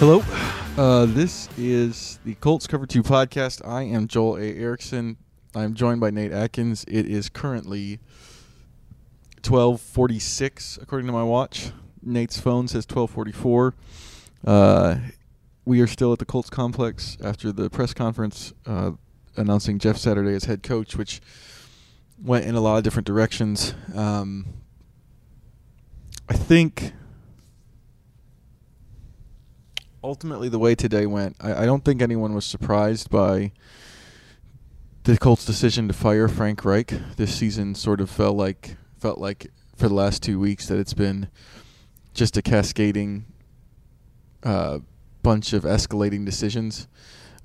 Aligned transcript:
Hello. 0.00 0.24
Uh, 0.78 1.04
this 1.04 1.46
is 1.58 2.20
the 2.24 2.34
Colts 2.36 2.66
Cover 2.66 2.86
2 2.86 3.02
podcast. 3.02 3.60
I 3.68 3.82
am 3.82 4.08
Joel 4.08 4.38
A. 4.38 4.56
Erickson. 4.56 5.18
I'm 5.54 5.74
joined 5.74 6.00
by 6.00 6.08
Nate 6.08 6.32
Atkins. 6.32 6.86
It 6.88 7.04
is 7.04 7.28
currently 7.28 8.00
1246 9.46 10.78
according 10.80 11.06
to 11.06 11.12
my 11.12 11.22
watch. 11.22 11.72
Nate's 12.00 12.40
phone 12.40 12.66
says 12.66 12.86
1244. 12.88 13.74
Uh, 14.46 14.96
we 15.66 15.82
are 15.82 15.86
still 15.86 16.14
at 16.14 16.18
the 16.18 16.24
Colts 16.24 16.48
complex 16.48 17.18
after 17.22 17.52
the 17.52 17.68
press 17.68 17.92
conference 17.92 18.54
uh, 18.64 18.92
announcing 19.36 19.78
Jeff 19.78 19.98
Saturday 19.98 20.34
as 20.34 20.46
head 20.46 20.62
coach, 20.62 20.96
which 20.96 21.20
went 22.18 22.46
in 22.46 22.54
a 22.54 22.60
lot 22.62 22.78
of 22.78 22.84
different 22.84 23.06
directions. 23.06 23.74
Um, 23.94 24.46
I 26.26 26.32
think 26.32 26.94
ultimately 30.02 30.48
the 30.48 30.58
way 30.58 30.74
today 30.74 31.06
went, 31.06 31.36
I, 31.40 31.62
I 31.62 31.66
don't 31.66 31.84
think 31.84 32.02
anyone 32.02 32.34
was 32.34 32.44
surprised 32.44 33.10
by 33.10 33.52
the 35.04 35.16
Colts' 35.16 35.44
decision 35.44 35.88
to 35.88 35.94
fire 35.94 36.28
Frank 36.28 36.64
Reich. 36.64 36.92
This 37.16 37.34
season 37.34 37.74
sort 37.74 38.00
of 38.00 38.10
felt 38.10 38.36
like 38.36 38.76
felt 38.98 39.18
like 39.18 39.50
for 39.76 39.88
the 39.88 39.94
last 39.94 40.22
two 40.22 40.38
weeks 40.38 40.66
that 40.68 40.78
it's 40.78 40.92
been 40.92 41.28
just 42.12 42.36
a 42.36 42.42
cascading 42.42 43.24
uh, 44.42 44.80
bunch 45.22 45.52
of 45.52 45.64
escalating 45.64 46.24
decisions, 46.24 46.86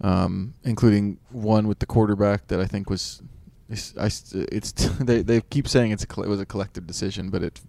um, 0.02 0.54
including 0.64 1.18
one 1.32 1.68
with 1.68 1.80
the 1.80 1.86
quarterback 1.86 2.48
that 2.48 2.60
I 2.60 2.66
think 2.66 2.90
was. 2.90 3.22
It's, 3.68 3.98
I, 3.98 4.10
it's 4.52 4.72
they 5.00 5.22
they 5.22 5.42
keep 5.42 5.68
saying 5.68 5.92
it's 5.92 6.06
a, 6.06 6.22
it 6.22 6.28
was 6.28 6.40
a 6.40 6.46
collective 6.46 6.86
decision, 6.86 7.30
but 7.30 7.42
it 7.42 7.62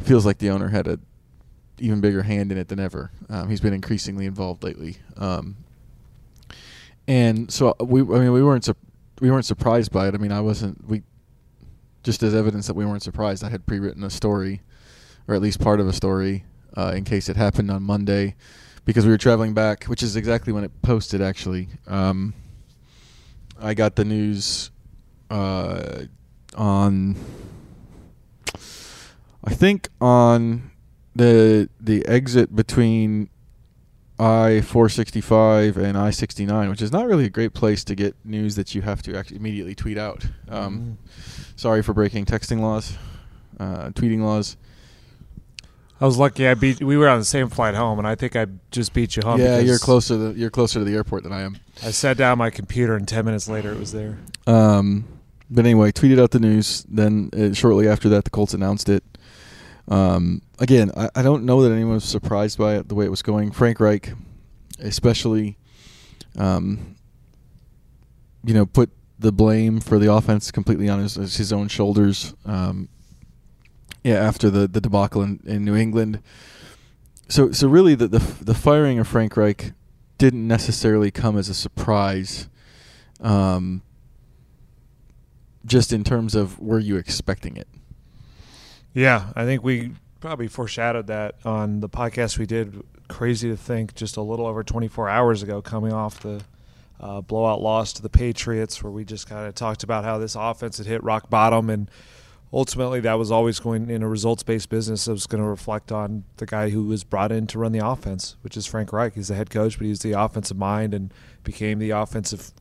feels 0.00 0.24
like 0.24 0.38
the 0.38 0.50
owner 0.50 0.68
had 0.68 0.88
a 0.88 0.98
even 1.80 2.00
bigger 2.00 2.22
hand 2.22 2.52
in 2.52 2.58
it 2.58 2.68
than 2.68 2.78
ever. 2.78 3.10
Um, 3.28 3.48
he's 3.48 3.60
been 3.60 3.72
increasingly 3.72 4.26
involved 4.26 4.62
lately, 4.62 4.98
um, 5.16 5.56
and 7.08 7.50
so 7.50 7.74
we. 7.80 8.00
I 8.00 8.20
mean, 8.20 8.32
we 8.32 8.42
weren't 8.42 8.64
su- 8.64 8.76
we 9.20 9.30
weren't 9.30 9.44
surprised 9.44 9.92
by 9.92 10.08
it. 10.08 10.14
I 10.14 10.18
mean, 10.18 10.32
I 10.32 10.40
wasn't. 10.40 10.86
We 10.86 11.02
just 12.02 12.22
as 12.22 12.34
evidence 12.34 12.66
that 12.66 12.74
we 12.74 12.84
weren't 12.84 13.02
surprised. 13.02 13.44
I 13.44 13.50
had 13.50 13.66
pre-written 13.66 14.02
a 14.04 14.10
story, 14.10 14.62
or 15.28 15.34
at 15.34 15.42
least 15.42 15.60
part 15.60 15.80
of 15.80 15.88
a 15.88 15.92
story, 15.92 16.44
uh, 16.76 16.92
in 16.94 17.04
case 17.04 17.28
it 17.28 17.36
happened 17.36 17.70
on 17.70 17.82
Monday, 17.82 18.36
because 18.84 19.04
we 19.04 19.10
were 19.10 19.18
traveling 19.18 19.52
back, 19.54 19.84
which 19.84 20.02
is 20.02 20.16
exactly 20.16 20.52
when 20.52 20.64
it 20.64 20.82
posted. 20.82 21.20
Actually, 21.20 21.68
um, 21.86 22.34
I 23.60 23.74
got 23.74 23.96
the 23.96 24.04
news 24.04 24.70
uh, 25.30 26.04
on. 26.56 27.16
I 29.42 29.54
think 29.54 29.88
on 30.00 30.70
the 31.20 31.68
the 31.78 32.06
exit 32.06 32.56
between 32.56 33.28
I 34.18 34.62
four 34.62 34.88
sixty 34.88 35.20
five 35.20 35.76
and 35.76 35.96
I 35.96 36.10
sixty 36.10 36.46
nine, 36.46 36.70
which 36.70 36.80
is 36.80 36.92
not 36.92 37.06
really 37.06 37.26
a 37.26 37.30
great 37.30 37.52
place 37.52 37.84
to 37.84 37.94
get 37.94 38.16
news 38.24 38.56
that 38.56 38.74
you 38.74 38.82
have 38.82 39.02
to 39.02 39.16
actually 39.16 39.36
immediately 39.36 39.74
tweet 39.74 39.98
out. 39.98 40.24
Um, 40.48 40.98
mm. 40.98 41.20
Sorry 41.56 41.82
for 41.82 41.92
breaking 41.92 42.24
texting 42.24 42.60
laws, 42.60 42.96
uh, 43.58 43.90
tweeting 43.90 44.20
laws. 44.20 44.56
I 46.00 46.06
was 46.06 46.16
lucky. 46.16 46.48
I 46.48 46.54
beat. 46.54 46.82
We 46.82 46.96
were 46.96 47.08
on 47.08 47.18
the 47.18 47.26
same 47.26 47.50
flight 47.50 47.74
home, 47.74 47.98
and 47.98 48.08
I 48.08 48.14
think 48.14 48.34
I 48.34 48.46
just 48.70 48.94
beat 48.94 49.16
you 49.16 49.22
home. 49.22 49.38
Yeah, 49.38 49.58
you're 49.58 49.78
closer. 49.78 50.16
To, 50.16 50.38
you're 50.38 50.48
closer 50.48 50.78
to 50.78 50.84
the 50.86 50.94
airport 50.94 51.24
than 51.24 51.32
I 51.32 51.42
am. 51.42 51.58
I 51.84 51.90
sat 51.90 52.16
down 52.16 52.38
my 52.38 52.48
computer, 52.48 52.96
and 52.96 53.06
ten 53.06 53.26
minutes 53.26 53.46
later, 53.46 53.70
it 53.72 53.78
was 53.78 53.92
there. 53.92 54.16
Um, 54.46 55.04
but 55.50 55.66
anyway, 55.66 55.92
tweeted 55.92 56.18
out 56.18 56.30
the 56.30 56.40
news. 56.40 56.86
Then 56.88 57.28
uh, 57.36 57.52
shortly 57.52 57.86
after 57.86 58.08
that, 58.08 58.24
the 58.24 58.30
Colts 58.30 58.54
announced 58.54 58.88
it. 58.88 59.04
Um, 59.90 60.42
again, 60.60 60.92
I, 60.96 61.10
I, 61.16 61.22
don't 61.22 61.44
know 61.44 61.62
that 61.62 61.72
anyone 61.72 61.94
was 61.94 62.04
surprised 62.04 62.56
by 62.58 62.76
it 62.76 62.88
the 62.88 62.94
way 62.94 63.04
it 63.04 63.10
was 63.10 63.22
going. 63.22 63.50
Frank 63.50 63.80
Reich, 63.80 64.12
especially, 64.78 65.58
um, 66.38 66.94
you 68.44 68.54
know, 68.54 68.66
put 68.66 68.90
the 69.18 69.32
blame 69.32 69.80
for 69.80 69.98
the 69.98 70.12
offense 70.12 70.52
completely 70.52 70.88
on 70.88 71.00
his, 71.00 71.16
his 71.16 71.52
own 71.52 71.66
shoulders. 71.66 72.34
Um, 72.46 72.88
yeah, 74.04 74.14
after 74.14 74.48
the, 74.48 74.68
the 74.68 74.80
debacle 74.80 75.22
in, 75.22 75.40
in 75.44 75.64
New 75.64 75.74
England. 75.74 76.22
So 77.28 77.52
so 77.52 77.68
really, 77.68 77.94
the, 77.94 78.08
the 78.08 78.18
the 78.40 78.54
firing 78.54 78.98
of 78.98 79.06
Frank 79.06 79.36
Reich 79.36 79.72
didn't 80.18 80.46
necessarily 80.46 81.10
come 81.10 81.38
as 81.38 81.48
a 81.48 81.54
surprise. 81.54 82.48
Um, 83.20 83.82
just 85.64 85.92
in 85.92 86.02
terms 86.02 86.34
of 86.34 86.58
were 86.58 86.78
you 86.78 86.96
expecting 86.96 87.56
it? 87.56 87.68
Yeah, 88.92 89.32
I 89.36 89.44
think 89.44 89.62
we 89.62 89.92
probably 90.20 90.48
foreshadowed 90.48 91.06
that 91.06 91.36
on 91.44 91.80
the 91.80 91.88
podcast 91.88 92.38
we 92.38 92.46
did. 92.46 92.82
Crazy 93.08 93.48
to 93.48 93.56
think, 93.56 93.94
just 93.94 94.16
a 94.16 94.22
little 94.22 94.46
over 94.46 94.62
24 94.62 95.08
hours 95.08 95.42
ago, 95.42 95.62
coming 95.62 95.92
off 95.92 96.20
the 96.20 96.42
uh, 97.00 97.20
blowout 97.20 97.60
loss 97.60 97.92
to 97.94 98.02
the 98.02 98.10
Patriots, 98.10 98.82
where 98.82 98.92
we 98.92 99.04
just 99.04 99.28
kind 99.28 99.46
of 99.46 99.54
talked 99.54 99.82
about 99.82 100.04
how 100.04 100.18
this 100.18 100.34
offense 100.34 100.78
had 100.78 100.86
hit 100.86 101.02
rock 101.02 101.30
bottom, 101.30 101.70
and 101.70 101.90
ultimately 102.52 103.00
that 103.00 103.14
was 103.14 103.30
always 103.30 103.58
going 103.58 103.90
in 103.90 104.02
a 104.02 104.08
results-based 104.08 104.68
business. 104.68 105.08
It 105.08 105.12
was 105.12 105.26
going 105.26 105.42
to 105.42 105.48
reflect 105.48 105.90
on 105.90 106.24
the 106.36 106.46
guy 106.46 106.70
who 106.70 106.84
was 106.84 107.04
brought 107.04 107.32
in 107.32 107.46
to 107.48 107.58
run 107.58 107.72
the 107.72 107.84
offense, 107.84 108.36
which 108.42 108.56
is 108.56 108.66
Frank 108.66 108.92
Reich. 108.92 109.14
He's 109.14 109.28
the 109.28 109.34
head 109.34 109.50
coach, 109.50 109.78
but 109.78 109.86
he's 109.86 110.00
the 110.00 110.12
offensive 110.12 110.56
mind 110.56 110.94
and 110.94 111.12
became 111.42 111.78
the 111.78 111.90
offensive 111.90 112.52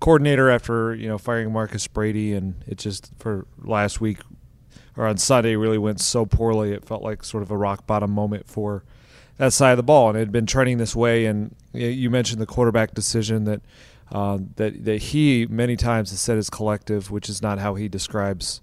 coordinator 0.00 0.50
after 0.50 0.94
you 0.94 1.08
know 1.08 1.18
firing 1.18 1.52
Marcus 1.52 1.86
Brady, 1.86 2.34
and 2.34 2.62
it 2.66 2.78
just 2.78 3.12
for 3.18 3.46
last 3.58 4.00
week 4.00 4.18
or 4.96 5.06
on 5.06 5.16
Sunday 5.16 5.56
really 5.56 5.78
went 5.78 6.00
so 6.00 6.24
poorly. 6.24 6.72
It 6.72 6.84
felt 6.84 7.02
like 7.02 7.24
sort 7.24 7.42
of 7.42 7.50
a 7.50 7.56
rock 7.56 7.86
bottom 7.86 8.10
moment 8.10 8.46
for 8.46 8.84
that 9.38 9.52
side 9.52 9.72
of 9.72 9.76
the 9.76 9.82
ball, 9.82 10.08
and 10.08 10.16
it 10.16 10.20
had 10.20 10.32
been 10.32 10.46
trending 10.46 10.78
this 10.78 10.94
way. 10.94 11.26
And 11.26 11.54
you 11.72 12.10
mentioned 12.10 12.40
the 12.40 12.46
quarterback 12.46 12.94
decision 12.94 13.44
that 13.44 13.60
uh, 14.12 14.38
that 14.56 14.84
that 14.84 15.02
he 15.02 15.46
many 15.46 15.76
times 15.76 16.10
has 16.10 16.20
said 16.20 16.38
is 16.38 16.50
collective, 16.50 17.10
which 17.10 17.28
is 17.28 17.42
not 17.42 17.58
how 17.58 17.74
he 17.74 17.88
describes 17.88 18.60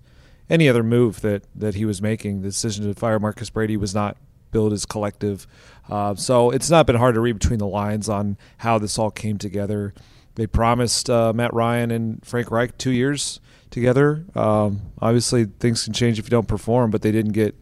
any 0.50 0.69
other 0.69 0.84
move 0.84 1.22
that 1.22 1.44
that 1.56 1.75
he 1.75 1.86
was 1.86 2.02
making. 2.02 2.42
The 2.42 2.50
decision 2.50 2.86
to 2.88 2.94
fire 2.94 3.19
Marcus 3.19 3.50
Brady 3.50 3.78
was 3.78 3.94
not 3.94 4.18
billed 4.52 4.74
as 4.74 4.86
collective. 4.86 5.48
Uh, 5.90 6.16
so 6.16 6.52
it's 6.52 6.69
not 6.69 6.86
been 6.86 6.98
hard 6.98 7.16
to 7.16 7.22
read 7.22 7.34
between 7.34 7.59
the 7.59 7.68
lines 7.68 8.09
on 8.09 8.38
how 8.58 8.78
this 8.78 9.00
all 9.00 9.12
came 9.12 9.38
together. 9.38 9.94
They 10.36 10.48
promised 10.48 11.09
uh, 11.09 11.34
Matt 11.34 11.53
Ryan 11.53 11.92
and 11.92 12.25
Frank 12.25 12.52
Reich 12.52 12.78
two 12.78 12.92
years 12.92 13.40
together. 13.72 14.24
Um, 14.36 14.82
obviously, 15.00 15.46
things 15.46 15.84
can 15.86 15.94
change 15.94 16.20
if 16.20 16.26
you 16.26 16.30
don't 16.30 16.48
perform, 16.48 16.92
but 16.92 17.02
they 17.02 17.12
didn't 17.12 17.32
get 17.32 17.56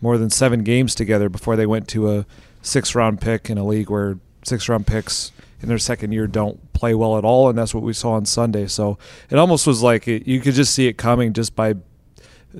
more 0.00 0.18
than 0.18 0.30
seven 0.30 0.62
games 0.62 0.94
together 0.94 1.28
before 1.28 1.56
they 1.56 1.66
went 1.66 1.88
to 1.88 2.10
a 2.10 2.26
six 2.62 2.94
round 2.94 3.20
pick 3.20 3.50
in 3.50 3.58
a 3.58 3.66
league 3.66 3.90
where 3.90 4.18
six 4.44 4.68
round 4.68 4.86
picks 4.86 5.32
in 5.60 5.68
their 5.68 5.78
second 5.78 6.12
year 6.12 6.26
don't 6.26 6.72
play 6.74 6.94
well 6.94 7.18
at 7.18 7.24
all, 7.24 7.48
and 7.48 7.58
that's 7.58 7.74
what 7.74 7.82
we 7.82 7.92
saw 7.92 8.12
on 8.12 8.26
Sunday. 8.26 8.66
So 8.66 8.98
it 9.30 9.38
almost 9.38 9.66
was 9.66 9.82
like 9.82 10.06
it, 10.06 10.28
you 10.28 10.40
could 10.40 10.54
just 10.54 10.74
see 10.74 10.86
it 10.86 10.98
coming 10.98 11.32
just 11.32 11.56
by 11.56 11.74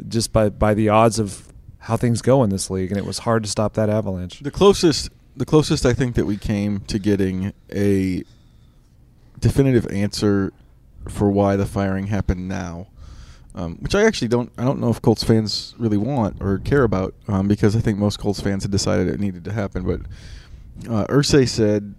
just 0.09 0.33
by 0.33 0.49
by 0.49 0.75
the 0.75 0.89
odds 0.89 1.19
of 1.19 1.53
how 1.81 1.97
things 1.99 2.23
go 2.23 2.43
in 2.43 2.51
this 2.51 2.71
league, 2.71 2.91
and 2.91 2.99
it 2.99 3.05
was 3.05 3.21
hard 3.21 3.45
to 3.45 3.49
stop 3.49 3.75
that 3.75 3.91
avalanche. 3.91 4.41
The 4.41 4.51
closest, 4.51 5.11
the 5.37 5.45
closest 5.45 5.85
I 5.85 5.93
think 5.93 6.15
that 6.15 6.25
we 6.25 6.39
came 6.39 6.81
to 6.81 6.99
getting 6.99 7.53
a 7.71 8.25
definitive 9.39 9.87
answer 9.89 10.55
for 11.07 11.31
why 11.31 11.57
the 11.57 11.67
firing 11.67 12.07
happened 12.07 12.49
now 12.49 12.87
um, 13.55 13.77
which 13.81 13.95
I 13.95 14.05
actually 14.05 14.29
don't. 14.29 14.51
I 14.59 14.65
don't 14.65 14.81
know 14.81 14.91
if 14.91 15.01
Colts 15.01 15.23
fans 15.23 15.75
really 15.79 15.97
want 15.97 16.39
or 16.41 16.59
care 16.59 16.83
about 16.83 17.15
um, 17.29 17.47
because 17.47 17.77
I 17.77 17.81
think 17.81 17.99
most 17.99 18.19
Colts 18.19 18.41
fans 18.41 18.65
had 18.65 18.73
decided 18.73 19.09
it 19.09 19.21
needed 19.21 19.45
to 19.45 19.53
happen. 19.53 19.85
But 19.85 20.01
uh, 20.91 21.07
Irsay 21.07 21.49
said 21.49 21.95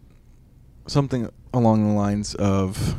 something 0.87 1.29
along 1.53 1.87
the 1.87 1.93
lines 1.93 2.35
of, 2.35 2.95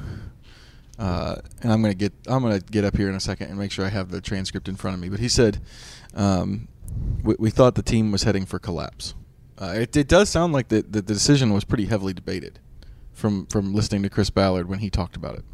uh, 0.99 1.37
and 1.63 1.71
I'm 1.71 1.83
gonna 1.83 1.95
get 1.95 2.15
I'm 2.27 2.43
gonna 2.43 2.61
get 2.61 2.85
up 2.85 2.97
here 2.97 3.11
in 3.11 3.15
a 3.15 3.21
second 3.21 3.49
and 3.49 3.59
make 3.59 3.73
sure 3.73 3.85
I 3.85 3.91
have 3.91 4.11
the 4.11 4.23
transcript 4.23 4.69
in 4.69 4.77
front 4.77 4.95
of 4.95 5.01
me. 5.01 5.11
But 5.11 5.21
he 5.21 5.29
said, 5.29 5.61
um, 6.15 6.69
we, 7.23 7.35
we, 7.39 7.51
thought 7.51 7.75
the 7.75 7.83
team 7.83 8.11
was 8.11 8.23
heading 8.23 8.47
for 8.47 8.59
collapse. 8.59 9.15
Uh, 9.59 9.75
it, 9.77 9.97
it, 9.97 10.09
does 10.09 10.29
sound 10.29 10.53
like 10.53 10.69
the, 10.69 10.83
the 10.83 11.03
decision 11.03 11.53
was 11.53 11.65
pretty 11.65 11.87
heavily 11.87 12.15
debated 12.15 12.59
from 13.13 13.47
from 13.47 13.75
listening 13.75 14.03
to 14.03 14.11
Chris 14.11 14.31
Ballard 14.31 14.67
when 14.67 14.79
he 14.79 14.89
talked 14.89 15.15
about 15.15 15.35
it. 15.35 15.45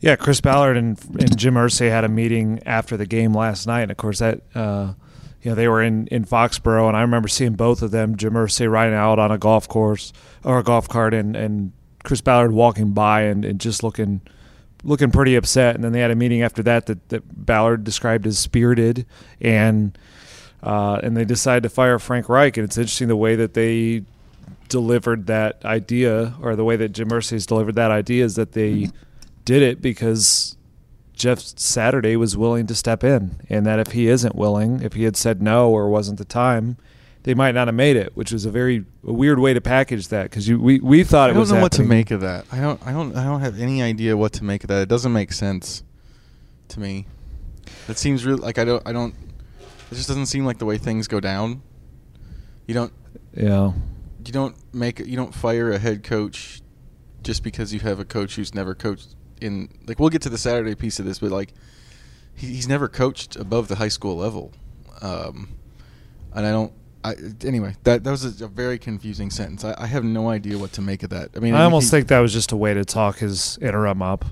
Yeah, 0.00 0.16
Chris 0.16 0.40
Ballard 0.40 0.78
and, 0.78 0.98
and 1.20 1.36
Jim 1.36 1.54
Irsay 1.54 1.90
had 1.90 2.04
a 2.04 2.08
meeting 2.08 2.60
after 2.64 2.96
the 2.96 3.04
game 3.04 3.34
last 3.34 3.66
night, 3.66 3.82
and 3.82 3.90
of 3.90 3.98
course 3.98 4.20
that 4.20 4.40
uh, 4.54 4.94
you 5.42 5.50
know 5.50 5.54
they 5.54 5.68
were 5.68 5.82
in 5.82 6.06
in 6.06 6.24
Foxborough, 6.24 6.88
and 6.88 6.96
I 6.96 7.02
remember 7.02 7.28
seeing 7.28 7.52
both 7.52 7.82
of 7.82 7.90
them, 7.90 8.16
Jim 8.16 8.32
Irsay 8.32 8.70
riding 8.70 8.94
out 8.94 9.18
on 9.18 9.30
a 9.30 9.36
golf 9.36 9.68
course 9.68 10.14
or 10.42 10.58
a 10.58 10.62
golf 10.62 10.88
cart, 10.88 11.12
and 11.12 11.36
and 11.36 11.72
Chris 12.02 12.22
Ballard 12.22 12.52
walking 12.52 12.92
by 12.92 13.22
and, 13.22 13.44
and 13.44 13.60
just 13.60 13.82
looking 13.82 14.22
looking 14.82 15.10
pretty 15.10 15.36
upset. 15.36 15.74
And 15.74 15.84
then 15.84 15.92
they 15.92 16.00
had 16.00 16.10
a 16.10 16.16
meeting 16.16 16.40
after 16.40 16.62
that 16.62 16.86
that, 16.86 17.10
that 17.10 17.44
Ballard 17.44 17.84
described 17.84 18.26
as 18.26 18.38
spirited, 18.38 19.04
and 19.38 19.98
uh, 20.62 20.98
and 21.02 21.14
they 21.14 21.26
decided 21.26 21.62
to 21.64 21.68
fire 21.68 21.98
Frank 21.98 22.30
Reich. 22.30 22.56
And 22.56 22.64
it's 22.64 22.78
interesting 22.78 23.08
the 23.08 23.16
way 23.16 23.36
that 23.36 23.52
they 23.52 24.04
delivered 24.70 25.26
that 25.26 25.62
idea, 25.62 26.36
or 26.40 26.56
the 26.56 26.64
way 26.64 26.76
that 26.76 26.90
Jim 26.90 27.10
Irsay 27.10 27.32
has 27.32 27.44
delivered 27.44 27.74
that 27.74 27.90
idea, 27.90 28.24
is 28.24 28.36
that 28.36 28.52
they. 28.52 28.72
Mm-hmm 28.72 28.96
did 29.44 29.62
it 29.62 29.80
because 29.82 30.56
Jeff 31.14 31.38
Saturday 31.40 32.16
was 32.16 32.36
willing 32.36 32.66
to 32.66 32.74
step 32.74 33.04
in, 33.04 33.40
and 33.48 33.66
that 33.66 33.78
if 33.78 33.92
he 33.92 34.08
isn't 34.08 34.34
willing, 34.34 34.82
if 34.82 34.94
he 34.94 35.04
had 35.04 35.16
said 35.16 35.42
no 35.42 35.70
or 35.70 35.88
wasn't 35.88 36.18
the 36.18 36.24
time, 36.24 36.76
they 37.24 37.34
might 37.34 37.54
not 37.54 37.68
have 37.68 37.74
made 37.74 37.96
it, 37.96 38.16
which 38.16 38.32
was 38.32 38.46
a 38.46 38.50
very 38.50 38.84
a 39.06 39.12
weird 39.12 39.38
way 39.38 39.52
to 39.52 39.60
package 39.60 40.08
that 40.08 40.24
because 40.24 40.50
we 40.50 40.80
we 40.80 41.04
thought 41.04 41.30
it 41.30 41.36
was. 41.36 41.50
I 41.50 41.54
don't 41.54 41.60
know 41.60 41.64
what 41.64 41.72
to 41.72 41.82
make 41.82 42.10
of 42.10 42.22
that. 42.22 42.46
I 42.50 42.60
don't. 42.60 42.80
I 42.86 42.92
don't. 42.92 43.14
I 43.14 43.24
don't 43.24 43.40
have 43.40 43.60
any 43.60 43.82
idea 43.82 44.16
what 44.16 44.32
to 44.34 44.44
make 44.44 44.64
of 44.64 44.68
that. 44.68 44.82
It 44.82 44.88
doesn't 44.88 45.12
make 45.12 45.32
sense 45.32 45.82
to 46.68 46.80
me. 46.80 47.06
It 47.88 47.98
seems 47.98 48.24
really 48.24 48.40
like 48.40 48.58
I 48.58 48.64
don't. 48.64 48.82
I 48.86 48.92
don't. 48.92 49.14
It 49.90 49.96
just 49.96 50.08
doesn't 50.08 50.26
seem 50.26 50.46
like 50.46 50.58
the 50.58 50.64
way 50.64 50.78
things 50.78 51.08
go 51.08 51.20
down. 51.20 51.62
You 52.66 52.74
don't. 52.74 52.92
Yeah, 53.36 53.72
You 54.24 54.32
don't 54.32 54.56
make. 54.72 55.00
You 55.00 55.16
don't 55.16 55.34
fire 55.34 55.70
a 55.70 55.78
head 55.78 56.02
coach 56.02 56.62
just 57.22 57.42
because 57.42 57.74
you 57.74 57.80
have 57.80 58.00
a 58.00 58.04
coach 58.06 58.36
who's 58.36 58.54
never 58.54 58.74
coached 58.74 59.14
in. 59.40 59.68
Like 59.86 59.98
we'll 59.98 60.10
get 60.10 60.22
to 60.22 60.28
the 60.28 60.38
Saturday 60.38 60.74
piece 60.74 60.98
of 60.98 61.04
this, 61.04 61.18
but 61.18 61.30
like 61.30 61.52
he, 62.34 62.48
he's 62.48 62.68
never 62.68 62.88
coached 62.88 63.36
above 63.36 63.68
the 63.68 63.76
high 63.76 63.88
school 63.88 64.16
level, 64.16 64.52
um, 65.02 65.48
and 66.34 66.46
I 66.46 66.50
don't. 66.50 66.72
I, 67.02 67.14
anyway, 67.44 67.76
that 67.84 68.04
that 68.04 68.10
was 68.10 68.40
a, 68.40 68.44
a 68.44 68.48
very 68.48 68.78
confusing 68.78 69.30
sentence. 69.30 69.64
I, 69.64 69.74
I 69.78 69.86
have 69.86 70.04
no 70.04 70.28
idea 70.28 70.58
what 70.58 70.72
to 70.74 70.82
make 70.82 71.02
of 71.02 71.10
that. 71.10 71.30
I 71.34 71.38
mean, 71.38 71.54
I 71.54 71.64
almost 71.64 71.86
he- 71.86 71.90
think 71.90 72.08
that 72.08 72.20
was 72.20 72.32
just 72.32 72.52
a 72.52 72.56
way 72.56 72.74
to 72.74 72.84
talk 72.84 73.18
his 73.18 73.58
interim 73.62 74.02
up. 74.02 74.24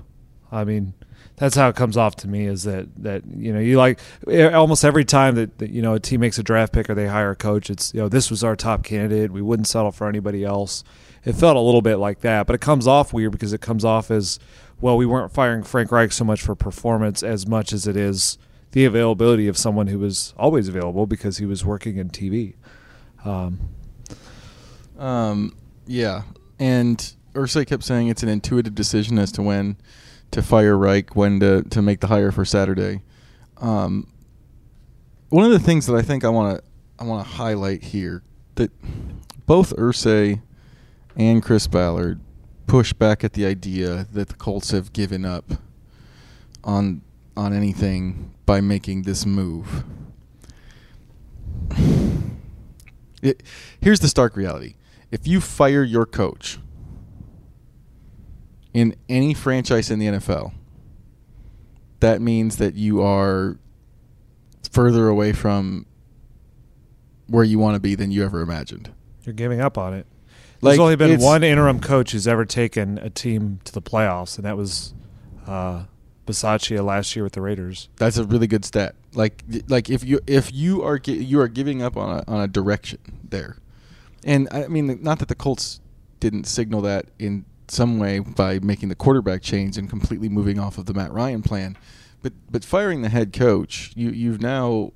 I 0.51 0.63
mean, 0.63 0.93
that's 1.39 1.55
how 1.55 1.69
it 1.69 1.75
comes 1.75 1.95
off 1.95 2.17
to 2.17 2.27
me 2.27 2.45
is 2.45 2.63
that 2.63 2.87
that 3.01 3.23
you 3.25 3.53
know 3.53 3.59
you 3.59 3.77
like 3.77 3.99
almost 4.27 4.83
every 4.83 5.05
time 5.05 5.35
that, 5.35 5.57
that 5.59 5.69
you 5.69 5.81
know 5.81 5.93
a 5.93 5.99
team 5.99 6.19
makes 6.19 6.37
a 6.37 6.43
draft 6.43 6.73
pick 6.73 6.89
or 6.89 6.95
they 6.95 7.07
hire 7.07 7.31
a 7.31 7.35
coach, 7.35 7.69
it's 7.69 7.93
you 7.93 8.01
know 8.01 8.09
this 8.09 8.29
was 8.29 8.43
our 8.43 8.55
top 8.55 8.83
candidate. 8.83 9.31
We 9.31 9.41
wouldn't 9.41 9.67
settle 9.67 9.91
for 9.91 10.07
anybody 10.07 10.43
else. 10.43 10.83
It 11.23 11.33
felt 11.33 11.55
a 11.55 11.61
little 11.61 11.81
bit 11.81 11.95
like 11.95 12.19
that, 12.21 12.45
but 12.45 12.55
it 12.55 12.61
comes 12.61 12.87
off 12.87 13.13
weird 13.13 13.31
because 13.31 13.53
it 13.53 13.61
comes 13.61 13.85
off 13.85 14.11
as 14.11 14.37
well. 14.81 14.97
We 14.97 15.05
weren't 15.05 15.31
firing 15.31 15.63
Frank 15.63 15.91
Reich 15.91 16.11
so 16.11 16.23
much 16.25 16.41
for 16.41 16.55
performance 16.55 17.23
as 17.23 17.47
much 17.47 17.73
as 17.73 17.87
it 17.87 17.95
is 17.95 18.37
the 18.71 18.85
availability 18.85 19.47
of 19.47 19.57
someone 19.57 19.87
who 19.87 19.99
was 19.99 20.33
always 20.37 20.67
available 20.67 21.07
because 21.07 21.37
he 21.37 21.45
was 21.45 21.65
working 21.65 21.97
in 21.97 22.09
TV. 22.09 22.55
Um, 23.25 23.59
Um, 24.97 25.55
yeah, 25.87 26.23
and 26.59 27.13
Irsay 27.33 27.65
kept 27.65 27.83
saying 27.83 28.09
it's 28.09 28.21
an 28.21 28.29
intuitive 28.29 28.75
decision 28.75 29.17
as 29.17 29.31
to 29.33 29.41
when 29.41 29.77
to 30.31 30.41
fire 30.41 30.77
Reich, 30.77 31.15
when 31.15 31.39
to 31.39 31.63
to 31.63 31.81
make 31.81 32.01
the 32.01 32.07
hire 32.07 32.31
for 32.31 32.45
Saturday. 32.45 33.01
Um, 33.57 34.07
one 35.29 35.45
of 35.45 35.51
the 35.51 35.59
things 35.59 35.85
that 35.87 35.95
I 35.95 36.01
think 36.01 36.23
I 36.25 36.29
want 36.29 36.57
to 36.57 36.63
I 36.99 37.05
want 37.05 37.25
to 37.25 37.33
highlight 37.33 37.81
here 37.81 38.23
that 38.55 38.71
both 39.45 39.73
Irsay 39.77 40.41
and 41.15 41.41
Chris 41.41 41.65
Ballard 41.67 42.19
push 42.69 42.93
back 42.93 43.23
at 43.23 43.33
the 43.33 43.47
idea 43.47 44.05
that 44.13 44.29
the 44.29 44.35
Colts 44.35 44.69
have 44.69 44.93
given 44.93 45.25
up 45.25 45.53
on 46.63 47.01
on 47.35 47.51
anything 47.51 48.31
by 48.45 48.61
making 48.61 49.03
this 49.03 49.25
move. 49.25 49.83
It, 53.21 53.43
here's 53.81 53.99
the 53.99 54.07
stark 54.07 54.37
reality. 54.37 54.75
If 55.11 55.27
you 55.27 55.41
fire 55.41 55.83
your 55.83 56.05
coach 56.05 56.59
in 58.73 58.95
any 59.09 59.33
franchise 59.33 59.89
in 59.89 59.99
the 59.99 60.05
NFL, 60.05 60.53
that 62.01 62.21
means 62.21 62.57
that 62.57 62.75
you 62.75 63.01
are 63.01 63.57
further 64.71 65.07
away 65.07 65.33
from 65.33 65.85
where 67.27 67.43
you 67.43 67.57
want 67.57 67.75
to 67.75 67.79
be 67.79 67.95
than 67.95 68.11
you 68.11 68.23
ever 68.23 68.41
imagined. 68.41 68.91
You're 69.23 69.33
giving 69.33 69.59
up 69.59 69.77
on 69.77 69.93
it. 69.93 70.05
Like, 70.61 70.71
There's 70.71 70.79
only 70.79 70.95
been 70.95 71.19
one 71.21 71.43
interim 71.43 71.79
coach 71.79 72.11
who's 72.11 72.27
ever 72.27 72.45
taken 72.45 72.97
a 72.97 73.09
team 73.09 73.59
to 73.63 73.71
the 73.71 73.81
playoffs, 73.81 74.37
and 74.37 74.45
that 74.45 74.57
was 74.57 74.93
uh, 75.47 75.85
Bisaccia 76.27 76.83
last 76.83 77.15
year 77.15 77.23
with 77.23 77.33
the 77.33 77.41
Raiders. 77.41 77.89
That's 77.97 78.17
a 78.17 78.23
really 78.23 78.47
good 78.47 78.65
stat. 78.65 78.95
Like 79.13 79.43
like 79.67 79.89
if 79.89 80.03
you 80.03 80.19
if 80.27 80.53
you 80.53 80.83
are 80.83 80.99
you 81.03 81.39
are 81.39 81.47
giving 81.47 81.81
up 81.81 81.97
on 81.97 82.19
a 82.19 82.23
on 82.27 82.41
a 82.41 82.47
direction 82.47 82.99
there, 83.27 83.57
and 84.23 84.47
I 84.51 84.67
mean 84.67 85.01
not 85.01 85.19
that 85.19 85.27
the 85.29 85.35
Colts 85.35 85.81
didn't 86.19 86.43
signal 86.45 86.81
that 86.81 87.05
in 87.17 87.45
some 87.67 87.97
way 87.97 88.19
by 88.19 88.59
making 88.59 88.89
the 88.89 88.95
quarterback 88.95 89.41
change 89.41 89.77
and 89.77 89.89
completely 89.89 90.29
moving 90.29 90.59
off 90.59 90.77
of 90.77 90.85
the 90.85 90.93
Matt 90.93 91.11
Ryan 91.11 91.41
plan, 91.41 91.77
but 92.21 92.33
but 92.51 92.63
firing 92.63 93.01
the 93.01 93.09
head 93.09 93.33
coach, 93.33 93.91
you 93.95 94.09
you've 94.11 94.41
now 94.41 94.91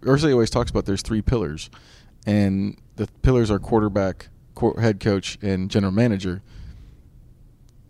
Irsay 0.00 0.32
always 0.32 0.50
talks 0.50 0.70
about 0.70 0.84
there's 0.86 1.02
three 1.02 1.22
pillars, 1.22 1.70
and 2.26 2.76
the 2.96 3.06
pillars 3.22 3.50
are 3.50 3.60
quarterback, 3.60 4.28
qu- 4.28 4.31
head 4.78 5.00
coach, 5.00 5.38
and 5.42 5.70
general 5.70 5.92
manager. 5.92 6.42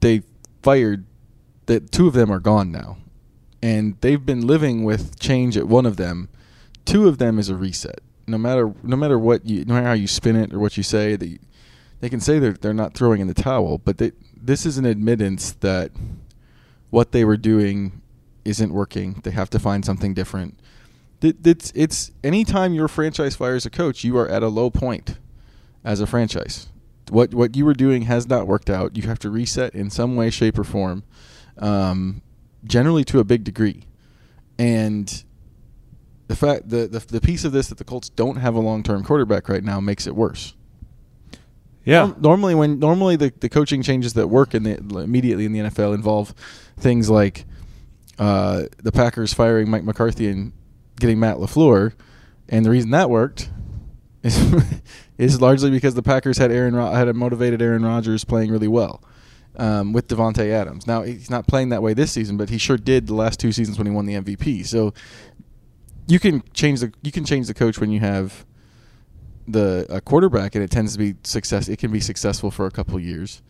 They 0.00 0.22
fired 0.62 1.04
that 1.66 1.92
two 1.92 2.06
of 2.06 2.14
them 2.14 2.30
are 2.30 2.40
gone 2.40 2.72
now 2.72 2.96
and 3.62 3.96
they've 4.00 4.26
been 4.26 4.46
living 4.46 4.82
with 4.82 5.18
change 5.20 5.56
at 5.56 5.68
one 5.68 5.86
of 5.86 5.96
them. 5.96 6.28
Two 6.84 7.06
of 7.06 7.18
them 7.18 7.38
is 7.38 7.48
a 7.48 7.54
reset. 7.54 8.00
No 8.26 8.36
matter 8.36 8.74
no 8.82 8.96
matter 8.96 9.18
what 9.18 9.46
you 9.46 9.64
no 9.64 9.74
matter 9.74 9.86
how 9.86 9.92
you 9.92 10.08
spin 10.08 10.36
it 10.36 10.52
or 10.52 10.58
what 10.58 10.76
you 10.76 10.82
say, 10.82 11.16
they 11.16 11.38
they 12.00 12.08
can 12.08 12.20
say 12.20 12.38
they're 12.38 12.52
they're 12.52 12.74
not 12.74 12.94
throwing 12.94 13.20
in 13.20 13.28
the 13.28 13.34
towel, 13.34 13.78
but 13.78 13.98
they, 13.98 14.12
this 14.36 14.66
is 14.66 14.78
an 14.78 14.84
admittance 14.84 15.52
that 15.60 15.92
what 16.90 17.12
they 17.12 17.24
were 17.24 17.36
doing 17.36 18.02
isn't 18.44 18.72
working. 18.72 19.20
They 19.22 19.30
have 19.30 19.50
to 19.50 19.58
find 19.58 19.84
something 19.84 20.14
different. 20.14 20.58
It, 21.20 21.46
it's 21.46 21.72
it's 21.74 22.10
anytime 22.24 22.74
your 22.74 22.88
franchise 22.88 23.36
fires 23.36 23.64
a 23.64 23.70
coach, 23.70 24.02
you 24.02 24.16
are 24.18 24.28
at 24.28 24.42
a 24.42 24.48
low 24.48 24.70
point 24.70 25.18
as 25.84 26.00
a 26.00 26.06
franchise. 26.06 26.68
What 27.10 27.34
what 27.34 27.56
you 27.56 27.64
were 27.64 27.74
doing 27.74 28.02
has 28.02 28.28
not 28.28 28.46
worked 28.46 28.70
out. 28.70 28.96
You 28.96 29.02
have 29.04 29.18
to 29.20 29.30
reset 29.30 29.74
in 29.74 29.90
some 29.90 30.16
way, 30.16 30.30
shape, 30.30 30.58
or 30.58 30.64
form. 30.64 31.02
Um, 31.58 32.22
generally 32.64 33.04
to 33.04 33.18
a 33.18 33.24
big 33.24 33.44
degree. 33.44 33.84
And 34.58 35.24
the 36.28 36.36
fact 36.36 36.68
the, 36.68 36.86
the 36.86 37.00
the 37.00 37.20
piece 37.20 37.44
of 37.44 37.52
this 37.52 37.68
that 37.68 37.78
the 37.78 37.84
Colts 37.84 38.08
don't 38.08 38.36
have 38.36 38.54
a 38.54 38.60
long 38.60 38.82
term 38.82 39.04
quarterback 39.04 39.48
right 39.48 39.64
now 39.64 39.80
makes 39.80 40.06
it 40.06 40.14
worse. 40.14 40.54
Yeah, 41.84 42.06
Norm- 42.06 42.16
normally 42.20 42.54
when 42.54 42.78
normally 42.78 43.16
the, 43.16 43.32
the 43.40 43.48
coaching 43.48 43.82
changes 43.82 44.12
that 44.14 44.28
work 44.28 44.54
in 44.54 44.62
the 44.62 44.78
immediately 45.00 45.44
in 45.44 45.52
the 45.52 45.60
NFL 45.60 45.94
involve 45.94 46.32
things 46.76 47.10
like 47.10 47.44
uh, 48.18 48.64
the 48.82 48.92
Packers 48.92 49.34
firing 49.34 49.68
Mike 49.68 49.84
McCarthy 49.84 50.28
and 50.28 50.52
getting 51.00 51.18
Matt 51.18 51.38
LaFleur, 51.38 51.92
and 52.48 52.64
the 52.64 52.70
reason 52.70 52.90
that 52.90 53.10
worked 53.10 53.50
is 54.22 55.40
largely 55.40 55.70
because 55.70 55.94
the 55.94 56.02
Packers 56.02 56.38
had 56.38 56.50
Aaron 56.52 56.74
Ro- 56.74 56.92
had 56.92 57.08
a 57.08 57.14
motivated 57.14 57.60
Aaron 57.60 57.84
Rodgers 57.84 58.24
playing 58.24 58.50
really 58.50 58.68
well 58.68 59.02
um, 59.56 59.92
with 59.92 60.08
Davante 60.08 60.50
Adams. 60.50 60.86
Now 60.86 61.02
he's 61.02 61.30
not 61.30 61.46
playing 61.46 61.70
that 61.70 61.82
way 61.82 61.94
this 61.94 62.12
season, 62.12 62.36
but 62.36 62.48
he 62.50 62.58
sure 62.58 62.76
did 62.76 63.06
the 63.06 63.14
last 63.14 63.40
two 63.40 63.52
seasons 63.52 63.78
when 63.78 63.86
he 63.86 63.92
won 63.92 64.06
the 64.06 64.14
MVP. 64.14 64.66
So 64.66 64.94
you 66.06 66.18
can 66.18 66.42
change 66.52 66.80
the 66.80 66.92
you 67.02 67.12
can 67.12 67.24
change 67.24 67.46
the 67.46 67.54
coach 67.54 67.78
when 67.78 67.90
you 67.90 68.00
have 68.00 68.44
the 69.46 69.86
a 69.88 70.00
quarterback, 70.00 70.54
and 70.54 70.62
it 70.62 70.70
tends 70.70 70.92
to 70.92 70.98
be 70.98 71.14
success. 71.24 71.68
It 71.68 71.78
can 71.78 71.90
be 71.90 72.00
successful 72.00 72.50
for 72.50 72.66
a 72.66 72.70
couple 72.70 72.98
years, 73.00 73.42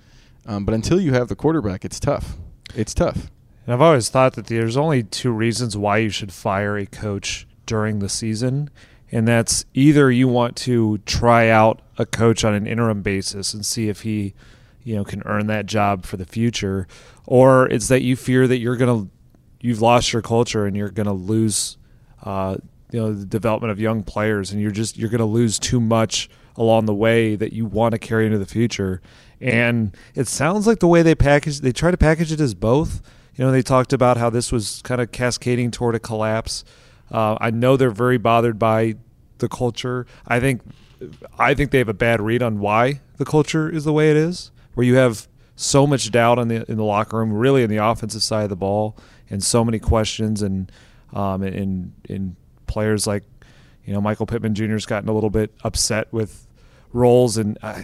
um, 0.46 0.64
but 0.64 0.74
until 0.74 1.00
you 1.00 1.12
have 1.12 1.28
the 1.28 1.36
quarterback, 1.36 1.84
it's 1.84 2.00
tough. 2.00 2.36
It's 2.74 2.94
tough. 2.94 3.30
and 3.66 3.74
I've 3.74 3.82
always 3.82 4.08
thought 4.08 4.34
that 4.34 4.46
there's 4.46 4.76
only 4.76 5.02
two 5.02 5.30
reasons 5.32 5.76
why 5.76 5.98
you 5.98 6.08
should 6.08 6.32
fire 6.32 6.76
a 6.76 6.86
coach 6.86 7.46
during 7.66 7.98
the 7.98 8.08
season, 8.08 8.70
and 9.12 9.28
that's 9.28 9.64
either 9.74 10.10
you 10.10 10.26
want 10.26 10.56
to 10.56 10.98
try 11.06 11.48
out 11.48 11.80
a 11.98 12.06
coach 12.06 12.44
on 12.44 12.54
an 12.54 12.66
interim 12.66 13.02
basis 13.02 13.52
and 13.54 13.64
see 13.64 13.88
if 13.88 14.00
he, 14.00 14.34
you 14.82 14.96
know, 14.96 15.04
can 15.04 15.22
earn 15.26 15.46
that 15.48 15.66
job 15.66 16.06
for 16.06 16.16
the 16.16 16.24
future, 16.24 16.88
or 17.26 17.68
it's 17.68 17.88
that 17.88 18.02
you 18.02 18.16
fear 18.16 18.48
that 18.48 18.58
you're 18.58 18.76
gonna 18.76 19.06
you've 19.60 19.82
lost 19.82 20.12
your 20.12 20.22
culture 20.22 20.66
and 20.66 20.76
you're 20.76 20.90
gonna 20.90 21.12
lose 21.12 21.76
uh, 22.24 22.56
you 22.92 23.00
know 23.00 23.12
the 23.12 23.26
development 23.26 23.70
of 23.72 23.80
young 23.80 24.02
players 24.02 24.52
and 24.52 24.60
you're 24.60 24.70
just 24.70 24.96
you're 24.96 25.08
going 25.08 25.18
to 25.18 25.24
lose 25.24 25.58
too 25.58 25.80
much 25.80 26.30
along 26.56 26.84
the 26.84 26.94
way 26.94 27.34
that 27.34 27.52
you 27.52 27.64
want 27.64 27.92
to 27.92 27.98
carry 27.98 28.26
into 28.26 28.38
the 28.38 28.46
future. 28.46 29.00
And 29.40 29.96
it 30.14 30.28
sounds 30.28 30.66
like 30.66 30.78
the 30.78 30.86
way 30.86 31.02
they 31.02 31.14
package 31.14 31.60
they 31.60 31.72
try 31.72 31.90
to 31.90 31.96
package 31.96 32.30
it 32.30 32.40
as 32.40 32.54
both. 32.54 33.00
You 33.34 33.44
know 33.44 33.50
they 33.50 33.62
talked 33.62 33.92
about 33.92 34.18
how 34.18 34.30
this 34.30 34.52
was 34.52 34.82
kind 34.82 35.00
of 35.00 35.10
cascading 35.10 35.70
toward 35.70 35.94
a 35.94 35.98
collapse 35.98 36.64
uh, 37.12 37.36
i 37.40 37.50
know 37.50 37.76
they're 37.76 37.90
very 37.90 38.18
bothered 38.18 38.58
by 38.58 38.94
the 39.38 39.48
culture 39.48 40.06
i 40.26 40.40
think 40.40 40.60
i 41.38 41.54
think 41.54 41.70
they 41.70 41.78
have 41.78 41.88
a 41.88 41.94
bad 41.94 42.20
read 42.20 42.42
on 42.42 42.58
why 42.58 43.00
the 43.18 43.24
culture 43.24 43.70
is 43.70 43.84
the 43.84 43.92
way 43.92 44.10
it 44.10 44.16
is 44.16 44.50
where 44.74 44.84
you 44.84 44.96
have 44.96 45.28
so 45.54 45.86
much 45.86 46.10
doubt 46.10 46.38
in 46.38 46.48
the 46.48 46.68
in 46.70 46.76
the 46.76 46.84
locker 46.84 47.18
room 47.18 47.32
really 47.32 47.62
in 47.62 47.70
the 47.70 47.76
offensive 47.76 48.22
side 48.22 48.44
of 48.44 48.50
the 48.50 48.56
ball 48.56 48.96
and 49.30 49.42
so 49.42 49.64
many 49.64 49.78
questions 49.78 50.42
and 50.42 50.70
um, 51.12 51.42
and 51.42 51.92
in 52.08 52.36
players 52.66 53.06
like 53.06 53.24
you 53.84 53.92
know 53.92 54.00
Michael 54.00 54.26
Pittman 54.26 54.54
Jr. 54.54 54.72
has 54.72 54.86
gotten 54.86 55.08
a 55.08 55.12
little 55.12 55.30
bit 55.30 55.52
upset 55.64 56.12
with 56.12 56.46
roles, 56.92 57.36
and 57.36 57.58
uh, 57.62 57.82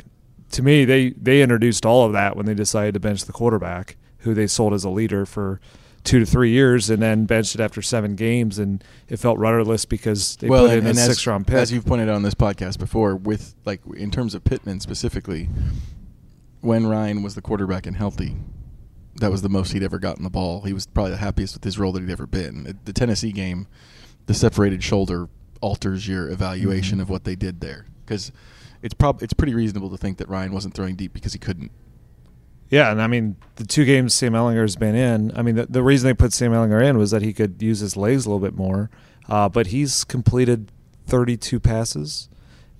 to 0.53 0.63
me 0.63 0.85
they 0.85 1.11
they 1.11 1.43
introduced 1.43 1.85
all 1.85 2.05
of 2.05 2.13
that 2.13 2.37
when 2.37 2.47
they 2.47 2.55
decided 2.55 2.95
to 2.95 3.01
bench 3.01 3.25
the 3.25 3.33
quarterback, 3.33 3.97
who 4.19 4.35
they 4.35 4.47
sold 4.47 4.75
as 4.75 4.85
a 4.85 4.91
leader 4.91 5.27
for 5.27 5.61
two 6.05 6.19
to 6.21 6.27
three 6.27 6.51
years, 6.51 6.89
and 6.91 7.03
then 7.03 7.25
benched 7.27 7.55
it 7.55 7.61
after 7.61 7.83
seven 7.83 8.15
games, 8.17 8.59
and 8.59 8.83
it 9.09 9.19
felt 9.19 9.39
rudderless 9.39 9.85
because 9.85 10.37
they 10.37 10.49
put 10.49 10.71
in 10.71 10.87
a 10.87 10.95
six 10.95 11.27
round 11.27 11.47
pick. 11.47 11.57
as 11.57 11.73
you've 11.73 11.85
pointed 11.85 12.09
out 12.09 12.15
on 12.15 12.23
this 12.23 12.35
podcast 12.35 12.79
before, 12.79 13.15
with 13.17 13.55
like 13.65 13.81
in 13.97 14.11
terms 14.11 14.35
of 14.35 14.45
Pittman 14.45 14.81
specifically, 14.81 15.49
when 16.61 16.87
Ryan 16.87 17.23
was 17.23 17.35
the 17.35 17.43
quarterback 17.43 17.87
and 17.87 17.97
healthy, 17.97 18.37
that 19.17 19.31
was 19.31 19.43
the 19.43 19.49
most 19.49 19.73
he'd 19.73 19.83
ever 19.83 19.99
gotten 19.99 20.25
the 20.25 20.31
ball. 20.31 20.63
He 20.63 20.73
was 20.73 20.87
probably 20.87 21.13
the 21.13 21.17
happiest 21.19 21.55
with 21.55 21.65
his 21.65 21.79
role 21.79 21.93
that 21.93 22.01
he'd 22.03 22.11
ever 22.11 22.27
been. 22.27 22.79
The 22.85 22.93
Tennessee 22.93 23.33
game, 23.33 23.67
the 24.27 24.35
separated 24.35 24.83
shoulder 24.83 25.29
alters 25.61 26.07
your 26.09 26.29
evaluation 26.31 26.99
Mhm. 26.99 27.03
of 27.03 27.11
what 27.11 27.25
they 27.25 27.35
did 27.37 27.61
there. 27.61 27.85
because 28.07 28.33
it's 28.81 28.95
prob 28.95 29.23
it's 29.23 29.35
pretty 29.35 29.53
reasonable 29.53 29.91
to 29.91 29.97
think 29.99 30.17
that 30.17 30.27
Ryan 30.31 30.51
wasn't 30.53 30.73
throwing 30.73 30.95
deep 30.97 31.13
because 31.13 31.35
he 31.35 31.39
couldn't. 31.39 31.71
Yeah, 32.71 32.91
and 32.91 33.01
I 33.01 33.07
mean 33.07 33.37
the 33.57 33.67
two 33.67 33.85
games 33.85 34.15
Sam 34.15 34.35
Ehlinger's 34.35 34.77
been 34.77 34.95
in. 34.95 35.33
I 35.37 35.43
mean 35.43 35.55
the, 35.55 35.67
the 35.67 35.83
reason 35.83 36.09
they 36.09 36.15
put 36.15 36.33
Sam 36.33 36.53
Ehlinger 36.53 36.83
in 36.83 36.99
was 36.99 37.11
that 37.11 37.23
he 37.23 37.33
could 37.33 37.63
use 37.63 37.81
his 37.81 37.97
legs 37.97 38.27
a 38.27 38.31
little 38.31 38.47
bit 38.47 38.55
more, 38.55 38.91
uh, 39.29 39.49
but 39.49 39.69
he's 39.69 40.05
completed 40.05 40.71
32 41.07 41.61
passes, 41.61 42.29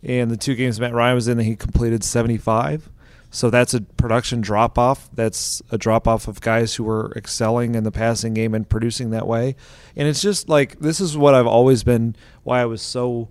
and 0.03 0.31
the 0.31 0.37
two 0.37 0.55
games 0.55 0.79
Matt 0.79 0.93
Ryan 0.93 1.15
was 1.15 1.29
in, 1.29 1.39
he 1.39 1.57
completed 1.57 2.05
75. 2.05 2.91
So 3.31 3.51
that's 3.51 3.75
a 3.75 3.83
production 3.83 4.41
drop 4.41 4.79
off. 4.79 5.11
That's 5.13 5.61
a 5.71 5.77
drop 5.77 6.09
off 6.09 6.29
of 6.29 6.41
guys 6.41 6.75
who 6.75 6.85
were 6.85 7.13
excelling 7.15 7.75
in 7.75 7.85
the 7.85 7.91
passing 7.93 8.33
game 8.33 8.55
and 8.55 8.67
producing 8.67 9.11
that 9.11 9.27
way. 9.27 9.55
And 9.97 10.09
it's 10.09 10.23
just 10.23 10.49
like 10.49 10.79
this 10.81 10.99
is 11.01 11.17
what 11.17 11.35
I've 11.35 11.47
always 11.47 11.85
been 11.85 12.17
why 12.43 12.61
I 12.63 12.65
was 12.65 12.81
so 12.81 13.29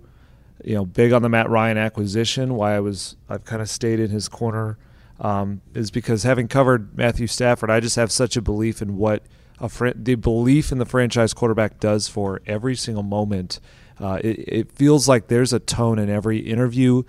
you 0.64 0.74
know 0.74 0.84
big 0.84 1.12
on 1.12 1.22
the 1.22 1.28
Matt 1.28 1.50
Ryan 1.50 1.78
acquisition, 1.78 2.54
why 2.54 2.76
I 2.76 2.80
was 2.80 3.16
I've 3.28 3.44
kind 3.44 3.60
of 3.60 3.68
stayed 3.68 3.98
in 3.98 4.10
his 4.10 4.28
corner 4.28 4.78
um, 5.20 5.60
is 5.74 5.90
because 5.90 6.22
having 6.22 6.48
covered 6.48 6.96
Matthew 6.96 7.26
Stafford, 7.26 7.70
I 7.70 7.80
just 7.80 7.96
have 7.96 8.12
such 8.12 8.36
a 8.36 8.42
belief 8.42 8.80
in 8.80 8.96
what 8.96 9.22
a 9.60 9.68
fr- 9.68 9.88
the 9.94 10.14
belief 10.14 10.70
in 10.70 10.78
the 10.78 10.86
franchise 10.86 11.34
quarterback 11.34 11.80
does 11.80 12.08
for 12.08 12.40
every 12.46 12.76
single 12.76 13.02
moment. 13.02 13.60
Uh, 14.00 14.20
it, 14.22 14.44
it 14.48 14.72
feels 14.72 15.08
like 15.08 15.26
there's 15.26 15.52
a 15.52 15.58
tone 15.58 15.98
in 15.98 16.08
every 16.08 16.38
interview, 16.38 17.02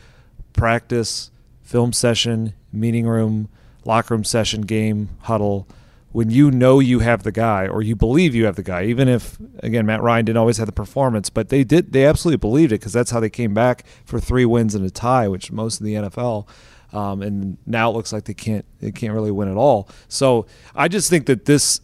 practice, 0.54 1.30
film 1.62 1.94
session, 1.94 2.54
meeting 2.74 3.06
room, 3.06 3.50
locker 3.86 4.16
room 4.16 4.24
session, 4.24 4.62
game, 4.62 5.10
huddle, 5.22 5.68
when 6.12 6.32
you 6.32 6.50
know 6.50 6.80
you 6.80 7.00
have 7.00 7.24
the 7.24 7.32
guy 7.32 7.68
or 7.68 7.82
you 7.82 7.96
believe 7.96 8.34
you 8.34 8.46
have 8.46 8.56
the 8.56 8.64
guy, 8.64 8.86
even 8.86 9.08
if 9.08 9.38
again 9.60 9.86
Matt 9.86 10.02
Ryan 10.02 10.26
didn't 10.26 10.38
always 10.38 10.58
have 10.58 10.66
the 10.66 10.72
performance, 10.72 11.30
but 11.30 11.50
they 11.50 11.64
did 11.64 11.94
they 11.94 12.06
absolutely 12.06 12.38
believed 12.38 12.72
it 12.72 12.80
because 12.80 12.94
that's 12.94 13.12
how 13.12 13.20
they 13.20 13.30
came 13.30 13.54
back 13.54 13.86
for 14.06 14.20
three 14.20 14.46
wins 14.46 14.74
and 14.74 14.86
a 14.86 14.90
tie, 14.90 15.28
which 15.28 15.52
most 15.52 15.80
of 15.80 15.86
the 15.86 15.94
NFL. 15.94 16.48
Um, 16.92 17.22
and 17.22 17.58
now 17.66 17.92
it 17.92 17.94
looks 17.94 18.12
like 18.12 18.26
they 18.26 18.34
can't 18.34 18.66
they 18.80 18.92
can't 18.92 19.14
really 19.14 19.32
win 19.32 19.50
at 19.50 19.58
all. 19.58 19.90
So 20.08 20.48
I 20.76 20.88
just 20.88 21.10
think 21.10 21.28
that 21.28 21.46
this 21.46 21.82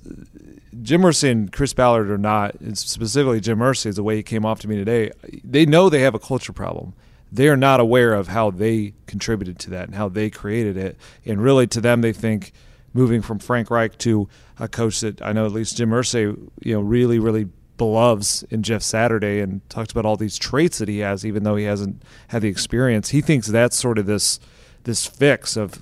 Jim 0.82 1.02
Irsay 1.02 1.32
and 1.32 1.52
Chris 1.52 1.74
Ballard 1.74 2.10
are 2.10 2.18
not, 2.18 2.56
specifically 2.74 3.40
Jim 3.40 3.60
Irsay 3.60 3.88
is 3.88 3.96
the 3.96 4.04
way 4.04 4.18
he 4.18 4.24
came 4.24 4.46
off 4.46 4.60
to 4.62 4.68
me 4.68 4.76
today. 4.76 5.12
They 5.44 5.66
know 5.66 5.90
they 5.90 6.02
have 6.02 6.16
a 6.16 6.20
culture 6.20 6.54
problem 6.54 6.94
they 7.36 7.50
are 7.50 7.58
not 7.58 7.80
aware 7.80 8.14
of 8.14 8.30
how 8.30 8.50
they 8.50 8.94
contributed 9.08 9.60
to 9.60 9.70
that 9.72 9.88
and 9.88 9.96
how 9.96 10.08
they 10.08 10.30
created 10.30 10.78
it. 10.78 10.98
And 11.26 11.42
really, 11.42 11.68
to 11.68 11.82
them, 11.82 12.02
they 12.02 12.14
think 12.14 12.54
moving 12.94 13.22
from 13.22 13.40
Frank 13.40 13.70
Reich 13.70 13.98
to 14.00 14.30
a 14.58 14.70
coach 14.70 15.02
that 15.02 15.22
I 15.22 15.34
know 15.34 15.46
at 15.46 15.52
least 15.52 15.76
Jim 15.78 15.90
Irsay, 15.90 16.38
you 16.62 16.74
know, 16.74 16.82
really, 16.82 17.20
really 17.20 17.50
beloves 17.78 18.44
in 18.50 18.64
Jeff 18.64 18.82
Saturday 18.82 19.42
and 19.42 19.68
talks 19.70 19.92
about 19.92 20.06
all 20.06 20.16
these 20.16 20.38
traits 20.38 20.78
that 20.78 20.88
he 20.88 21.00
has, 21.00 21.26
even 21.26 21.44
though 21.44 21.58
he 21.58 21.66
hasn't 21.66 22.02
had 22.30 22.42
the 22.42 22.48
experience. 22.48 23.10
He 23.10 23.20
thinks 23.20 23.48
that's 23.48 23.78
sort 23.78 23.98
of 23.98 24.06
this 24.06 24.40
this 24.86 25.06
fix 25.06 25.56
of. 25.58 25.80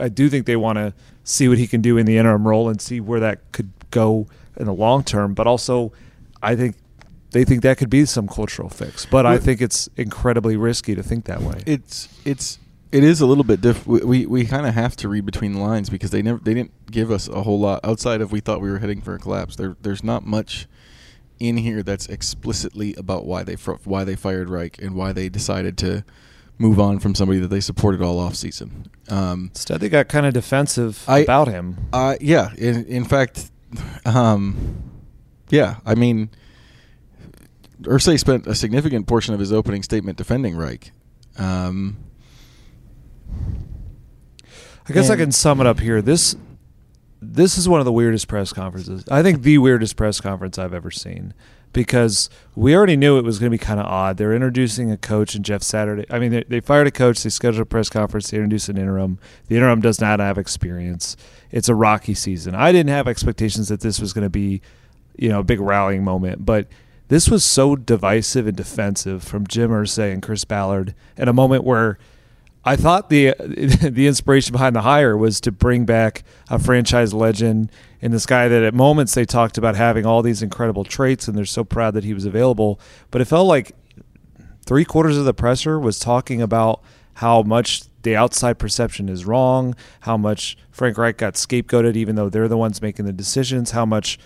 I 0.00 0.08
do 0.08 0.28
think 0.28 0.46
they 0.46 0.54
want 0.54 0.76
to 0.76 0.94
see 1.24 1.48
what 1.48 1.58
he 1.58 1.66
can 1.66 1.80
do 1.80 1.96
in 1.96 2.06
the 2.06 2.16
interim 2.16 2.46
role 2.46 2.68
and 2.68 2.80
see 2.80 3.00
where 3.00 3.18
that 3.18 3.50
could 3.50 3.72
go 3.90 4.28
in 4.56 4.66
the 4.66 4.72
long 4.72 5.02
term. 5.02 5.34
But 5.34 5.48
also, 5.48 5.92
I 6.42 6.54
think 6.54 6.76
they 7.32 7.44
think 7.44 7.62
that 7.62 7.78
could 7.78 7.90
be 7.90 8.04
some 8.04 8.28
cultural 8.28 8.68
fix. 8.68 9.06
But 9.06 9.26
I 9.26 9.38
think 9.38 9.60
it's 9.60 9.88
incredibly 9.96 10.56
risky 10.56 10.94
to 10.94 11.02
think 11.02 11.24
that 11.24 11.42
way. 11.42 11.62
It's 11.66 12.08
it's 12.24 12.58
it 12.92 13.04
is 13.04 13.20
a 13.20 13.26
little 13.26 13.44
bit 13.44 13.60
diff. 13.60 13.86
We 13.86 14.00
we, 14.00 14.26
we 14.26 14.44
kind 14.46 14.66
of 14.66 14.74
have 14.74 14.96
to 14.96 15.08
read 15.08 15.26
between 15.26 15.54
the 15.54 15.60
lines 15.60 15.90
because 15.90 16.10
they 16.10 16.22
never 16.22 16.38
they 16.38 16.54
didn't 16.54 16.90
give 16.90 17.10
us 17.10 17.28
a 17.28 17.42
whole 17.42 17.60
lot 17.60 17.80
outside 17.84 18.20
of 18.20 18.32
we 18.32 18.40
thought 18.40 18.60
we 18.60 18.70
were 18.70 18.78
heading 18.78 19.00
for 19.00 19.14
a 19.14 19.18
collapse. 19.18 19.56
There 19.56 19.76
there's 19.80 20.04
not 20.04 20.24
much 20.24 20.66
in 21.38 21.56
here 21.56 21.82
that's 21.82 22.06
explicitly 22.06 22.94
about 22.96 23.24
why 23.26 23.42
they 23.42 23.54
why 23.54 24.04
they 24.04 24.16
fired 24.16 24.48
Reich 24.48 24.80
and 24.80 24.94
why 24.94 25.12
they 25.12 25.28
decided 25.28 25.78
to 25.78 26.04
move 26.60 26.78
on 26.78 26.98
from 26.98 27.14
somebody 27.14 27.40
that 27.40 27.48
they 27.48 27.60
supported 27.60 28.02
all 28.02 28.18
off 28.18 28.34
season. 28.34 28.90
Um, 29.08 29.50
Instead, 29.54 29.80
they 29.80 29.88
got 29.88 30.08
kind 30.08 30.26
of 30.26 30.34
defensive 30.34 31.04
I, 31.08 31.20
about 31.20 31.48
him. 31.48 31.88
Uh, 31.92 32.16
yeah. 32.20 32.52
In, 32.58 32.84
in 32.84 33.04
fact, 33.04 33.50
um, 34.04 34.82
yeah. 35.48 35.76
I 35.86 35.94
mean 35.94 36.30
Irsay 37.82 38.18
spent 38.18 38.46
a 38.46 38.54
significant 38.54 39.06
portion 39.06 39.32
of 39.32 39.40
his 39.40 39.52
opening 39.52 39.82
statement 39.82 40.18
defending 40.18 40.56
Reich. 40.56 40.92
Um, 41.38 41.96
I 44.88 44.92
guess 44.92 45.08
I 45.08 45.16
can 45.16 45.32
sum 45.32 45.60
it 45.60 45.66
up 45.66 45.80
here. 45.80 46.02
This 46.02 46.36
this 47.22 47.56
is 47.56 47.68
one 47.68 47.80
of 47.80 47.86
the 47.86 47.92
weirdest 47.92 48.28
press 48.28 48.52
conferences. 48.52 49.04
I 49.10 49.22
think 49.22 49.42
the 49.42 49.58
weirdest 49.58 49.96
press 49.96 50.20
conference 50.20 50.58
I've 50.58 50.74
ever 50.74 50.90
seen 50.90 51.32
because 51.72 52.28
we 52.56 52.74
already 52.74 52.96
knew 52.96 53.18
it 53.18 53.24
was 53.24 53.38
going 53.38 53.50
to 53.50 53.54
be 53.54 53.64
kind 53.64 53.78
of 53.78 53.86
odd. 53.86 54.16
They're 54.16 54.34
introducing 54.34 54.90
a 54.90 54.96
coach 54.96 55.34
and 55.34 55.44
Jeff 55.44 55.62
Saturday. 55.62 56.04
I 56.10 56.18
mean, 56.18 56.32
they, 56.32 56.44
they, 56.44 56.60
fired 56.60 56.86
a 56.86 56.90
coach. 56.90 57.22
They 57.22 57.30
scheduled 57.30 57.62
a 57.62 57.66
press 57.66 57.88
conference. 57.88 58.30
They 58.30 58.38
introduced 58.38 58.68
an 58.68 58.76
interim. 58.76 59.18
The 59.46 59.56
interim 59.56 59.80
does 59.80 60.00
not 60.00 60.20
have 60.20 60.38
experience. 60.38 61.16
It's 61.50 61.68
a 61.68 61.74
rocky 61.74 62.14
season. 62.14 62.54
I 62.54 62.72
didn't 62.72 62.90
have 62.90 63.06
expectations 63.06 63.68
that 63.68 63.80
this 63.80 64.00
was 64.00 64.12
going 64.12 64.24
to 64.24 64.30
be, 64.30 64.62
you 65.16 65.28
know, 65.28 65.40
a 65.40 65.44
big 65.44 65.60
rallying 65.60 66.04
moment, 66.04 66.44
but 66.44 66.66
this 67.08 67.28
was 67.28 67.44
so 67.44 67.74
divisive 67.74 68.46
and 68.46 68.56
defensive 68.56 69.22
from 69.22 69.46
Jim 69.46 69.70
Irsay 69.70 70.12
and 70.12 70.22
Chris 70.22 70.44
Ballard 70.44 70.94
at 71.16 71.28
a 71.28 71.32
moment 71.32 71.64
where 71.64 71.98
I 72.64 72.76
thought 72.76 73.08
the 73.08 73.34
the 73.38 74.06
inspiration 74.06 74.52
behind 74.52 74.76
the 74.76 74.82
hire 74.82 75.16
was 75.16 75.40
to 75.42 75.52
bring 75.52 75.84
back 75.84 76.22
a 76.48 76.58
franchise 76.58 77.14
legend 77.14 77.70
and 78.02 78.12
this 78.12 78.26
guy 78.26 78.48
that 78.48 78.62
at 78.62 78.74
moments 78.74 79.14
they 79.14 79.24
talked 79.24 79.58
about 79.58 79.76
having 79.76 80.06
all 80.06 80.22
these 80.22 80.42
incredible 80.42 80.84
traits 80.84 81.28
and 81.28 81.36
they're 81.36 81.44
so 81.44 81.64
proud 81.64 81.94
that 81.94 82.04
he 82.04 82.14
was 82.14 82.24
available. 82.24 82.80
But 83.10 83.20
it 83.20 83.26
felt 83.26 83.46
like 83.46 83.74
three 84.64 84.84
quarters 84.84 85.16
of 85.16 85.24
the 85.24 85.34
presser 85.34 85.78
was 85.78 85.98
talking 85.98 86.40
about 86.42 86.82
how 87.14 87.42
much 87.42 87.82
the 88.02 88.16
outside 88.16 88.58
perception 88.58 89.08
is 89.08 89.24
wrong, 89.24 89.74
how 90.00 90.16
much 90.16 90.56
Frank 90.70 90.96
Reich 90.96 91.18
got 91.18 91.34
scapegoated 91.34 91.96
even 91.96 92.16
though 92.16 92.28
they're 92.28 92.48
the 92.48 92.56
ones 92.56 92.80
making 92.80 93.04
the 93.04 93.12
decisions, 93.12 93.72
how 93.72 93.84
much 93.84 94.18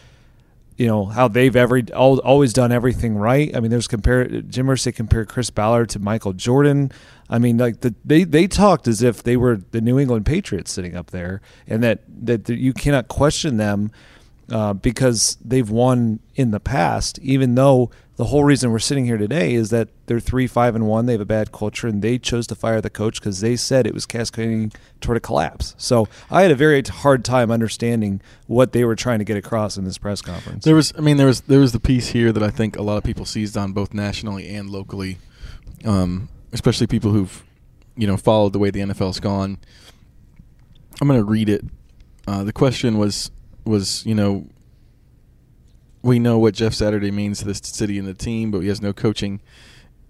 you 0.76 0.86
know 0.86 1.04
how 1.04 1.28
they've 1.28 1.54
every 1.54 1.84
always 1.92 2.52
done 2.52 2.72
everything 2.72 3.16
right. 3.16 3.54
I 3.56 3.60
mean, 3.60 3.70
there's 3.70 3.88
compared 3.88 4.50
Jim 4.50 4.66
Irsay 4.66 4.94
compared 4.94 5.28
Chris 5.28 5.50
Ballard 5.50 5.88
to 5.90 5.98
Michael 5.98 6.32
Jordan. 6.32 6.90
I 7.28 7.38
mean, 7.38 7.58
like 7.58 7.80
the, 7.80 7.94
they 8.04 8.24
they 8.24 8.46
talked 8.46 8.86
as 8.86 9.02
if 9.02 9.22
they 9.22 9.36
were 9.36 9.60
the 9.70 9.80
New 9.80 9.98
England 9.98 10.26
Patriots 10.26 10.72
sitting 10.72 10.96
up 10.96 11.10
there, 11.10 11.40
and 11.66 11.82
that 11.82 12.00
that 12.26 12.48
you 12.48 12.72
cannot 12.72 13.08
question 13.08 13.56
them 13.56 13.90
uh, 14.50 14.74
because 14.74 15.38
they've 15.44 15.70
won 15.70 16.20
in 16.34 16.50
the 16.50 16.60
past, 16.60 17.18
even 17.20 17.54
though 17.54 17.90
the 18.16 18.26
whole 18.26 18.44
reason 18.44 18.70
we're 18.70 18.78
sitting 18.78 19.06
here 19.06 19.16
today 19.16 19.54
is 19.54 19.70
that 19.70 19.88
they're 20.06 20.20
three, 20.20 20.46
five, 20.46 20.76
and 20.76 20.86
one. 20.86 21.06
They 21.06 21.12
have 21.12 21.20
a 21.20 21.26
bad 21.26 21.50
culture, 21.50 21.88
and 21.88 22.00
they 22.00 22.18
chose 22.18 22.46
to 22.48 22.54
fire 22.54 22.80
the 22.80 22.90
coach 22.90 23.20
because 23.20 23.40
they 23.40 23.56
said 23.56 23.86
it 23.86 23.94
was 23.94 24.06
cascading 24.06 24.72
toward 25.00 25.16
a 25.16 25.20
collapse. 25.20 25.74
So 25.78 26.08
I 26.30 26.42
had 26.42 26.50
a 26.50 26.54
very 26.54 26.80
hard 26.82 27.24
time 27.24 27.50
understanding 27.50 28.20
what 28.46 28.72
they 28.72 28.84
were 28.84 28.94
trying 28.94 29.18
to 29.18 29.24
get 29.24 29.36
across 29.36 29.76
in 29.76 29.84
this 29.84 29.98
press 29.98 30.22
conference. 30.22 30.64
There 30.64 30.76
was, 30.76 30.92
I 30.96 31.00
mean, 31.00 31.16
there 31.16 31.26
was 31.26 31.40
there 31.42 31.60
was 31.60 31.72
the 31.72 31.80
piece 31.80 32.08
here 32.08 32.32
that 32.32 32.42
I 32.42 32.50
think 32.50 32.76
a 32.76 32.82
lot 32.82 32.98
of 32.98 33.02
people 33.04 33.24
seized 33.24 33.56
on 33.56 33.72
both 33.72 33.92
nationally 33.92 34.54
and 34.54 34.70
locally, 34.70 35.18
um, 35.84 36.28
especially 36.54 36.86
people 36.86 37.10
who've, 37.10 37.44
you 37.96 38.06
know, 38.06 38.16
followed 38.16 38.54
the 38.54 38.58
way 38.58 38.70
the 38.70 38.80
NFL's 38.80 39.20
gone. 39.20 39.58
I'm 41.00 41.08
going 41.08 41.20
to 41.20 41.24
read 41.24 41.50
it. 41.50 41.64
Uh, 42.26 42.44
the 42.44 42.52
question 42.52 42.96
was 42.96 43.30
was 43.66 44.04
you 44.06 44.14
know 44.14 44.46
we 46.02 46.18
know 46.18 46.38
what 46.38 46.54
Jeff 46.54 46.72
Saturday 46.72 47.10
means 47.10 47.40
to 47.40 47.44
this 47.44 47.60
city 47.62 47.98
and 47.98 48.06
the 48.06 48.14
team, 48.14 48.50
but 48.50 48.60
he 48.60 48.68
has 48.68 48.80
no 48.80 48.92
coaching 48.92 49.40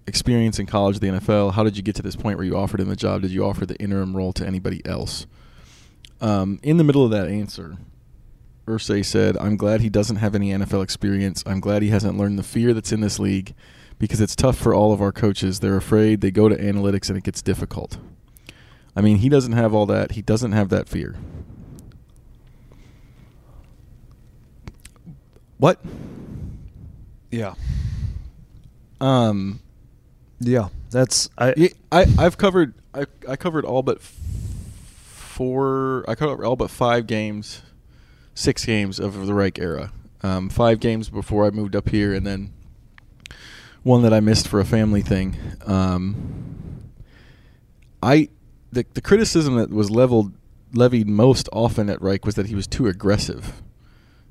experience 0.07 0.59
in 0.59 0.65
college, 0.65 0.99
the 0.99 1.07
NFL. 1.07 1.53
How 1.53 1.63
did 1.63 1.75
you 1.75 1.83
get 1.83 1.95
to 1.95 2.01
this 2.01 2.15
point 2.15 2.37
where 2.37 2.45
you 2.45 2.55
offered 2.55 2.79
him 2.79 2.89
the 2.89 2.95
job? 2.95 3.21
Did 3.21 3.31
you 3.31 3.43
offer 3.43 3.65
the 3.65 3.75
interim 3.77 4.15
role 4.15 4.33
to 4.33 4.45
anybody 4.45 4.85
else? 4.85 5.25
Um, 6.21 6.59
in 6.63 6.77
the 6.77 6.83
middle 6.83 7.03
of 7.03 7.11
that 7.11 7.27
answer, 7.27 7.77
Irsay 8.67 9.03
said, 9.03 9.35
"I'm 9.37 9.57
glad 9.57 9.81
he 9.81 9.89
doesn't 9.89 10.17
have 10.17 10.35
any 10.35 10.51
NFL 10.51 10.83
experience. 10.83 11.43
I'm 11.45 11.59
glad 11.59 11.81
he 11.81 11.89
hasn't 11.89 12.17
learned 12.17 12.37
the 12.37 12.43
fear 12.43 12.73
that's 12.73 12.91
in 12.91 13.01
this 13.01 13.19
league." 13.19 13.53
Because 13.97 14.19
it's 14.19 14.35
tough 14.35 14.57
for 14.57 14.73
all 14.73 14.91
of 14.91 15.01
our 15.01 15.11
coaches. 15.11 15.61
They're 15.61 15.77
afraid. 15.77 16.21
They 16.21 16.31
go 16.31 16.49
to 16.49 16.55
analytics 16.55 17.09
and 17.09 17.17
it 17.17 17.23
gets 17.23 17.41
difficult. 17.41 17.97
I 18.95 19.01
mean, 19.01 19.17
he 19.17 19.29
doesn't 19.29 19.53
have 19.53 19.73
all 19.73 19.85
that. 19.87 20.13
He 20.13 20.21
doesn't 20.21 20.53
have 20.53 20.69
that 20.69 20.87
fear. 20.87 21.15
What? 25.57 25.79
Yeah. 27.31 27.55
Um. 28.99 29.61
Yeah, 30.39 30.69
that's 30.91 31.29
I. 31.37 31.71
I 31.91 32.05
I've 32.17 32.37
covered 32.37 32.73
I 32.93 33.05
I 33.27 33.35
covered 33.35 33.65
all 33.65 33.83
but 33.83 34.01
four. 34.01 36.05
I 36.07 36.15
covered 36.15 36.45
all 36.45 36.55
but 36.55 36.69
five 36.69 37.07
games, 37.07 37.61
six 38.33 38.65
games 38.65 38.99
of 38.99 39.25
the 39.25 39.33
Reich 39.33 39.59
era. 39.59 39.91
Um, 40.23 40.49
five 40.49 40.79
games 40.79 41.09
before 41.09 41.45
I 41.45 41.51
moved 41.51 41.75
up 41.75 41.89
here, 41.89 42.13
and 42.13 42.25
then 42.25 42.51
one 43.85 44.01
that 44.01 44.13
I 44.13 44.19
missed 44.19 44.47
for 44.47 44.59
a 44.59 44.65
family 44.65 45.01
thing. 45.01 45.37
Um, 45.65 46.91
I 48.03 48.29
the 48.71 48.85
the 48.93 49.01
criticism 49.01 49.55
that 49.55 49.69
was 49.69 49.89
leveled 49.89 50.33
levied 50.73 51.07
most 51.07 51.47
often 51.53 51.89
at 51.89 52.01
Reich 52.01 52.25
was 52.25 52.35
that 52.35 52.47
he 52.47 52.55
was 52.55 52.67
too 52.67 52.87
aggressive 52.87 53.61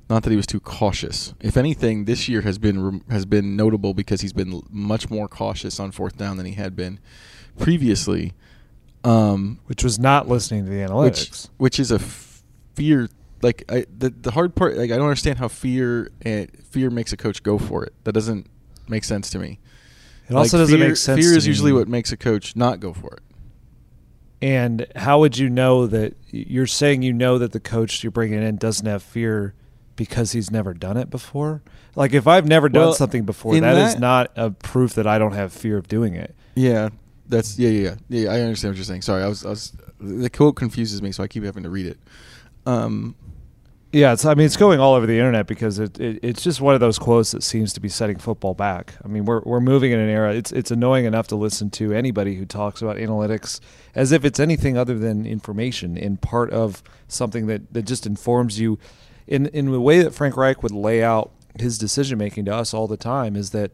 not 0.08 0.22
that 0.22 0.30
he 0.30 0.36
was 0.36 0.46
too 0.46 0.60
cautious. 0.60 1.34
If 1.40 1.56
anything, 1.56 2.04
this 2.04 2.28
year 2.28 2.42
has 2.42 2.58
been 2.58 3.02
has 3.10 3.24
been 3.24 3.56
notable 3.56 3.94
because 3.94 4.20
he's 4.20 4.32
been 4.32 4.62
much 4.70 5.10
more 5.10 5.28
cautious 5.28 5.80
on 5.80 5.92
fourth 5.92 6.16
down 6.16 6.36
than 6.36 6.46
he 6.46 6.52
had 6.52 6.76
been 6.76 7.00
previously, 7.58 8.34
um, 9.02 9.60
which 9.66 9.82
was 9.82 9.98
not 9.98 10.28
listening 10.28 10.64
to 10.64 10.70
the 10.70 10.78
analytics. 10.78 11.48
which 11.58 11.76
which 11.76 11.80
is 11.80 11.90
a 11.90 11.96
f- 11.96 12.42
fear. 12.74 13.08
Like 13.42 13.64
I, 13.68 13.86
the 13.96 14.10
the 14.10 14.30
hard 14.30 14.54
part, 14.54 14.76
like 14.76 14.90
I 14.90 14.96
don't 14.96 15.06
understand 15.06 15.38
how 15.38 15.48
fear 15.48 16.10
and 16.22 16.50
fear 16.70 16.90
makes 16.90 17.12
a 17.12 17.16
coach 17.16 17.42
go 17.42 17.58
for 17.58 17.84
it. 17.84 17.92
That 18.04 18.12
doesn't 18.12 18.46
make 18.88 19.04
sense 19.04 19.30
to 19.30 19.38
me. 19.38 19.58
it 20.28 20.34
also 20.34 20.58
doesn't 20.58 20.78
fear, 20.78 20.88
make 20.88 20.96
sense. 20.96 21.20
Fear 21.20 21.36
is 21.36 21.46
usually 21.46 21.72
what 21.72 21.88
makes 21.88 22.12
a 22.12 22.16
coach 22.16 22.56
not 22.56 22.80
go 22.80 22.92
for 22.92 23.14
it. 23.14 23.20
And 24.42 24.86
how 24.94 25.20
would 25.20 25.38
you 25.38 25.48
know 25.48 25.86
that 25.86 26.14
you're 26.30 26.66
saying 26.66 27.02
you 27.02 27.12
know 27.12 27.38
that 27.38 27.52
the 27.52 27.60
coach 27.60 28.04
you're 28.04 28.10
bringing 28.10 28.42
in 28.42 28.56
doesn't 28.56 28.86
have 28.86 29.02
fear 29.02 29.54
because 29.96 30.32
he's 30.32 30.50
never 30.50 30.74
done 30.74 30.96
it 30.96 31.08
before? 31.08 31.62
Like 31.96 32.12
if 32.12 32.26
I've 32.26 32.46
never 32.46 32.68
done 32.68 32.86
Well, 32.86 32.92
something 32.94 33.24
before, 33.24 33.54
in 33.54 33.62
that 33.62 33.76
is 33.76 33.98
not 33.98 34.32
a 34.36 34.50
proof 34.50 34.94
that 34.94 35.06
I 35.06 35.18
don't 35.18 35.32
have 35.32 35.52
fear 35.52 35.78
of 35.78 35.88
doing 35.88 36.14
it. 36.14 36.34
Yeah, 36.56 36.90
that's 37.26 37.58
yeah, 37.58 37.70
yeah, 37.70 37.94
yeah. 38.08 38.22
yeah 38.24 38.32
I 38.32 38.40
understand 38.40 38.72
what 38.72 38.76
you're 38.76 38.84
saying. 38.84 39.02
Sorry, 39.02 39.22
I 39.22 39.28
was, 39.28 39.46
I 39.46 39.50
was 39.50 39.72
the 40.00 40.28
quote 40.28 40.56
confuses 40.56 41.00
me, 41.00 41.12
so 41.12 41.22
I 41.22 41.28
keep 41.28 41.44
having 41.44 41.62
to 41.62 41.70
read 41.70 41.86
it. 41.86 41.98
Um, 42.66 43.14
Yeah, 43.94 44.12
it's. 44.12 44.24
I 44.24 44.34
mean, 44.34 44.46
it's 44.46 44.56
going 44.56 44.80
all 44.80 44.94
over 44.94 45.06
the 45.06 45.16
internet 45.16 45.46
because 45.46 45.78
it, 45.78 46.00
it 46.00 46.18
it's 46.20 46.42
just 46.42 46.60
one 46.60 46.74
of 46.74 46.80
those 46.80 46.98
quotes 46.98 47.30
that 47.30 47.44
seems 47.44 47.72
to 47.74 47.80
be 47.80 47.88
setting 47.88 48.18
football 48.18 48.52
back. 48.52 48.94
I 49.04 49.06
mean, 49.06 49.24
we're 49.24 49.40
we're 49.42 49.60
moving 49.60 49.92
in 49.92 50.00
an 50.00 50.10
era. 50.10 50.34
It's 50.34 50.50
it's 50.50 50.72
annoying 50.72 51.04
enough 51.04 51.28
to 51.28 51.36
listen 51.36 51.70
to 51.70 51.92
anybody 51.92 52.34
who 52.34 52.44
talks 52.44 52.82
about 52.82 52.96
analytics 52.96 53.60
as 53.94 54.10
if 54.10 54.24
it's 54.24 54.40
anything 54.40 54.76
other 54.76 54.98
than 54.98 55.24
information 55.24 55.96
and 55.96 56.20
part 56.20 56.50
of 56.50 56.82
something 57.06 57.46
that 57.46 57.72
that 57.72 57.82
just 57.82 58.04
informs 58.04 58.58
you. 58.58 58.80
In 59.28 59.46
in 59.46 59.70
the 59.70 59.80
way 59.80 60.02
that 60.02 60.12
Frank 60.12 60.36
Reich 60.36 60.64
would 60.64 60.72
lay 60.72 61.04
out 61.04 61.30
his 61.60 61.78
decision 61.78 62.18
making 62.18 62.46
to 62.46 62.54
us 62.54 62.74
all 62.74 62.88
the 62.88 62.96
time 62.96 63.36
is 63.36 63.50
that 63.50 63.70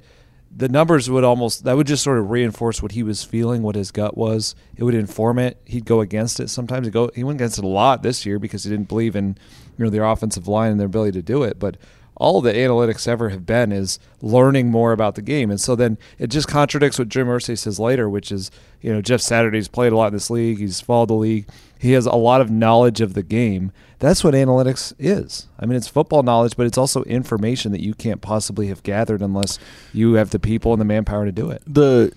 the 0.55 0.69
numbers 0.69 1.09
would 1.09 1.25
almost 1.25 1.65
that 1.65 1.77
would 1.77 1.87
just 1.87 2.03
sort 2.03 2.19
of 2.19 2.31
reinforce 2.31 2.83
what 2.83 2.93
he 2.93 3.03
was 3.03 3.23
feeling, 3.23 3.63
what 3.63 3.77
his 3.77 3.91
gut 3.91 4.17
was. 4.17 4.55
It 4.77 4.83
would 4.83 4.95
inform 4.95 5.39
it. 5.39 5.59
He'd 5.65 5.85
go 5.85 6.01
against 6.01 6.41
it. 6.41 6.51
Sometimes 6.51 6.87
he 6.87 6.91
go 6.91 7.11
he 7.15 7.25
went 7.25 7.41
against 7.41 7.59
it 7.59 7.65
a 7.65 7.69
lot 7.69 8.03
this 8.03 8.27
year 8.27 8.39
because 8.39 8.65
he 8.65 8.71
didn't 8.71 8.89
believe 8.89 9.15
in 9.15 9.39
you 9.81 9.87
know 9.87 9.91
their 9.91 10.05
offensive 10.05 10.47
line 10.47 10.71
and 10.71 10.79
their 10.79 10.87
ability 10.87 11.13
to 11.13 11.23
do 11.23 11.43
it. 11.43 11.59
But 11.59 11.79
all 12.17 12.43
the 12.43 12.53
analytics 12.53 13.09
ever 13.09 13.31
have 13.31 13.47
been 13.47 13.73
is 13.73 13.99
learning 14.21 14.71
more 14.71 14.93
about 14.93 15.15
the 15.15 15.23
game, 15.23 15.51
and 15.51 15.59
so 15.59 15.75
then 15.75 15.97
it 16.19 16.27
just 16.27 16.47
contradicts 16.47 16.99
what 16.99 17.09
Jim 17.09 17.29
Irsay 17.29 17.57
says 17.57 17.81
later, 17.81 18.11
which 18.11 18.31
is 18.31 18.51
you 18.83 18.93
know 18.93 19.01
Jeff 19.01 19.23
Saturday's 19.23 19.69
played 19.69 19.93
a 19.93 19.97
lot 19.97 20.09
in 20.09 20.13
this 20.13 20.29
league. 20.29 20.59
He's 20.59 20.83
followed 20.83 21.09
the 21.09 21.15
league. 21.15 21.49
He 21.79 21.93
has 21.93 22.05
a 22.05 22.15
lot 22.15 22.43
of 22.43 22.51
knowledge 22.51 23.01
of 23.01 23.15
the 23.15 23.23
game. 23.23 23.73
That's 24.01 24.23
what 24.23 24.35
analytics 24.35 24.93
is. 24.99 25.47
I 25.59 25.65
mean, 25.65 25.79
it's 25.79 25.89
football 25.89 26.23
knowledge, 26.23 26.59
but 26.59 26.67
it's 26.67 26.77
also 26.77 27.03
information 27.05 27.73
that 27.73 27.81
you 27.81 27.95
can't 27.95 28.21
possibly 28.21 28.67
have 28.67 28.83
gathered 28.83 29.23
unless 29.23 29.59
you 29.95 30.15
have 30.15 30.29
the 30.29 30.39
people 30.39 30.73
and 30.75 30.81
the 30.81 30.85
manpower 30.85 31.25
to 31.25 31.33
do 31.33 31.51
it. 31.51 31.63
the 31.67 32.13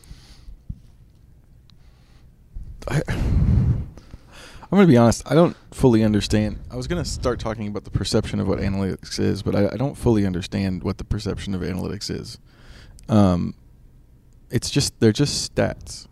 going 4.76 4.88
to 4.88 4.92
be 4.92 4.98
honest. 4.98 5.24
I 5.30 5.36
don't 5.36 5.56
fully 5.72 6.04
understand. 6.04 6.60
I 6.72 6.76
was 6.76 6.88
going 6.88 7.04
to 7.04 7.10
start 7.10 7.40
talking 7.40 7.68
about 7.68 7.84
the 7.84 7.92
perception 7.92 8.40
of 8.40 8.48
what 8.48 8.60
analytics 8.60 9.20
is, 9.20 9.44
but 9.44 9.56
I, 9.56 9.70
I 9.70 9.76
don't 9.78 9.96
fully 9.96 10.26
understand 10.26 10.84
what 10.84 10.98
the 10.98 11.04
perception 11.04 11.54
of 11.54 11.62
analytics 11.62 12.10
is. 12.10 12.40
Um, 13.10 13.54
it's 14.50 14.70
just 14.70 15.00
they're 15.00 15.12
just 15.12 15.54
stats. 15.54 16.08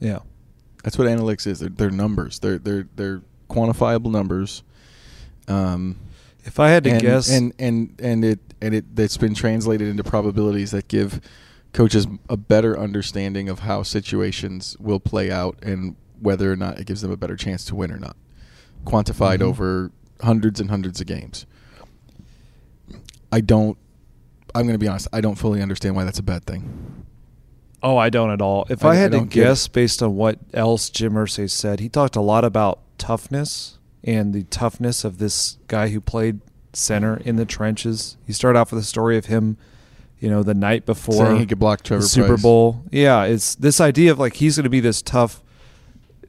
Yeah. 0.00 0.20
That's 0.84 0.98
what 0.98 1.08
analytics 1.08 1.46
is. 1.46 1.58
They're, 1.58 1.68
they're 1.68 1.90
numbers. 1.90 2.38
They're 2.38 2.58
they're 2.58 2.86
they're 2.94 3.22
quantifiable 3.48 4.10
numbers. 4.10 4.62
Um, 5.48 5.98
If 6.44 6.60
I 6.60 6.68
had 6.68 6.84
to 6.84 6.90
and, 6.90 7.00
guess, 7.00 7.28
and 7.28 7.52
and 7.58 8.00
and 8.00 8.24
it 8.24 8.38
and 8.60 8.74
it 8.74 8.94
that's 8.94 9.16
been 9.16 9.34
translated 9.34 9.88
into 9.88 10.04
probabilities 10.04 10.70
that 10.70 10.86
give 10.86 11.20
coaches 11.72 12.06
a 12.28 12.36
better 12.36 12.78
understanding 12.78 13.48
of 13.48 13.60
how 13.60 13.82
situations 13.82 14.76
will 14.78 15.00
play 15.00 15.30
out 15.30 15.58
and 15.62 15.96
whether 16.20 16.50
or 16.52 16.56
not 16.56 16.78
it 16.78 16.86
gives 16.86 17.02
them 17.02 17.10
a 17.10 17.16
better 17.16 17.36
chance 17.36 17.64
to 17.66 17.74
win 17.74 17.90
or 17.92 17.98
not. 17.98 18.16
Quantified 18.84 19.38
Mhm. 19.38 19.42
over 19.42 19.90
hundreds 20.22 20.60
and 20.60 20.70
hundreds 20.70 21.00
of 21.00 21.06
games. 21.06 21.46
I 23.32 23.40
don't. 23.40 23.76
I'm 24.54 24.62
going 24.62 24.74
to 24.74 24.78
be 24.78 24.88
honest. 24.88 25.08
I 25.12 25.20
don't 25.20 25.34
fully 25.34 25.60
understand 25.60 25.96
why 25.96 26.04
that's 26.04 26.18
a 26.18 26.22
bad 26.22 26.44
thing. 26.44 27.04
Oh, 27.82 27.96
I 27.98 28.08
don't 28.08 28.30
at 28.30 28.40
all. 28.40 28.66
If 28.70 28.84
I- 28.84 28.88
I, 28.88 28.92
I 28.92 28.96
had 28.96 29.12
to 29.12 29.18
don't 29.18 29.30
guess 29.30 29.68
based 29.68 30.02
on 30.02 30.16
what 30.16 30.38
else 30.54 30.88
Jim 30.88 31.12
Irsay 31.12 31.50
said, 31.50 31.80
he 31.80 31.88
talked 31.88 32.16
a 32.16 32.20
lot 32.22 32.44
about 32.44 32.80
toughness 32.98 33.78
and 34.02 34.32
the 34.32 34.44
toughness 34.44 35.04
of 35.04 35.18
this 35.18 35.58
guy 35.68 35.88
who 35.90 36.00
played 36.00 36.40
center 36.72 37.18
in 37.18 37.36
the 37.36 37.44
trenches. 37.44 38.16
He 38.26 38.32
started 38.32 38.58
off 38.58 38.72
with 38.72 38.82
a 38.82 38.86
story 38.86 39.18
of 39.18 39.26
him, 39.26 39.56
you 40.18 40.30
know, 40.30 40.42
the 40.42 40.54
night 40.54 40.86
before 40.86 41.26
Saying 41.26 41.38
he 41.40 41.46
could 41.46 41.58
block 41.58 41.82
Trevor 41.82 42.02
the 42.02 42.08
Super 42.08 42.28
Price. 42.28 42.42
Bowl. 42.42 42.82
Yeah, 42.90 43.24
it's 43.24 43.54
this 43.56 43.80
idea 43.80 44.10
of 44.12 44.18
like 44.18 44.34
he's 44.36 44.56
going 44.56 44.64
to 44.64 44.70
be 44.70 44.80
this 44.80 45.02
tough, 45.02 45.42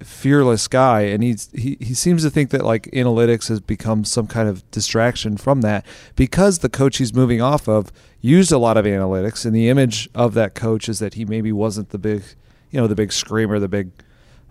fearless 0.02 0.68
guy, 0.68 1.02
and 1.02 1.24
he's 1.24 1.50
he 1.54 1.78
he 1.80 1.94
seems 1.94 2.24
to 2.24 2.30
think 2.30 2.50
that 2.52 2.64
like 2.64 2.84
analytics 2.92 3.50
has 3.50 3.60
become 3.60 4.04
some 4.04 4.28
kind 4.28 4.48
of 4.50 4.70
distraction 4.72 5.38
from 5.38 5.62
that 5.62 5.86
because 6.16 6.60
the 6.60 6.70
coach 6.70 6.98
he's 6.98 7.14
moving 7.14 7.42
off 7.42 7.68
of 7.68 7.92
used 8.22 8.52
a 8.52 8.58
lot 8.58 8.78
of 8.78 8.86
analytics, 8.86 9.46
and 9.46 9.56
the 9.56 9.70
image 9.70 10.10
of 10.16 10.34
that 10.34 10.56
coach 10.56 10.90
is 10.90 11.00
that 11.00 11.16
he 11.16 11.26
maybe 11.26 11.52
wasn't 11.52 11.90
the 11.90 11.98
big, 11.98 12.24
you 12.72 12.80
know, 12.80 12.88
the 12.88 12.96
big 12.96 13.12
screamer, 13.12 13.60
the 13.60 13.68
big. 13.68 13.92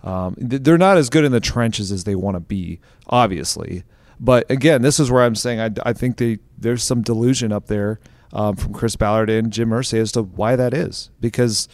Um, 0.05 0.35
they're 0.39 0.79
not 0.79 0.99
as 0.99 1.11
good 1.11 1.25
in 1.25 1.33
the 1.33 1.41
trenches 1.41 1.91
as 1.91 2.05
they 2.05 2.15
want 2.15 2.37
to 2.37 2.41
be, 2.41 2.79
obviously. 3.09 3.83
But 4.21 4.49
again, 4.51 4.83
this 4.83 5.01
is 5.01 5.11
where 5.11 5.25
I'm 5.25 5.35
saying 5.35 5.61
I, 5.61 5.71
I 5.89 5.93
think 5.93 6.17
they, 6.19 6.39
there's 6.57 6.83
some 6.83 7.03
delusion 7.03 7.51
up 7.53 7.67
there 7.67 7.99
um, 8.33 8.57
from 8.57 8.73
Chris 8.73 8.97
Ballard 8.97 9.31
and 9.31 9.53
Jim 9.53 9.71
Irsay 9.71 9.99
as 9.99 10.13
to 10.13 10.23
why 10.23 10.57
that 10.57 10.75
is 10.75 11.11
because 11.21 11.69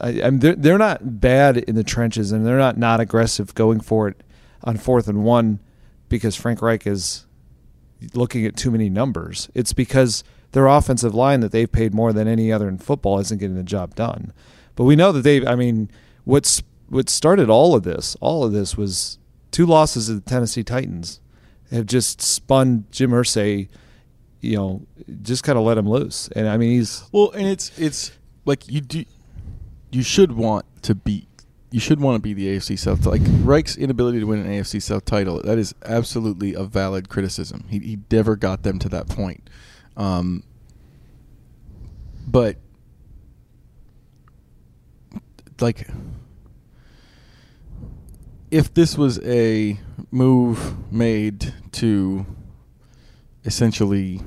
I, 0.00 0.22
I'm, 0.22 0.40
they're, 0.40 0.56
they're 0.56 0.78
not 0.78 1.20
bad 1.20 1.58
in 1.58 1.74
the 1.74 1.84
trenches 1.84 2.32
and 2.32 2.46
they're 2.46 2.58
not 2.58 2.76
not 2.76 3.00
aggressive 3.00 3.54
going 3.54 3.80
for 3.80 4.08
it 4.08 4.22
on 4.64 4.76
fourth 4.76 5.08
and 5.08 5.24
one 5.24 5.60
because 6.08 6.36
Frank 6.36 6.60
Reich 6.60 6.86
is 6.86 7.26
looking 8.14 8.44
at 8.46 8.56
too 8.56 8.70
many 8.70 8.88
numbers. 8.88 9.48
It's 9.54 9.72
because 9.72 10.24
their 10.52 10.66
offensive 10.66 11.14
line 11.14 11.40
that 11.40 11.52
they've 11.52 11.70
paid 11.70 11.94
more 11.94 12.12
than 12.12 12.26
any 12.26 12.52
other 12.52 12.68
in 12.68 12.78
football 12.78 13.18
isn't 13.20 13.38
getting 13.38 13.56
the 13.56 13.62
job 13.62 13.94
done. 13.94 14.32
But 14.74 14.84
we 14.84 14.96
know 14.96 15.12
that 15.12 15.22
they 15.22 15.46
I 15.46 15.54
mean 15.54 15.90
what's 16.24 16.62
what 16.88 17.08
started 17.08 17.48
all 17.48 17.74
of 17.74 17.84
this, 17.84 18.16
all 18.20 18.44
of 18.44 18.52
this 18.52 18.76
was 18.76 19.18
two 19.50 19.66
losses 19.66 20.06
to 20.06 20.14
the 20.14 20.20
Tennessee 20.20 20.64
Titans 20.64 21.20
have 21.70 21.86
just 21.86 22.20
spun 22.20 22.84
Jim 22.90 23.12
Irsay, 23.12 23.68
you 24.40 24.56
know, 24.56 24.82
just 25.22 25.44
kind 25.44 25.56
of 25.56 25.64
let 25.64 25.78
him 25.78 25.88
loose. 25.88 26.28
And 26.34 26.48
I 26.48 26.56
mean 26.56 26.70
he's 26.70 27.04
Well, 27.12 27.30
and 27.30 27.46
it's 27.46 27.78
it's 27.78 28.12
like 28.44 28.68
you 28.68 28.80
do, 28.80 29.04
you 29.90 30.02
should 30.02 30.32
want 30.32 30.66
to 30.82 30.94
beat. 30.94 31.26
You 31.70 31.80
should 31.80 32.00
want 32.00 32.16
to 32.16 32.20
be 32.20 32.34
the 32.34 32.56
AFC 32.56 32.78
South. 32.78 33.06
Like 33.06 33.22
Reich's 33.24 33.76
inability 33.76 34.18
to 34.20 34.26
win 34.26 34.40
an 34.40 34.46
AFC 34.46 34.82
South 34.82 35.04
title, 35.04 35.40
that 35.42 35.58
is 35.58 35.74
absolutely 35.84 36.54
a 36.54 36.64
valid 36.64 37.08
criticism. 37.08 37.64
He 37.68 37.78
he 37.78 37.98
never 38.10 38.36
got 38.36 38.62
them 38.62 38.78
to 38.80 38.88
that 38.88 39.08
point. 39.08 39.48
Um, 39.96 40.42
but 42.26 42.56
like 45.60 45.88
if 48.50 48.72
this 48.74 48.98
was 48.98 49.20
a 49.24 49.78
move 50.10 50.92
made 50.92 51.54
to 51.72 52.26
essentially 53.44 54.20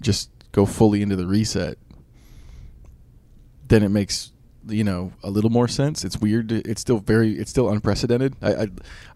just 0.00 0.30
go 0.52 0.64
fully 0.64 1.02
into 1.02 1.16
the 1.16 1.26
reset, 1.26 1.76
then 3.66 3.82
it 3.82 3.88
makes 3.88 4.32
you 4.68 4.84
know 4.84 5.12
a 5.22 5.30
little 5.30 5.50
more 5.50 5.68
sense. 5.68 6.04
It's 6.04 6.18
weird. 6.18 6.52
It's 6.52 6.80
still 6.80 6.98
very. 6.98 7.32
It's 7.38 7.50
still 7.50 7.68
unprecedented. 7.70 8.36
I, 8.42 8.54
I 8.54 8.66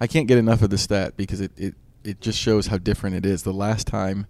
I 0.01 0.07
can't 0.07 0.29
get 0.29 0.39
enough 0.39 0.63
of 0.63 0.71
the 0.71 0.79
stat 0.79 1.17
because 1.17 1.41
it, 1.41 1.53
it 1.57 1.75
it 2.05 2.21
just 2.21 2.39
shows 2.39 2.69
how 2.69 2.79
different 2.79 3.17
it 3.17 3.27
is. 3.27 3.43
The 3.43 3.53
last 3.53 3.87
time 3.87 4.27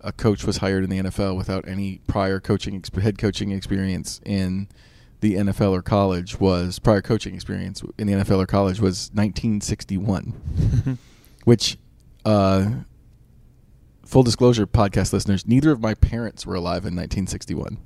a 0.00 0.12
coach 0.12 0.44
was 0.44 0.58
hired 0.58 0.84
in 0.84 0.90
the 0.90 0.98
NFL 0.98 1.36
without 1.36 1.66
any 1.66 2.00
prior 2.06 2.38
coaching 2.38 2.82
head 3.00 3.18
coaching 3.18 3.50
experience 3.50 4.20
in 4.24 4.68
the 5.20 5.34
NFL 5.34 5.72
or 5.72 5.80
college 5.80 6.38
was 6.38 6.78
prior 6.78 7.00
coaching 7.00 7.34
experience 7.34 7.82
in 7.96 8.06
the 8.06 8.12
NFL 8.12 8.42
or 8.42 8.46
college 8.46 8.78
was 8.80 9.10
1961, 9.14 10.98
which 11.44 11.78
uh, 12.26 12.70
full 14.04 14.22
disclosure, 14.22 14.66
podcast 14.66 15.14
listeners, 15.14 15.46
neither 15.46 15.70
of 15.70 15.80
my 15.80 15.94
parents 15.94 16.44
were 16.44 16.54
alive 16.54 16.82
in 16.82 16.94
1961. 16.94 17.78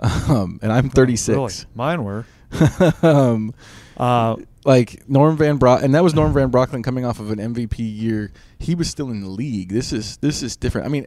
Um, 0.00 0.58
and 0.62 0.72
I'm 0.72 0.88
36. 0.90 1.28
Really? 1.36 1.52
Mine 1.74 2.04
were. 2.04 2.24
um, 3.02 3.54
Uh, 3.96 4.36
like 4.64 5.06
Norm 5.08 5.36
Van 5.36 5.58
Brock, 5.58 5.82
and 5.82 5.94
that 5.94 6.02
was 6.02 6.14
Norm 6.14 6.32
Van 6.32 6.50
Brocklin 6.50 6.82
coming 6.82 7.04
off 7.04 7.20
of 7.20 7.30
an 7.30 7.38
MVP 7.38 7.78
year. 7.78 8.32
He 8.58 8.74
was 8.74 8.88
still 8.88 9.10
in 9.10 9.20
the 9.20 9.28
league. 9.28 9.68
This 9.70 9.92
is 9.92 10.16
this 10.18 10.42
is 10.42 10.56
different. 10.56 10.86
I 10.86 10.90
mean, 10.90 11.06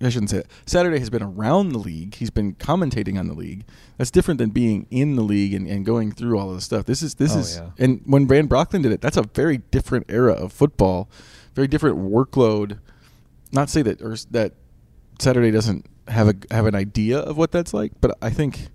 I 0.00 0.08
shouldn't 0.10 0.30
say 0.30 0.38
it. 0.38 0.46
Saturday 0.66 0.98
has 1.00 1.10
been 1.10 1.22
around 1.22 1.70
the 1.70 1.78
league. 1.78 2.14
He's 2.14 2.30
been 2.30 2.54
commentating 2.54 3.18
on 3.18 3.26
the 3.26 3.34
league. 3.34 3.64
That's 3.98 4.10
different 4.12 4.38
than 4.38 4.50
being 4.50 4.86
in 4.90 5.16
the 5.16 5.22
league 5.22 5.54
and, 5.54 5.66
and 5.66 5.84
going 5.84 6.12
through 6.12 6.38
all 6.38 6.50
of 6.50 6.54
the 6.56 6.60
stuff. 6.60 6.84
This 6.84 7.02
is 7.02 7.14
this 7.16 7.34
Oh, 7.34 7.38
is 7.40 7.56
yeah. 7.56 7.70
and 7.84 8.00
when 8.06 8.28
Van 8.28 8.46
Brocklin 8.48 8.82
did 8.82 8.92
it, 8.92 9.00
that's 9.00 9.16
a 9.16 9.22
very 9.34 9.58
different 9.58 10.06
era 10.08 10.32
of 10.34 10.52
football, 10.52 11.08
very 11.54 11.66
different 11.66 11.98
workload. 11.98 12.78
Not 13.52 13.70
say 13.70 13.82
that 13.82 14.02
or 14.02 14.16
that 14.30 14.52
Saturday 15.20 15.50
doesn't 15.50 15.86
have 16.08 16.28
a 16.28 16.34
have 16.54 16.66
an 16.66 16.74
idea 16.74 17.18
of 17.18 17.36
what 17.36 17.50
that's 17.50 17.72
like, 17.74 17.92
but 18.00 18.16
I 18.20 18.30
think 18.30 18.68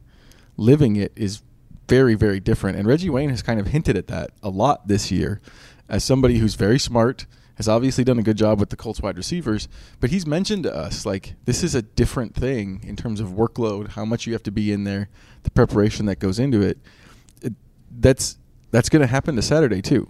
living 0.58 0.96
it 0.96 1.12
is 1.16 1.42
very, 1.88 2.16
very 2.16 2.40
different. 2.40 2.78
And 2.78 2.88
Reggie 2.88 3.10
Wayne 3.10 3.30
has 3.30 3.42
kind 3.42 3.60
of 3.60 3.68
hinted 3.68 3.98
at 3.98 4.08
that 4.08 4.32
a 4.44 4.50
lot 4.50 4.88
this 4.88 5.12
year 5.12 5.42
as 5.90 6.04
somebody 6.04 6.38
who's 6.38 6.56
very 6.56 6.80
smart, 6.80 7.26
has 7.56 7.68
obviously 7.68 8.04
done 8.04 8.20
a 8.20 8.24
good 8.24 8.38
job 8.38 8.60
with 8.60 8.70
the 8.70 8.78
Colts 8.78 9.02
wide 9.02 9.18
receivers, 9.18 9.68
but 10.00 10.12
he's 10.12 10.26
mentioned 10.26 10.64
to 10.64 10.74
us 10.74 11.06
like 11.06 11.34
this 11.46 11.64
is 11.64 11.76
a 11.76 11.82
different 11.82 12.36
thing 12.36 12.82
in 12.84 12.96
terms 12.96 13.20
of 13.20 13.30
workload, 13.30 13.90
how 13.90 14.06
much 14.06 14.28
you 14.28 14.34
have 14.34 14.44
to 14.44 14.52
be 14.52 14.72
in 14.72 14.84
there, 14.84 15.10
the 15.44 15.52
preparation 15.52 16.06
that 16.06 16.20
goes 16.20 16.40
into 16.40 16.62
it. 16.62 16.78
it 17.42 17.54
that's 18.00 18.38
that's 18.72 18.88
going 18.88 19.02
to 19.02 19.08
happen 19.08 19.36
to 19.36 19.42
Saturday 19.42 19.82
too. 19.82 20.08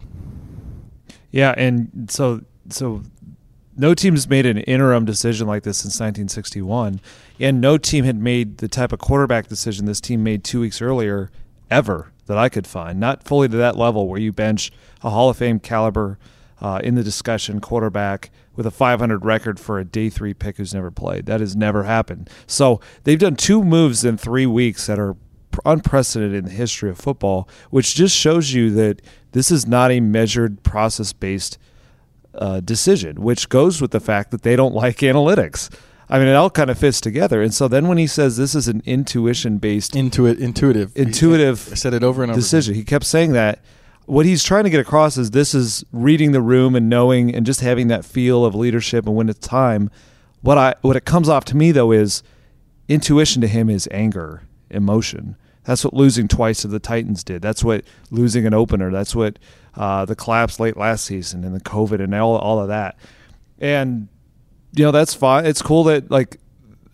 Yeah, 1.31 1.55
and 1.57 2.09
so 2.09 2.41
so 2.69 3.03
no 3.79 3.93
team's 3.93 4.27
made 4.27 4.45
an 4.45 4.57
interim 4.57 5.05
decision 5.05 5.47
like 5.47 5.63
this 5.63 5.77
since 5.77 5.95
1961, 5.95 6.99
and 7.39 7.61
no 7.61 7.77
team 7.77 8.03
had 8.03 8.17
made 8.17 8.57
the 8.57 8.67
type 8.67 8.91
of 8.91 8.99
quarterback 8.99 9.47
decision 9.47 9.85
this 9.85 10.01
team 10.01 10.21
made 10.21 10.43
two 10.43 10.59
weeks 10.59 10.81
earlier 10.81 11.31
ever 11.71 12.11
that 12.25 12.37
I 12.37 12.49
could 12.49 12.67
find. 12.67 12.99
Not 12.99 13.23
fully 13.23 13.47
to 13.47 13.55
that 13.55 13.77
level 13.77 14.09
where 14.09 14.19
you 14.19 14.33
bench 14.33 14.69
a 15.01 15.09
Hall 15.09 15.29
of 15.29 15.37
Fame 15.37 15.61
caliber 15.61 16.19
uh, 16.61 16.81
in 16.83 16.95
the 16.95 17.03
discussion 17.03 17.61
quarterback 17.61 18.31
with 18.53 18.65
a 18.65 18.71
500 18.71 19.23
record 19.23 19.61
for 19.61 19.79
a 19.79 19.85
day 19.85 20.09
three 20.09 20.33
pick 20.33 20.57
who's 20.57 20.73
never 20.73 20.91
played. 20.91 21.25
That 21.25 21.39
has 21.39 21.55
never 21.55 21.83
happened. 21.83 22.29
So 22.47 22.81
they've 23.05 23.17
done 23.17 23.37
two 23.37 23.63
moves 23.63 24.03
in 24.03 24.17
three 24.17 24.45
weeks 24.45 24.87
that 24.87 24.99
are 24.99 25.15
unprecedented 25.65 26.37
in 26.37 26.45
the 26.45 26.51
history 26.51 26.89
of 26.89 26.97
football, 26.97 27.47
which 27.69 27.95
just 27.95 28.13
shows 28.13 28.51
you 28.51 28.71
that 28.71 29.01
this 29.31 29.51
is 29.51 29.65
not 29.65 29.89
a 29.89 30.01
measured, 30.01 30.63
process 30.63 31.13
based 31.13 31.57
uh, 32.35 32.59
decision, 32.59 33.21
which 33.21 33.49
goes 33.49 33.81
with 33.81 33.91
the 33.91 33.99
fact 33.99 34.31
that 34.31 34.43
they 34.43 34.55
don't 34.55 34.73
like 34.85 34.97
analytics. 34.97 35.69
I 36.11 36.17
mean, 36.17 36.27
it 36.27 36.33
all 36.33 36.49
kind 36.49 36.71
of 36.71 36.79
fits 36.79 36.99
together. 36.99 37.41
And 37.41 37.53
so 37.53 37.67
then 37.67 37.87
when 37.87 37.99
he 37.99 38.07
says 38.07 38.35
this 38.35 38.55
is 38.55 38.67
an 38.67 38.81
intuition 38.85 39.59
based, 39.59 39.93
Intuit, 39.93 40.39
intuitive, 40.39 40.91
intuitive, 40.95 41.69
I 41.71 41.75
said 41.75 41.93
it 41.93 42.03
over 42.03 42.23
and 42.23 42.31
over. 42.31 42.39
Decision. 42.39 42.73
He 42.73 42.83
kept 42.83 43.05
saying 43.05 43.33
that. 43.33 43.59
What 44.05 44.25
he's 44.25 44.43
trying 44.43 44.63
to 44.63 44.71
get 44.71 44.79
across 44.79 45.19
is 45.19 45.31
this 45.31 45.53
is 45.53 45.85
reading 45.91 46.31
the 46.31 46.41
room 46.41 46.75
and 46.75 46.89
knowing 46.89 47.35
and 47.35 47.45
just 47.45 47.61
having 47.61 47.89
that 47.89 48.03
feel 48.03 48.43
of 48.43 48.55
leadership 48.55 49.05
and 49.05 49.15
when 49.15 49.29
it's 49.29 49.47
time. 49.47 49.91
What 50.41 50.57
I 50.57 50.73
what 50.81 50.95
it 50.95 51.05
comes 51.05 51.29
off 51.29 51.45
to 51.45 51.55
me 51.55 51.71
though 51.71 51.91
is 51.91 52.23
intuition 52.87 53.39
to 53.41 53.47
him 53.47 53.69
is 53.69 53.87
anger, 53.91 54.41
emotion. 54.71 55.35
That's 55.63 55.85
what 55.85 55.93
losing 55.93 56.27
twice 56.27 56.63
to 56.63 56.67
the 56.67 56.79
Titans 56.79 57.23
did. 57.23 57.43
That's 57.43 57.63
what 57.63 57.85
losing 58.09 58.47
an 58.47 58.55
opener. 58.55 58.89
That's 58.89 59.13
what 59.13 59.37
uh, 59.75 60.05
the 60.05 60.15
collapse 60.15 60.59
late 60.59 60.77
last 60.77 61.05
season 61.05 61.43
and 61.43 61.55
the 61.55 61.61
COVID 61.61 62.01
and 62.01 62.13
all 62.15 62.37
all 62.37 62.59
of 62.59 62.67
that. 62.67 62.97
And 63.59 64.07
you 64.73 64.83
know 64.83 64.91
that's 64.91 65.13
fine. 65.13 65.45
It's 65.45 65.61
cool 65.61 65.83
that 65.85 66.09
like 66.11 66.37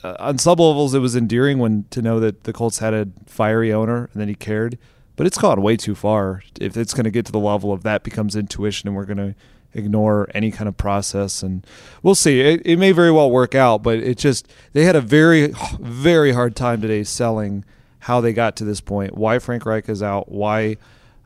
uh, 0.04 0.16
on 0.20 0.38
sub 0.38 0.60
levels 0.60 0.94
it 0.94 1.00
was 1.00 1.16
endearing 1.16 1.60
when 1.60 1.86
to 1.92 2.02
know 2.02 2.20
that 2.20 2.44
the 2.44 2.54
Colts 2.54 2.80
had 2.80 2.94
a 2.94 3.08
fiery 3.26 3.74
owner 3.74 4.10
and 4.12 4.22
then 4.22 4.28
he 4.28 4.36
cared. 4.36 4.78
But 5.16 5.26
it's 5.26 5.38
gone 5.38 5.62
way 5.62 5.78
too 5.78 5.96
far 5.96 6.44
if 6.60 6.76
it's 6.76 6.94
going 6.94 7.06
to 7.06 7.12
get 7.12 7.26
to 7.28 7.32
the 7.32 7.40
level 7.40 7.72
of 7.72 7.84
that 7.84 8.04
becomes 8.04 8.36
intuition 8.36 8.90
and 8.90 8.98
we're 8.98 9.06
going 9.06 9.18
to 9.18 9.36
ignore 9.76 10.30
any 10.34 10.52
kind 10.52 10.68
of 10.68 10.78
process 10.78 11.44
and 11.44 11.68
we'll 12.02 12.16
see 12.16 12.40
it, 12.40 12.62
it 12.66 12.78
may 12.78 12.94
very 12.94 13.12
well 13.12 13.30
work 13.30 13.54
out 13.54 13.84
but 13.84 13.98
it 14.00 14.18
just 14.18 14.48
they 14.72 14.86
had 14.86 14.96
a 14.96 15.02
very 15.02 15.54
very 15.80 16.32
hard 16.32 16.56
time 16.56 16.80
today 16.82 17.04
selling 17.04 17.66
how 18.00 18.22
they 18.22 18.32
got 18.32 18.56
to 18.56 18.64
this 18.64 18.80
point 18.80 19.18
why 19.18 19.38
frank 19.38 19.66
reich 19.66 19.90
is 19.90 20.02
out 20.02 20.32
why 20.32 20.78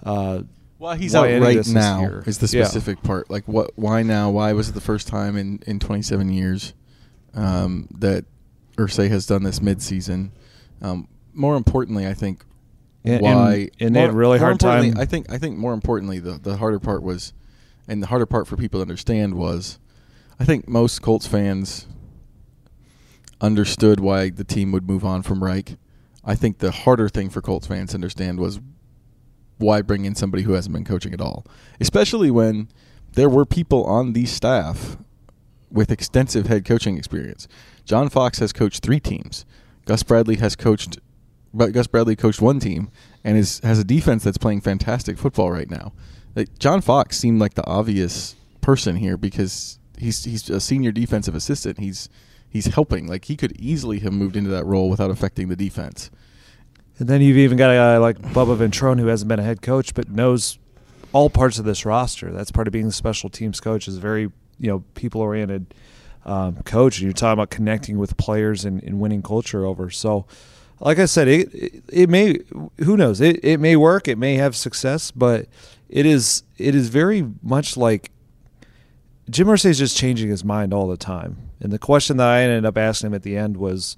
uh, 0.03 0.41
Well, 0.79 0.95
he's 0.95 1.13
why 1.13 1.35
out 1.35 1.41
right 1.41 1.67
now 1.67 2.05
is. 2.25 2.27
Is, 2.27 2.37
the 2.51 2.57
Yeah. 2.57 2.63
specific 2.63 3.03
part 3.03 3.29
like 3.29 3.45
what? 3.47 3.71
Why 3.75 4.01
now? 4.01 4.29
Why 4.31 4.53
was 4.53 4.69
it 4.69 4.71
the 4.73 4.81
first 4.81 5.07
time 5.07 5.35
in 5.37 5.59
in 5.67 5.77
27 5.79 6.29
years 6.29 6.73
um, 7.35 7.87
that 7.99 8.25
Irsay 8.77 9.09
has 9.09 9.25
done 9.25 9.43
this 9.43 9.59
midseason? 9.59 10.29
Um, 10.81 11.07
more 11.33 11.55
importantly, 11.57 12.07
I 12.07 12.13
think 12.13 12.45
And- 13.03 13.21
why 13.21 13.53
and- 13.53 13.69
and 13.81 13.95
they 13.95 13.99
had 14.01 14.11
more- 14.11 14.19
really 14.19 14.39
hard 14.39 14.59
time- 14.59 14.97
I 14.97 15.05
think 15.05 15.29
I 15.31 15.37
think 15.37 15.57
more 15.57 15.73
importantly, 15.73 16.19
the 16.19 16.39
the 16.41 16.57
harder 16.57 16.79
part 16.79 17.03
was, 17.03 17.33
and 17.87 18.01
the 18.01 18.07
harder 18.07 18.25
part 18.25 18.47
for 18.47 18.55
people 18.55 18.79
to 18.79 18.81
understand 18.81 19.33
was, 19.35 19.79
I 20.39 20.45
think 20.45 20.67
most 20.69 21.01
Colts 21.01 21.27
fans 21.27 21.87
understood 23.41 23.99
why 23.99 24.29
the 24.29 24.43
team 24.43 24.71
would 24.71 24.87
move 24.87 25.03
on 25.05 25.21
from 25.23 25.43
Reich. 25.43 25.77
I 26.23 26.35
think 26.35 26.59
the 26.59 26.71
harder 26.71 27.09
thing 27.09 27.29
for 27.29 27.41
Colts 27.41 27.67
fans 27.67 27.91
to 27.91 27.95
understand 27.95 28.39
was 28.39 28.59
why 29.59 29.81
bring 29.81 30.05
in 30.05 30.15
somebody 30.15 30.43
who 30.43 30.53
hasn't 30.53 30.73
been 30.73 30.85
coaching 30.85 31.13
at 31.13 31.21
all, 31.21 31.45
especially 31.79 32.31
when 32.31 32.69
there 33.13 33.29
were 33.29 33.45
people 33.45 33.85
on 33.85 34.13
the 34.13 34.25
staff 34.25 34.97
with 35.71 35.91
extensive 35.91 36.47
head 36.47 36.65
coaching 36.65 36.97
experience. 36.97 37.47
John 37.85 38.09
Fox 38.09 38.39
has 38.39 38.51
coached 38.51 38.81
three 38.81 38.99
teams. 38.99 39.45
Gus 39.85 40.03
Bradley 40.03 40.37
has 40.37 40.55
coached, 40.55 40.99
but 41.53 41.73
Gus 41.73 41.87
Bradley 41.87 42.15
coached 42.15 42.41
one 42.41 42.59
team 42.59 42.89
and 43.23 43.37
is 43.37 43.59
has 43.59 43.79
a 43.79 43.83
defense 43.83 44.23
that's 44.23 44.37
playing 44.37 44.61
fantastic 44.61 45.17
football 45.17 45.51
right 45.51 45.69
now. 45.69 45.93
Like 46.35 46.57
John 46.59 46.81
Fox 46.81 47.17
seemed 47.17 47.39
like 47.39 47.55
the 47.55 47.65
obvious 47.65 48.35
person 48.61 48.95
here 48.97 49.17
because 49.17 49.79
he's 49.97 50.23
he's 50.23 50.49
a 50.49 50.59
senior 50.59 50.91
defensive 50.91 51.35
assistant. 51.35 51.79
He's 51.79 52.09
he's 52.49 52.67
helping. 52.67 53.07
Like 53.07 53.25
he 53.25 53.35
could 53.35 53.59
easily 53.59 53.99
have 53.99 54.13
moved 54.13 54.35
into 54.35 54.49
that 54.49 54.65
role 54.65 54.89
without 54.89 55.11
affecting 55.11 55.49
the 55.49 55.55
defense. 55.55 56.09
And 56.99 57.07
then 57.07 57.21
you've 57.21 57.37
even 57.37 57.57
got 57.57 57.71
a 57.71 57.75
guy 57.75 57.97
like 57.97 58.19
Bubba 58.19 58.57
Ventrone 58.57 58.99
who 58.99 59.07
hasn't 59.07 59.29
been 59.29 59.39
a 59.39 59.43
head 59.43 59.61
coach 59.61 59.93
but 59.93 60.09
knows 60.09 60.59
all 61.13 61.29
parts 61.29 61.57
of 61.57 61.65
this 61.65 61.85
roster. 61.85 62.31
That's 62.31 62.51
part 62.51 62.67
of 62.67 62.73
being 62.73 62.85
the 62.85 62.91
special 62.91 63.29
teams 63.29 63.59
coach 63.59 63.87
is 63.87 63.97
very 63.97 64.23
you 64.59 64.67
know 64.69 64.83
people 64.93 65.21
oriented 65.21 65.73
um, 66.25 66.57
coach. 66.63 66.97
And 66.97 67.05
you're 67.05 67.13
talking 67.13 67.33
about 67.33 67.49
connecting 67.49 67.97
with 67.97 68.17
players 68.17 68.65
and, 68.65 68.83
and 68.83 68.99
winning 68.99 69.23
culture 69.23 69.65
over. 69.65 69.89
So, 69.89 70.25
like 70.79 70.99
I 70.99 71.05
said, 71.05 71.27
it, 71.27 71.53
it 71.53 71.83
it 71.91 72.09
may 72.09 72.39
who 72.79 72.97
knows 72.97 73.21
it 73.21 73.43
it 73.43 73.59
may 73.59 73.75
work. 73.75 74.07
It 74.07 74.17
may 74.17 74.35
have 74.35 74.55
success, 74.55 75.11
but 75.11 75.47
it 75.87 76.05
is 76.05 76.43
it 76.57 76.75
is 76.75 76.89
very 76.89 77.25
much 77.41 77.77
like 77.77 78.11
Jim 79.29 79.47
Irsay 79.47 79.67
is 79.67 79.79
just 79.79 79.95
changing 79.95 80.29
his 80.29 80.43
mind 80.43 80.73
all 80.73 80.87
the 80.87 80.97
time. 80.97 81.49
And 81.61 81.71
the 81.71 81.79
question 81.79 82.17
that 82.17 82.27
I 82.27 82.41
ended 82.41 82.65
up 82.65 82.77
asking 82.77 83.07
him 83.07 83.13
at 83.13 83.23
the 83.23 83.37
end 83.37 83.57
was, 83.57 83.97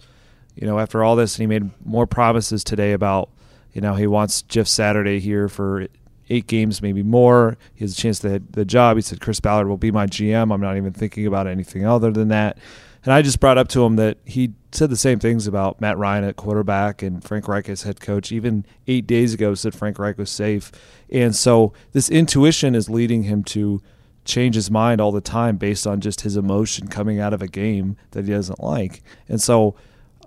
you 0.56 0.68
know, 0.68 0.80
after 0.80 1.04
all 1.04 1.16
this, 1.16 1.36
and 1.36 1.42
he 1.42 1.48
made 1.48 1.72
more 1.86 2.06
promises 2.06 2.64
today 2.64 2.94
about, 2.94 3.30
you 3.74 3.82
know, 3.82 3.96
he 3.96 4.08
wants 4.08 4.42
Jeff 4.44 4.68
Saturday 4.68 5.20
here 5.20 5.48
for 5.48 5.88
eight 6.30 6.48
games, 6.48 6.82
maybe 6.82 7.04
more. 7.04 7.58
He 7.74 7.84
has 7.84 7.94
a 7.94 7.96
chance 7.96 8.20
to 8.20 8.30
hit 8.30 8.54
the 8.54 8.66
job. 8.66 8.98
He 8.98 9.02
said 9.02 9.22
Chris 9.22 9.40
Ballard 9.40 9.68
will 9.68 9.78
be 9.78 9.92
my 9.92 10.08
GM. 10.08 10.54
I'm 10.54 10.62
not 10.62 10.78
even 10.78 10.94
thinking 10.94 11.28
about 11.28 11.48
anything 11.48 11.86
other 11.86 12.12
than 12.12 12.30
that. 12.30 12.58
And 13.04 13.14
I 13.14 13.22
just 13.22 13.40
brought 13.40 13.58
up 13.58 13.68
to 13.70 13.84
him 13.84 13.96
that 13.96 14.18
he 14.26 14.54
said 14.72 14.90
the 14.90 14.96
same 14.96 15.20
things 15.20 15.48
about 15.48 15.82
Matt 15.82 15.98
Ryan 15.98 16.24
at 16.24 16.36
quarterback 16.36 17.02
and 17.02 17.24
Frank 17.24 17.48
Reich 17.48 17.68
as 17.68 17.82
head 17.82 18.00
coach. 18.00 18.32
Even 18.32 18.66
eight 18.88 19.08
days 19.08 19.34
ago, 19.34 19.56
said 19.56 19.74
Frank 19.74 19.98
Reich 19.98 20.18
was 20.18 20.30
safe. 20.30 20.72
And 21.10 21.36
so 21.36 21.74
this 21.94 22.10
intuition 22.10 22.76
is 22.76 22.90
leading 22.90 23.24
him 23.24 23.44
to 23.46 23.82
change 24.24 24.54
his 24.54 24.70
mind 24.70 25.02
all 25.02 25.12
the 25.12 25.20
time 25.20 25.58
based 25.58 25.88
on 25.88 26.00
just 26.00 26.22
his 26.22 26.38
emotion 26.38 26.88
coming 26.88 27.20
out 27.20 27.34
of 27.34 27.42
a 27.42 27.48
game 27.48 27.98
that 28.12 28.26
he 28.26 28.32
doesn't 28.32 28.64
like. 28.64 29.02
And 29.28 29.42
so 29.42 29.76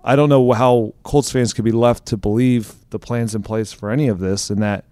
I 0.05 0.15
don't 0.15 0.29
know 0.29 0.51
how 0.53 0.93
Colts 1.03 1.31
fans 1.31 1.51
could 1.51 1.65
be 1.65 1.71
left 1.71 2.05
to 2.07 2.17
believe 2.17 2.75
the 2.91 2.99
plans 2.99 3.35
in 3.35 3.43
place 3.43 3.73
for 3.73 3.89
any 3.89 4.07
of 4.07 4.19
this 4.19 4.49
and 4.49 4.61
that 4.61 4.85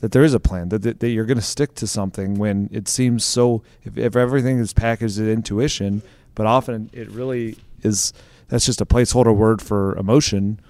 that 0.00 0.12
there 0.12 0.22
is 0.22 0.32
a 0.32 0.38
plan 0.38 0.68
that, 0.68 0.82
that, 0.82 1.00
that 1.00 1.08
you're 1.08 1.24
going 1.24 1.38
to 1.38 1.42
stick 1.42 1.74
to 1.74 1.86
something 1.86 2.34
when 2.34 2.68
it 2.72 2.86
seems 2.86 3.24
so 3.24 3.62
if, 3.82 3.96
if 3.98 4.14
everything 4.14 4.58
is 4.58 4.72
packaged 4.72 5.18
in 5.18 5.28
intuition 5.28 6.02
but 6.34 6.46
often 6.46 6.90
it 6.92 7.08
really 7.10 7.56
is 7.82 8.12
that's 8.48 8.66
just 8.66 8.80
a 8.80 8.86
placeholder 8.86 9.34
word 9.34 9.62
for 9.62 9.96
emotion 9.96 10.60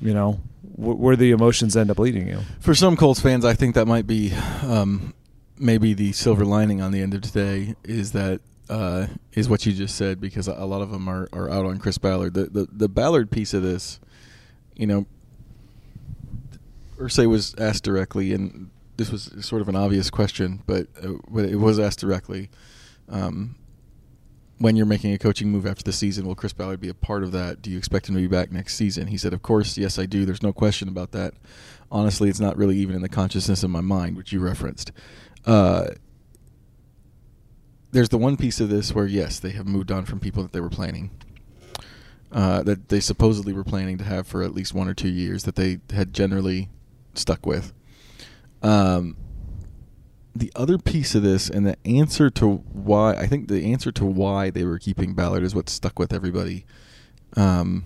you 0.00 0.12
know 0.12 0.40
wh- 0.76 0.98
where 0.98 1.16
the 1.16 1.30
emotions 1.30 1.76
end 1.76 1.90
up 1.90 1.98
leading 1.98 2.28
you. 2.28 2.40
For 2.60 2.74
some 2.74 2.96
Colts 2.96 3.20
fans, 3.20 3.44
I 3.44 3.54
think 3.54 3.74
that 3.74 3.86
might 3.86 4.06
be 4.06 4.32
um, 4.62 5.14
maybe 5.58 5.94
the 5.94 6.12
silver 6.12 6.44
lining 6.44 6.80
on 6.80 6.92
the 6.92 7.00
end 7.00 7.14
of 7.14 7.22
today 7.22 7.74
is 7.84 8.12
that 8.12 8.40
uh, 8.68 9.06
is 9.32 9.48
what 9.48 9.66
you 9.66 9.72
just 9.72 9.96
said 9.96 10.20
because 10.20 10.48
a 10.48 10.64
lot 10.64 10.80
of 10.80 10.90
them 10.90 11.08
are, 11.08 11.28
are 11.32 11.50
out 11.50 11.66
on 11.66 11.78
Chris 11.78 11.98
Ballard. 11.98 12.34
The, 12.34 12.44
the 12.44 12.68
the 12.70 12.88
Ballard 12.88 13.30
piece 13.30 13.54
of 13.54 13.62
this, 13.62 14.00
you 14.74 14.86
know, 14.86 15.06
Irsay 16.98 17.26
was 17.26 17.54
asked 17.58 17.84
directly, 17.84 18.32
and 18.32 18.70
this 18.96 19.10
was 19.10 19.30
sort 19.40 19.60
of 19.62 19.68
an 19.68 19.76
obvious 19.76 20.10
question, 20.10 20.62
but 20.66 20.86
uh, 21.02 21.12
but 21.28 21.44
it 21.44 21.56
was 21.56 21.78
asked 21.78 22.00
directly. 22.00 22.50
Um, 23.08 23.56
when 24.58 24.76
you're 24.76 24.86
making 24.86 25.12
a 25.12 25.18
coaching 25.18 25.50
move 25.50 25.66
after 25.66 25.82
the 25.82 25.92
season, 25.92 26.26
will 26.26 26.36
Chris 26.36 26.52
Ballard 26.52 26.80
be 26.80 26.88
a 26.88 26.94
part 26.94 27.24
of 27.24 27.32
that? 27.32 27.60
Do 27.60 27.70
you 27.70 27.76
expect 27.76 28.08
him 28.08 28.14
to 28.14 28.20
be 28.20 28.28
back 28.28 28.52
next 28.52 28.76
season? 28.76 29.08
He 29.08 29.18
said, 29.18 29.32
"Of 29.32 29.42
course, 29.42 29.76
yes, 29.76 29.98
I 29.98 30.06
do. 30.06 30.24
There's 30.24 30.42
no 30.42 30.52
question 30.52 30.88
about 30.88 31.10
that. 31.12 31.34
Honestly, 31.90 32.30
it's 32.30 32.40
not 32.40 32.56
really 32.56 32.78
even 32.78 32.96
in 32.96 33.02
the 33.02 33.08
consciousness 33.08 33.62
of 33.62 33.70
my 33.70 33.80
mind, 33.80 34.16
which 34.16 34.32
you 34.32 34.40
referenced." 34.40 34.92
Uh, 35.44 35.88
there's 37.94 38.08
the 38.08 38.18
one 38.18 38.36
piece 38.36 38.58
of 38.60 38.68
this 38.68 38.92
where 38.92 39.06
yes, 39.06 39.38
they 39.38 39.50
have 39.50 39.68
moved 39.68 39.92
on 39.92 40.04
from 40.04 40.18
people 40.18 40.42
that 40.42 40.52
they 40.52 40.60
were 40.60 40.68
planning, 40.68 41.10
uh, 42.32 42.60
that 42.64 42.88
they 42.88 42.98
supposedly 42.98 43.52
were 43.52 43.62
planning 43.62 43.96
to 43.98 44.04
have 44.04 44.26
for 44.26 44.42
at 44.42 44.52
least 44.52 44.74
one 44.74 44.88
or 44.88 44.94
two 44.94 45.08
years, 45.08 45.44
that 45.44 45.54
they 45.54 45.78
had 45.90 46.12
generally 46.12 46.68
stuck 47.14 47.46
with. 47.46 47.72
Um, 48.62 49.16
the 50.34 50.50
other 50.56 50.76
piece 50.76 51.14
of 51.14 51.22
this 51.22 51.48
and 51.48 51.64
the 51.64 51.76
answer 51.86 52.30
to 52.30 52.56
why 52.72 53.14
I 53.14 53.28
think 53.28 53.46
the 53.46 53.72
answer 53.72 53.92
to 53.92 54.04
why 54.04 54.50
they 54.50 54.64
were 54.64 54.80
keeping 54.80 55.14
Ballard 55.14 55.44
is 55.44 55.54
what 55.54 55.68
stuck 55.68 55.96
with 55.96 56.12
everybody, 56.12 56.66
um, 57.36 57.84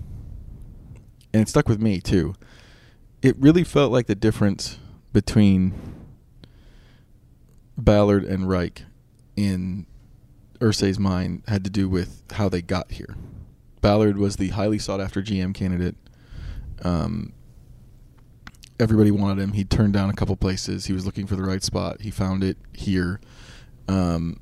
and 1.34 1.42
it 1.42 1.50
stuck 1.50 1.68
with 1.68 1.82
me 1.82 2.00
too. 2.00 2.34
it 3.20 3.36
really 3.38 3.64
felt 3.64 3.92
like 3.92 4.06
the 4.06 4.14
difference 4.14 4.78
between 5.12 5.74
Ballard 7.76 8.24
and 8.24 8.48
Reich 8.48 8.84
in 9.36 9.86
Irsay's 10.60 10.98
mind 10.98 11.42
had 11.46 11.64
to 11.64 11.70
do 11.70 11.88
with 11.88 12.22
how 12.32 12.48
they 12.48 12.62
got 12.62 12.92
here. 12.92 13.16
Ballard 13.80 14.18
was 14.18 14.36
the 14.36 14.48
highly 14.48 14.78
sought 14.78 15.00
after 15.00 15.22
GM 15.22 15.54
candidate. 15.54 15.94
Um, 16.82 17.32
everybody 18.80 19.10
wanted 19.10 19.42
him. 19.42 19.52
He 19.52 19.64
turned 19.64 19.92
down 19.92 20.10
a 20.10 20.14
couple 20.14 20.36
places. 20.36 20.86
He 20.86 20.92
was 20.92 21.06
looking 21.06 21.26
for 21.26 21.36
the 21.36 21.42
right 21.42 21.62
spot. 21.62 22.00
He 22.00 22.10
found 22.10 22.42
it 22.42 22.56
here. 22.72 23.20
Um, 23.88 24.40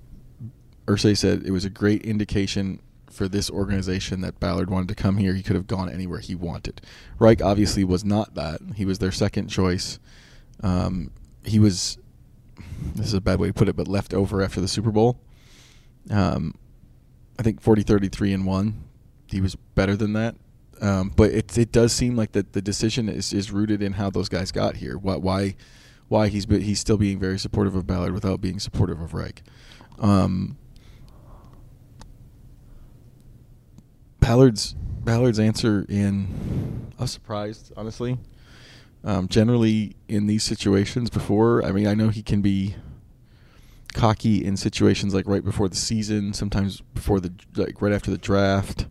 Irsay 0.87 1.17
said 1.17 1.43
it 1.45 1.51
was 1.51 1.65
a 1.65 1.71
great 1.71 2.03
indication 2.03 2.81
for 3.11 3.29
this 3.29 3.51
organization 3.51 4.21
that 4.21 4.39
Ballard 4.41 4.71
wanted 4.71 4.89
to 4.89 4.95
come 4.95 5.17
here. 5.17 5.35
He 5.35 5.43
could 5.43 5.57
have 5.57 5.67
gone 5.67 5.91
anywhere 5.91 6.21
he 6.21 6.35
wanted. 6.35 6.81
Reich 7.19 7.43
obviously 7.43 7.85
was 7.85 8.05
not 8.05 8.35
that. 8.35 8.61
He 8.75 8.85
was 8.85 8.99
their 8.99 9.13
second 9.13 9.49
choice. 9.49 9.99
Um, 10.63 11.11
he 11.45 11.59
was, 11.59 11.99
this 12.95 13.07
is 13.07 13.15
a 13.15 13.21
bad 13.21 13.39
way 13.39 13.49
to 13.49 13.55
put 13.55 13.69
it, 13.69 13.77
but 13.77 13.89
left 13.89 14.13
over 14.13 14.43
after 14.43 14.61
the 14.61 14.69
Super 14.69 14.91
Bowl. 14.91 15.21
Um, 16.11 16.55
I 17.39 17.43
think 17.43 17.61
40 17.61 17.83
33 17.83 18.33
and 18.33 18.47
1. 18.47 18.85
He 19.29 19.41
was 19.41 19.57
better 19.75 19.97
than 19.97 20.13
that. 20.15 20.37
Um, 20.81 21.11
but 21.15 21.31
it 21.31 21.57
it 21.57 21.73
does 21.73 21.93
seem 21.93 22.17
like 22.17 22.33
that 22.33 22.53
the 22.53 22.61
decision 22.61 23.09
is, 23.09 23.33
is 23.33 23.51
rooted 23.51 23.83
in 23.83 23.95
how 23.95 24.11
those 24.11 24.29
guys 24.29 24.53
got 24.53 24.77
here. 24.77 24.99
Why 24.99 25.17
why, 25.17 25.57
why 26.09 26.29
he's 26.29 26.45
he's 26.45 26.81
still 26.81 26.99
being 26.99 27.19
very 27.19 27.39
supportive 27.39 27.75
of 27.75 27.87
Ballard 27.87 28.13
without 28.13 28.41
being 28.41 28.59
supportive 28.59 29.01
of 29.01 29.15
Reich. 29.15 29.43
Um, 29.99 30.59
Ballard's 34.21 34.75
Ballard's 34.75 35.39
answer 35.39 35.87
in 35.89 36.93
I 36.99 37.03
was 37.03 37.13
surprised 37.13 37.73
honestly. 37.77 38.19
Um, 39.05 39.29
generally 39.29 39.95
in 40.09 40.27
these 40.27 40.43
situations 40.43 41.11
before, 41.11 41.65
I 41.65 41.71
mean, 41.71 41.87
I 41.87 41.95
know 41.95 42.09
he 42.09 42.23
can 42.23 42.43
be 42.43 42.75
cocky 43.97 44.45
in 44.45 44.57
situations 44.57 45.15
like 45.15 45.27
right 45.27 45.45
before 45.45 45.69
the 45.69 45.77
season, 45.77 46.33
sometimes 46.33 46.81
before 46.95 47.19
the 47.21 47.33
like 47.57 47.81
right 47.83 47.93
after 47.93 48.11
the 48.11 48.19
draft. 48.19 48.87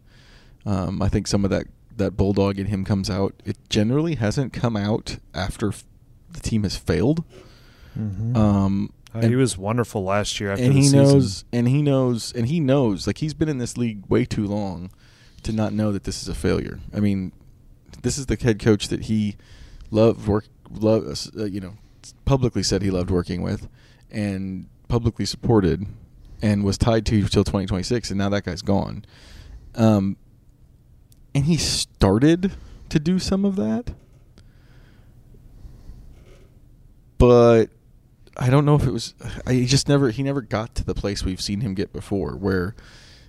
Um, 0.65 1.02
I 1.02 1.10
think 1.10 1.28
some 1.28 1.44
of 1.46 1.52
that 1.52 1.68
that 1.98 2.18
bulldog 2.18 2.60
in 2.60 2.68
him 2.68 2.84
comes 2.84 3.10
out. 3.10 3.34
It 3.46 3.58
generally 3.70 4.15
hasn't 4.15 4.52
come 4.52 4.76
out 4.76 5.18
after 5.34 5.70
f- 5.70 5.86
the 6.32 6.39
team 6.41 6.63
has 6.63 6.76
failed. 6.76 7.24
Mm-hmm. 7.98 8.36
Um, 8.36 8.89
Uh, 9.13 9.20
and- 9.20 9.30
he 9.30 9.36
was 9.36 9.58
wonderful 9.58 10.04
last 10.04 10.39
year 10.41 10.52
after 10.52 10.63
and 10.65 10.74
he 10.74 10.82
season. 10.84 11.04
knows, 11.04 11.46
and 11.54 11.68
he 11.70 11.82
knows, 11.82 12.34
and 12.34 12.48
he 12.48 12.60
knows. 12.60 13.08
Like 13.08 13.20
he's 13.20 13.34
been 13.34 13.48
in 13.48 13.60
this 13.60 13.78
league 13.78 14.04
way 14.10 14.26
too 14.26 14.46
long 14.46 14.89
to 15.44 15.54
not 15.54 15.72
know 15.72 15.91
that 15.94 16.04
this 16.04 16.22
is 16.22 16.28
a 16.28 16.36
failure. 16.36 16.80
I 16.94 17.00
mean, 17.00 17.32
this 18.02 18.18
is 18.18 18.26
the 18.26 18.36
head 18.36 18.60
coach 18.60 18.89
that 18.89 19.04
he 19.04 19.38
loved 19.91 20.28
work, 20.28 20.48
love, 20.70 21.04
uh, 21.38 21.46
you 21.46 21.62
know, 21.62 21.76
publicly 22.26 22.63
said 22.63 22.82
he 22.82 22.91
loved 22.91 23.10
working 23.10 23.41
with, 23.41 23.70
and 24.12 24.65
publicly 24.88 25.26
supported, 25.26 25.86
and 26.41 26.63
was 26.63 26.78
tied 26.78 27.06
to 27.08 27.21
till 27.28 27.43
2026, 27.43 28.10
and 28.12 28.17
now 28.17 28.30
that 28.30 28.45
guy's 28.45 28.62
gone. 28.62 29.06
Um, 29.76 30.17
and 31.34 31.45
he 31.45 31.58
started 31.58 32.54
to 32.89 33.00
do 33.00 33.19
some 33.19 33.43
of 33.45 33.56
that, 33.58 33.93
but 37.17 37.69
I 38.38 38.50
don't 38.50 38.65
know 38.65 38.76
if 38.76 38.86
it 38.86 38.91
was. 38.91 39.13
I 39.45 39.63
just 39.65 39.88
never. 39.88 40.12
He 40.12 40.24
never 40.24 40.41
got 40.41 40.76
to 40.76 40.84
the 40.84 40.93
place 40.93 41.24
we've 41.24 41.41
seen 41.41 41.62
him 41.62 41.74
get 41.74 41.93
before, 41.93 42.36
where 42.36 42.76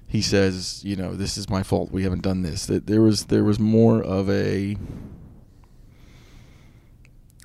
he 0.07 0.23
says, 0.23 0.85
you 0.85 0.97
know, 0.97 1.14
this 1.14 1.37
is 1.37 1.49
my 1.49 1.62
fault. 1.62 1.90
We 1.90 2.03
haven't 2.05 2.23
done 2.23 2.42
this. 2.42 2.66
That 2.66 2.87
there 2.87 3.01
was 3.01 3.27
there 3.27 3.45
was 3.45 3.59
more 3.59 4.03
of 4.03 4.29
a. 4.31 4.77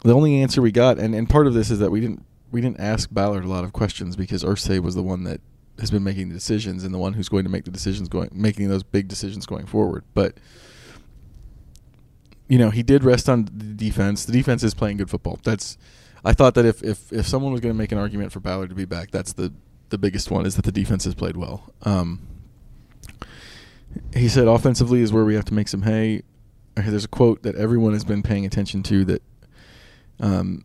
The 0.03 0.15
only 0.15 0.41
answer 0.41 0.61
we 0.63 0.71
got, 0.71 0.97
and, 0.97 1.13
and 1.13 1.29
part 1.29 1.45
of 1.45 1.53
this 1.53 1.69
is 1.69 1.77
that 1.77 1.91
we 1.91 2.01
didn't 2.01 2.25
we 2.51 2.61
didn't 2.61 2.79
ask 2.79 3.09
Ballard 3.11 3.45
a 3.45 3.49
lot 3.49 3.63
of 3.63 3.73
questions 3.73 4.15
because 4.15 4.43
Irsay 4.43 4.79
was 4.79 4.95
the 4.95 5.03
one 5.03 5.23
that 5.23 5.41
has 5.79 5.89
been 5.89 6.03
making 6.03 6.29
the 6.29 6.35
decisions 6.35 6.83
and 6.83 6.93
the 6.93 6.97
one 6.97 7.13
who's 7.13 7.29
going 7.29 7.43
to 7.43 7.49
make 7.49 7.63
the 7.63 7.71
decisions 7.71 8.09
going 8.09 8.29
making 8.33 8.69
those 8.69 8.83
big 8.83 9.07
decisions 9.07 9.45
going 9.45 9.65
forward. 9.65 10.03
But 10.13 10.37
you 12.47 12.57
know, 12.57 12.69
he 12.69 12.83
did 12.83 13.03
rest 13.03 13.29
on 13.29 13.45
the 13.45 13.73
defense. 13.73 14.25
The 14.25 14.33
defense 14.33 14.61
is 14.63 14.73
playing 14.73 14.97
good 14.97 15.09
football. 15.09 15.39
That's 15.43 15.77
I 16.23 16.33
thought 16.33 16.53
that 16.55 16.65
if 16.65 16.83
if, 16.83 17.11
if 17.11 17.25
someone 17.25 17.51
was 17.51 17.61
going 17.61 17.73
to 17.73 17.77
make 17.77 17.91
an 17.91 17.97
argument 17.97 18.31
for 18.31 18.39
Ballard 18.39 18.69
to 18.69 18.75
be 18.75 18.85
back, 18.85 19.11
that's 19.11 19.33
the 19.33 19.53
the 19.89 19.97
biggest 19.97 20.29
one 20.31 20.45
is 20.45 20.55
that 20.55 20.65
the 20.65 20.71
defense 20.71 21.05
has 21.05 21.15
played 21.15 21.37
well. 21.37 21.73
Um, 21.83 22.27
he 24.13 24.27
said 24.27 24.47
offensively 24.47 25.01
is 25.01 25.11
where 25.11 25.25
we 25.25 25.35
have 25.35 25.45
to 25.45 25.53
make 25.53 25.67
some 25.67 25.83
hay. 25.83 26.23
There's 26.75 27.05
a 27.05 27.09
quote 27.09 27.43
that 27.43 27.55
everyone 27.55 27.93
has 27.93 28.05
been 28.05 28.23
paying 28.23 28.45
attention 28.45 28.83
to 28.83 29.05
that 29.05 29.21
um, 30.21 30.63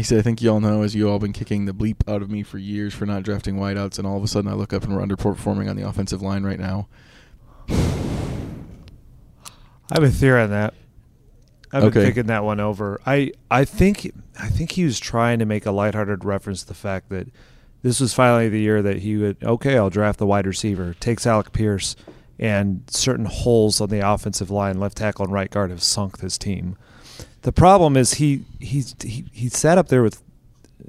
he 0.00 0.04
said, 0.04 0.18
I 0.18 0.22
think 0.22 0.40
you 0.40 0.50
all 0.50 0.60
know, 0.60 0.82
as 0.82 0.94
you 0.94 1.10
all 1.10 1.18
been 1.18 1.34
kicking 1.34 1.66
the 1.66 1.74
bleep 1.74 1.96
out 2.08 2.22
of 2.22 2.30
me 2.30 2.42
for 2.42 2.56
years 2.56 2.94
for 2.94 3.04
not 3.04 3.22
drafting 3.22 3.56
wideouts, 3.56 3.98
and 3.98 4.06
all 4.06 4.16
of 4.16 4.24
a 4.24 4.28
sudden 4.28 4.50
I 4.50 4.54
look 4.54 4.72
up 4.72 4.82
and 4.84 4.96
we're 4.96 5.02
underperforming 5.02 5.68
on 5.68 5.76
the 5.76 5.86
offensive 5.86 6.22
line 6.22 6.42
right 6.42 6.58
now. 6.58 6.88
I 7.68 7.74
have 9.94 10.02
a 10.02 10.10
theory 10.10 10.42
on 10.42 10.50
that. 10.50 10.74
I've 11.72 11.84
Okay. 11.84 11.94
been 11.94 12.04
thinking 12.06 12.26
that 12.26 12.44
one 12.44 12.60
over. 12.60 13.00
I 13.06 13.32
I 13.50 13.64
think 13.64 14.10
I 14.38 14.48
think 14.48 14.72
he 14.72 14.84
was 14.84 14.98
trying 14.98 15.38
to 15.38 15.44
make 15.44 15.66
a 15.66 15.70
lighthearted 15.70 16.24
reference 16.24 16.62
to 16.62 16.68
the 16.68 16.74
fact 16.74 17.10
that 17.10 17.28
this 17.82 18.00
was 18.00 18.12
finally 18.14 18.48
the 18.48 18.60
year 18.60 18.82
that 18.82 18.98
he 18.98 19.16
would 19.16 19.36
okay, 19.42 19.76
I'll 19.76 19.90
draft 19.90 20.18
the 20.18 20.26
wide 20.26 20.46
receiver, 20.46 20.94
takes 20.98 21.26
Alec 21.26 21.52
Pierce, 21.52 21.94
and 22.38 22.82
certain 22.88 23.26
holes 23.26 23.80
on 23.80 23.88
the 23.90 24.06
offensive 24.08 24.50
line, 24.50 24.80
left 24.80 24.96
tackle 24.96 25.26
and 25.26 25.34
right 25.34 25.50
guard 25.50 25.70
have 25.70 25.82
sunk 25.82 26.18
this 26.18 26.38
team. 26.38 26.76
The 27.42 27.52
problem 27.52 27.96
is 27.96 28.14
he 28.14 28.44
he's 28.58 28.94
he, 29.02 29.24
he 29.32 29.48
sat 29.48 29.78
up 29.78 29.88
there 29.88 30.02
with 30.02 30.22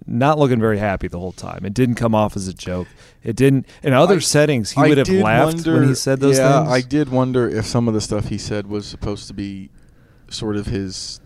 not 0.06 0.38
looking 0.40 0.60
very 0.60 0.78
happy 0.80 1.08
the 1.08 1.20
whole 1.20 1.32
time. 1.32 1.64
It 1.66 1.74
didn't 1.74 1.96
come 1.96 2.14
off 2.16 2.36
as 2.36 2.48
a 2.48 2.54
joke. 2.54 2.88
It 3.24 3.36
didn't 3.36 3.66
in 3.84 3.94
other 3.94 4.16
I- 4.16 4.20
settings 4.20 4.72
he 4.72 4.82
I 4.82 4.88
would 4.90 4.98
have 4.98 5.10
laughed 5.10 5.66
when 5.66 5.88
he 5.88 5.96
said 5.96 6.20
those 6.20 6.38
yeah, 6.38 6.60
things. 6.60 6.68
Yeah, 6.68 6.74
I 6.74 6.82
did 6.82 7.10
wonder 7.10 7.48
if 7.48 7.66
some 7.66 7.88
of 7.88 7.94
the 7.94 8.02
stuff 8.02 8.28
he 8.28 8.38
said 8.38 8.68
was 8.68 8.86
supposed 8.86 9.28
to 9.28 9.34
be 9.34 9.70
sort 10.30 10.56
of 10.58 10.66
his 10.66 11.20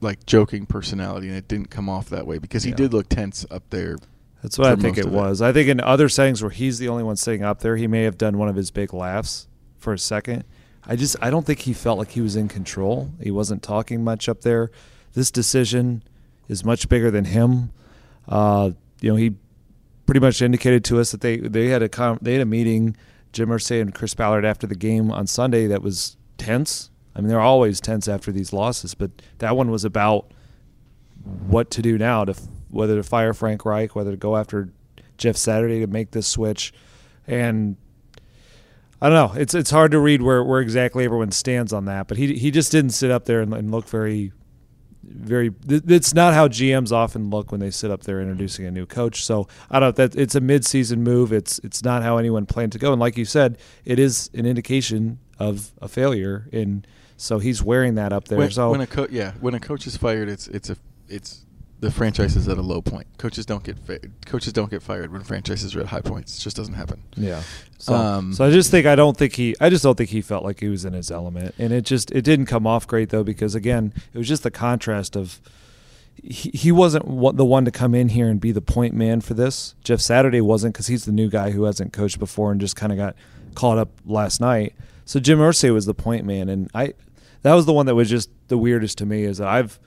like 0.00 0.24
joking 0.26 0.66
personality, 0.66 1.28
and 1.28 1.36
it 1.36 1.48
didn't 1.48 1.70
come 1.70 1.88
off 1.88 2.08
that 2.10 2.26
way 2.26 2.38
because 2.38 2.62
he 2.62 2.70
Yeah. 2.70 2.76
did 2.76 2.92
look 2.92 3.08
tense 3.08 3.46
up 3.50 3.62
there. 3.70 3.96
That's 4.42 4.58
what 4.58 4.68
I 4.68 4.76
think 4.76 4.98
it 4.98 5.06
of 5.06 5.12
it. 5.12 5.16
was. 5.16 5.40
I 5.42 5.52
think 5.52 5.68
in 5.68 5.80
other 5.80 6.08
settings 6.08 6.42
where 6.42 6.50
he's 6.50 6.78
the 6.78 6.88
only 6.88 7.02
one 7.02 7.16
sitting 7.16 7.42
up 7.42 7.60
there, 7.60 7.76
he 7.76 7.86
may 7.86 8.02
have 8.04 8.18
done 8.18 8.38
one 8.38 8.48
of 8.48 8.54
his 8.56 8.70
big 8.70 8.92
laughs 8.92 9.48
for 9.78 9.92
a 9.92 9.98
second. 9.98 10.44
I 10.86 10.96
just 10.96 11.16
I 11.20 11.30
don't 11.30 11.44
think 11.44 11.60
he 11.60 11.72
felt 11.72 11.98
like 11.98 12.10
he 12.10 12.20
was 12.20 12.36
in 12.36 12.48
control. 12.48 13.10
He 13.20 13.30
wasn't 13.30 13.62
talking 13.62 14.04
much 14.04 14.28
up 14.28 14.42
there. 14.42 14.70
This 15.14 15.30
decision 15.30 16.02
is 16.48 16.64
much 16.64 16.88
bigger 16.88 17.10
than 17.10 17.24
him. 17.24 17.72
Uh, 18.28 18.70
you 19.00 19.10
know, 19.10 19.16
he 19.16 19.34
pretty 20.06 20.20
much 20.20 20.40
indicated 20.40 20.84
to 20.84 21.00
us 21.00 21.10
that 21.10 21.20
they 21.20 21.38
they 21.38 21.68
had 21.68 21.82
a 21.82 21.88
com- 21.88 22.18
they 22.22 22.34
had 22.34 22.42
a 22.42 22.46
meeting, 22.46 22.96
Jim 23.32 23.48
Irsay 23.48 23.80
and 23.80 23.94
Chris 23.94 24.14
Ballard 24.14 24.44
after 24.44 24.66
the 24.66 24.76
game 24.76 25.10
on 25.10 25.26
Sunday 25.26 25.66
that 25.66 25.82
was 25.82 26.16
tense. 26.38 26.90
I 27.14 27.20
mean, 27.20 27.28
they're 27.28 27.40
always 27.40 27.80
tense 27.80 28.08
after 28.08 28.30
these 28.30 28.52
losses, 28.52 28.94
but 28.94 29.10
that 29.38 29.56
one 29.56 29.70
was 29.70 29.84
about 29.84 30.30
what 31.48 31.70
to 31.72 31.82
do 31.82 31.98
now 31.98 32.24
to 32.24 32.34
whether 32.70 32.96
to 32.96 33.02
fire 33.02 33.32
Frank 33.32 33.64
Reich, 33.64 33.96
whether 33.96 34.12
to 34.12 34.16
go 34.16 34.36
after 34.36 34.70
Jeff 35.18 35.36
Saturday 35.36 35.80
to 35.80 35.86
make 35.86 36.12
this 36.12 36.26
switch, 36.26 36.72
and 37.26 37.76
I 39.00 39.08
don't 39.10 39.34
know. 39.34 39.40
It's 39.40 39.54
it's 39.54 39.70
hard 39.70 39.90
to 39.92 39.98
read 40.00 40.22
where, 40.22 40.42
where 40.42 40.60
exactly 40.60 41.04
everyone 41.04 41.30
stands 41.30 41.72
on 41.72 41.84
that, 41.86 42.08
but 42.08 42.16
he 42.16 42.34
he 42.38 42.50
just 42.50 42.72
didn't 42.72 42.90
sit 42.90 43.10
up 43.10 43.24
there 43.26 43.40
and, 43.40 43.52
and 43.54 43.70
look 43.70 43.88
very, 43.88 44.32
very. 45.04 45.50
th- 45.50 45.82
It's 45.86 46.14
not 46.14 46.34
how 46.34 46.48
GMs 46.48 46.92
often 46.92 47.30
look 47.30 47.50
when 47.52 47.60
they 47.60 47.70
sit 47.70 47.90
up 47.90 48.02
there 48.02 48.20
introducing 48.20 48.64
a 48.66 48.70
new 48.70 48.86
coach. 48.86 49.24
So 49.24 49.48
I 49.70 49.80
don't 49.80 49.88
know 49.98 50.06
that 50.06 50.16
it's 50.16 50.34
a 50.34 50.40
midseason 50.40 50.98
move. 50.98 51.32
It's 51.32 51.58
it's 51.60 51.84
not 51.84 52.02
how 52.02 52.16
anyone 52.18 52.46
planned 52.46 52.72
to 52.72 52.78
go, 52.78 52.92
and 52.92 53.00
like 53.00 53.16
you 53.16 53.24
said, 53.24 53.58
it 53.84 53.98
is 53.98 54.30
an 54.34 54.46
indication 54.46 55.18
of 55.38 55.72
a 55.82 55.88
failure. 55.88 56.48
And 56.52 56.86
so 57.18 57.38
he's 57.38 57.62
wearing 57.62 57.94
that 57.96 58.12
up 58.12 58.28
there. 58.28 58.38
When, 58.38 58.50
so 58.50 58.70
when 58.70 58.80
a 58.80 58.86
co- 58.86 59.08
yeah, 59.10 59.32
when 59.40 59.54
a 59.54 59.60
coach 59.60 59.86
is 59.86 59.96
fired, 59.96 60.28
it's 60.28 60.48
it's 60.48 60.70
a 60.70 60.76
it's 61.08 61.44
the 61.80 61.90
franchise 61.90 62.36
is 62.36 62.48
at 62.48 62.56
a 62.58 62.62
low 62.62 62.80
point. 62.80 63.06
Coaches 63.18 63.44
don't 63.46 63.62
get 63.62 63.78
fi- 63.78 63.98
coaches 64.24 64.52
don't 64.52 64.70
get 64.70 64.82
fired 64.82 65.12
when 65.12 65.22
franchises 65.22 65.76
are 65.76 65.80
at 65.80 65.86
high 65.86 66.00
points. 66.00 66.38
It 66.38 66.42
just 66.42 66.56
doesn't 66.56 66.74
happen. 66.74 67.02
Yeah. 67.16 67.42
So, 67.78 67.94
Um, 67.94 68.32
so 68.32 68.46
I 68.46 68.50
just 68.50 68.70
think 68.70 68.86
I 68.86 68.94
don't 68.96 69.16
think 69.16 69.34
he 69.34 69.54
I 69.60 69.68
just 69.68 69.82
don't 69.82 69.96
think 69.96 70.10
he 70.10 70.22
felt 70.22 70.42
like 70.44 70.60
he 70.60 70.68
was 70.68 70.84
in 70.84 70.92
his 70.94 71.10
element, 71.10 71.54
and 71.58 71.72
it 71.72 71.84
just 71.84 72.10
it 72.12 72.22
didn't 72.22 72.46
come 72.46 72.66
off 72.66 72.86
great 72.86 73.10
though 73.10 73.22
because 73.24 73.54
again 73.54 73.92
it 74.14 74.18
was 74.18 74.26
just 74.28 74.42
the 74.42 74.50
contrast 74.50 75.16
of 75.16 75.40
he, 76.22 76.50
he 76.54 76.72
wasn't 76.72 77.06
one- 77.06 77.36
the 77.36 77.44
one 77.44 77.64
to 77.66 77.70
come 77.70 77.94
in 77.94 78.08
here 78.08 78.28
and 78.28 78.40
be 78.40 78.52
the 78.52 78.62
point 78.62 78.94
man 78.94 79.20
for 79.20 79.34
this. 79.34 79.74
Jeff 79.84 80.00
Saturday 80.00 80.40
wasn't 80.40 80.72
because 80.74 80.86
he's 80.86 81.04
the 81.04 81.12
new 81.12 81.28
guy 81.28 81.50
who 81.50 81.64
hasn't 81.64 81.92
coached 81.92 82.18
before 82.18 82.50
and 82.52 82.60
just 82.60 82.74
kind 82.74 82.90
of 82.90 82.96
got 82.98 83.14
caught 83.54 83.76
up 83.78 83.90
last 84.06 84.40
night. 84.40 84.74
So 85.04 85.20
Jim 85.20 85.38
Irsay 85.38 85.72
was 85.72 85.84
the 85.86 85.94
point 85.94 86.24
man, 86.24 86.48
and 86.48 86.70
I 86.74 86.94
that 87.42 87.52
was 87.54 87.66
the 87.66 87.72
one 87.74 87.84
that 87.86 87.94
was 87.94 88.08
just 88.08 88.30
the 88.48 88.56
weirdest 88.58 88.96
to 88.98 89.06
me 89.06 89.24
is 89.24 89.38
that 89.38 89.48
I've 89.48 89.78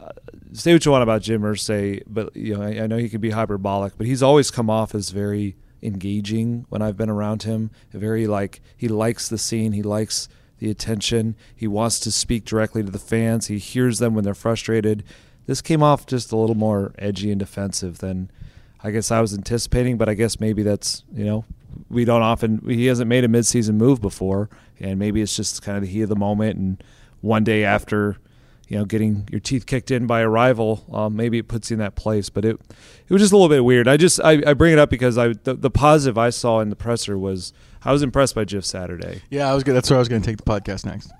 uh, 0.00 0.12
say 0.52 0.72
what 0.72 0.84
you 0.84 0.92
want 0.92 1.02
about 1.02 1.22
Jim 1.22 1.42
Irsay, 1.42 2.02
but 2.06 2.34
you 2.36 2.56
know 2.56 2.62
I, 2.62 2.82
I 2.82 2.86
know 2.86 2.96
he 2.96 3.08
can 3.08 3.20
be 3.20 3.30
hyperbolic, 3.30 3.96
but 3.98 4.06
he's 4.06 4.22
always 4.22 4.50
come 4.50 4.70
off 4.70 4.94
as 4.94 5.10
very 5.10 5.56
engaging 5.82 6.66
when 6.68 6.82
I've 6.82 6.96
been 6.96 7.10
around 7.10 7.42
him. 7.44 7.70
Very 7.92 8.26
like 8.26 8.60
he 8.76 8.88
likes 8.88 9.28
the 9.28 9.38
scene, 9.38 9.72
he 9.72 9.82
likes 9.82 10.28
the 10.58 10.70
attention. 10.70 11.36
He 11.54 11.66
wants 11.66 11.98
to 12.00 12.12
speak 12.12 12.44
directly 12.44 12.82
to 12.82 12.90
the 12.90 12.98
fans. 12.98 13.46
He 13.46 13.58
hears 13.58 13.98
them 13.98 14.14
when 14.14 14.24
they're 14.24 14.34
frustrated. 14.34 15.04
This 15.46 15.62
came 15.62 15.82
off 15.82 16.06
just 16.06 16.32
a 16.32 16.36
little 16.36 16.54
more 16.54 16.92
edgy 16.98 17.30
and 17.30 17.38
defensive 17.38 17.98
than 17.98 18.30
I 18.82 18.90
guess 18.90 19.10
I 19.10 19.20
was 19.20 19.34
anticipating, 19.34 19.96
but 19.96 20.08
I 20.08 20.14
guess 20.14 20.38
maybe 20.38 20.62
that's, 20.62 21.02
you 21.14 21.24
know, 21.24 21.44
we 21.88 22.04
don't 22.04 22.22
often 22.22 22.62
he 22.66 22.86
hasn't 22.86 23.08
made 23.08 23.24
a 23.24 23.28
midseason 23.28 23.74
move 23.74 24.00
before 24.00 24.48
and 24.78 24.98
maybe 24.98 25.22
it's 25.22 25.36
just 25.36 25.62
kind 25.62 25.76
of 25.76 25.82
the 25.82 25.88
heat 25.88 26.02
of 26.02 26.08
the 26.08 26.16
moment 26.16 26.58
and 26.58 26.82
one 27.20 27.44
day 27.44 27.64
after 27.64 28.16
you 28.70 28.78
know, 28.78 28.84
getting 28.84 29.26
your 29.32 29.40
teeth 29.40 29.66
kicked 29.66 29.90
in 29.90 30.06
by 30.06 30.20
a 30.20 30.28
rival, 30.28 30.84
um, 30.92 31.16
maybe 31.16 31.38
it 31.38 31.48
puts 31.48 31.70
you 31.70 31.74
in 31.74 31.80
that 31.80 31.96
place. 31.96 32.30
But 32.30 32.44
it 32.44 32.54
it 32.54 33.12
was 33.12 33.20
just 33.20 33.32
a 33.32 33.36
little 33.36 33.48
bit 33.48 33.64
weird. 33.64 33.88
I 33.88 33.96
just 33.96 34.20
I, 34.20 34.40
I 34.46 34.54
bring 34.54 34.72
it 34.72 34.78
up 34.78 34.90
because 34.90 35.18
I 35.18 35.32
the, 35.32 35.54
the, 35.54 35.70
positive 35.70 36.16
I 36.16 36.30
saw 36.30 36.60
in 36.60 36.70
the 36.70 36.76
presser 36.76 37.18
was 37.18 37.52
I 37.82 37.90
was 37.90 38.04
impressed 38.04 38.36
by 38.36 38.44
Jeff 38.44 38.64
Saturday. 38.64 39.22
Yeah, 39.28 39.50
I 39.50 39.54
was 39.54 39.64
good. 39.64 39.74
That's 39.74 39.90
where 39.90 39.96
I 39.96 39.98
was 39.98 40.08
going 40.08 40.22
to 40.22 40.26
take 40.26 40.36
the 40.36 40.44
podcast 40.44 40.86
next. 40.86 41.10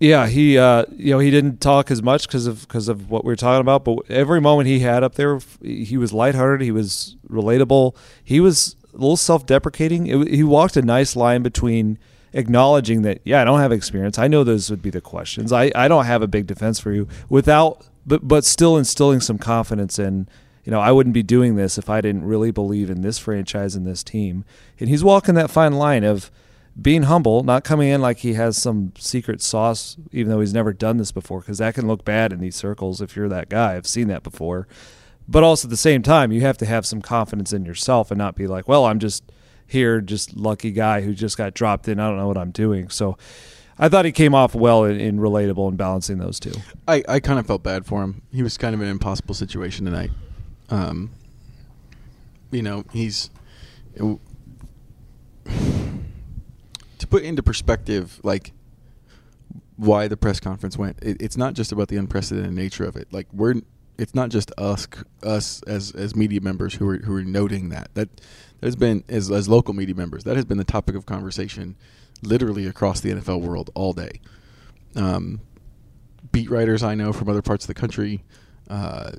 Yeah, 0.00 0.28
he 0.28 0.56
uh, 0.56 0.86
you 0.96 1.10
know 1.10 1.18
he 1.18 1.30
didn't 1.30 1.60
talk 1.60 1.90
as 1.90 2.02
much 2.02 2.26
because 2.26 2.46
of 2.46 2.62
because 2.62 2.88
of 2.88 3.10
what 3.10 3.22
we 3.22 3.32
were 3.32 3.36
talking 3.36 3.60
about, 3.60 3.84
but 3.84 4.10
every 4.10 4.40
moment 4.40 4.66
he 4.66 4.78
had 4.78 5.04
up 5.04 5.16
there, 5.16 5.40
he 5.62 5.98
was 5.98 6.10
lighthearted. 6.14 6.64
He 6.64 6.72
was 6.72 7.16
relatable. 7.28 7.94
He 8.24 8.40
was 8.40 8.76
a 8.94 8.96
little 8.96 9.18
self-deprecating. 9.18 10.06
It, 10.06 10.28
he 10.28 10.42
walked 10.42 10.78
a 10.78 10.82
nice 10.82 11.16
line 11.16 11.42
between 11.42 11.98
acknowledging 12.34 13.02
that, 13.02 13.20
yeah, 13.24 13.40
I 13.40 13.44
don't 13.44 13.60
have 13.60 13.72
experience. 13.72 14.18
I 14.18 14.28
know 14.28 14.44
those 14.44 14.68
would 14.68 14.82
be 14.82 14.90
the 14.90 15.00
questions. 15.00 15.52
I, 15.52 15.70
I 15.74 15.88
don't 15.88 16.04
have 16.04 16.20
a 16.20 16.26
big 16.26 16.46
defense 16.46 16.78
for 16.78 16.92
you 16.92 17.08
without, 17.28 17.88
but, 18.04 18.26
but 18.28 18.44
still 18.44 18.76
instilling 18.76 19.20
some 19.20 19.38
confidence 19.38 19.98
in, 19.98 20.28
you 20.64 20.70
know, 20.70 20.80
I 20.80 20.92
wouldn't 20.92 21.14
be 21.14 21.22
doing 21.22 21.56
this 21.56 21.78
if 21.78 21.88
I 21.88 22.00
didn't 22.00 22.24
really 22.24 22.50
believe 22.50 22.90
in 22.90 23.00
this 23.00 23.18
franchise 23.18 23.74
and 23.74 23.86
this 23.86 24.02
team. 24.02 24.44
And 24.80 24.88
he's 24.88 25.04
walking 25.04 25.34
that 25.36 25.50
fine 25.50 25.74
line 25.74 26.04
of 26.04 26.30
being 26.80 27.04
humble, 27.04 27.44
not 27.44 27.62
coming 27.62 27.88
in 27.88 28.00
like 28.00 28.18
he 28.18 28.34
has 28.34 28.56
some 28.56 28.92
secret 28.98 29.40
sauce, 29.40 29.96
even 30.10 30.30
though 30.30 30.40
he's 30.40 30.54
never 30.54 30.72
done 30.72 30.96
this 30.96 31.12
before, 31.12 31.40
because 31.40 31.58
that 31.58 31.74
can 31.74 31.86
look 31.86 32.04
bad 32.04 32.32
in 32.32 32.40
these 32.40 32.56
circles 32.56 33.00
if 33.00 33.14
you're 33.14 33.28
that 33.28 33.48
guy. 33.48 33.76
I've 33.76 33.86
seen 33.86 34.08
that 34.08 34.24
before. 34.24 34.66
But 35.28 35.44
also 35.44 35.68
at 35.68 35.70
the 35.70 35.76
same 35.76 36.02
time, 36.02 36.32
you 36.32 36.40
have 36.40 36.58
to 36.58 36.66
have 36.66 36.84
some 36.84 37.00
confidence 37.00 37.52
in 37.52 37.64
yourself 37.64 38.10
and 38.10 38.18
not 38.18 38.34
be 38.34 38.46
like, 38.46 38.66
well, 38.66 38.86
I'm 38.86 38.98
just 38.98 39.22
here, 39.74 40.00
just 40.00 40.34
lucky 40.34 40.72
guy 40.72 41.02
who 41.02 41.12
just 41.12 41.36
got 41.36 41.52
dropped 41.52 41.86
in. 41.88 42.00
I 42.00 42.08
don't 42.08 42.16
know 42.16 42.26
what 42.26 42.38
I'm 42.38 42.50
doing. 42.50 42.88
So 42.88 43.18
I 43.78 43.88
thought 43.88 44.04
he 44.04 44.12
came 44.12 44.34
off 44.34 44.54
well 44.54 44.84
in, 44.84 44.98
in 44.98 45.18
relatable 45.18 45.68
and 45.68 45.76
balancing 45.76 46.18
those 46.18 46.40
two. 46.40 46.52
I, 46.88 47.02
I 47.08 47.20
kind 47.20 47.38
of 47.38 47.46
felt 47.46 47.62
bad 47.62 47.84
for 47.84 48.02
him. 48.02 48.22
He 48.32 48.42
was 48.42 48.56
kind 48.56 48.74
of 48.74 48.80
an 48.80 48.88
impossible 48.88 49.34
situation 49.34 49.84
tonight. 49.84 50.10
Um, 50.70 51.10
you 52.50 52.62
know, 52.62 52.84
he's 52.92 53.30
it, 53.94 54.18
to 56.98 57.06
put 57.06 57.22
into 57.24 57.42
perspective, 57.42 58.20
like 58.22 58.52
why 59.76 60.08
the 60.08 60.16
press 60.16 60.40
conference 60.40 60.78
went. 60.78 60.98
It, 61.02 61.20
it's 61.20 61.36
not 61.36 61.54
just 61.54 61.72
about 61.72 61.88
the 61.88 61.96
unprecedented 61.96 62.52
nature 62.52 62.84
of 62.84 62.96
it. 62.96 63.12
Like 63.12 63.26
we're, 63.32 63.54
it's 63.98 64.14
not 64.14 64.28
just 64.28 64.52
us, 64.56 64.86
us 65.22 65.62
as 65.64 65.90
as 65.92 66.14
media 66.14 66.40
members 66.40 66.74
who 66.74 66.88
are 66.88 66.98
who 66.98 67.14
are 67.14 67.24
noting 67.24 67.70
that 67.70 67.92
that 67.94 68.08
has 68.64 68.76
been 68.76 69.04
as 69.08 69.30
as 69.30 69.48
local 69.48 69.74
media 69.74 69.94
members 69.94 70.24
that 70.24 70.36
has 70.36 70.44
been 70.44 70.58
the 70.58 70.64
topic 70.64 70.94
of 70.94 71.06
conversation, 71.06 71.76
literally 72.22 72.66
across 72.66 73.00
the 73.00 73.10
NFL 73.10 73.40
world 73.40 73.70
all 73.74 73.92
day. 73.92 74.20
Um, 74.96 75.40
beat 76.32 76.50
writers 76.50 76.82
I 76.82 76.94
know 76.94 77.12
from 77.12 77.28
other 77.28 77.42
parts 77.42 77.64
of 77.64 77.68
the 77.68 77.74
country, 77.74 78.24
uh, 78.68 79.12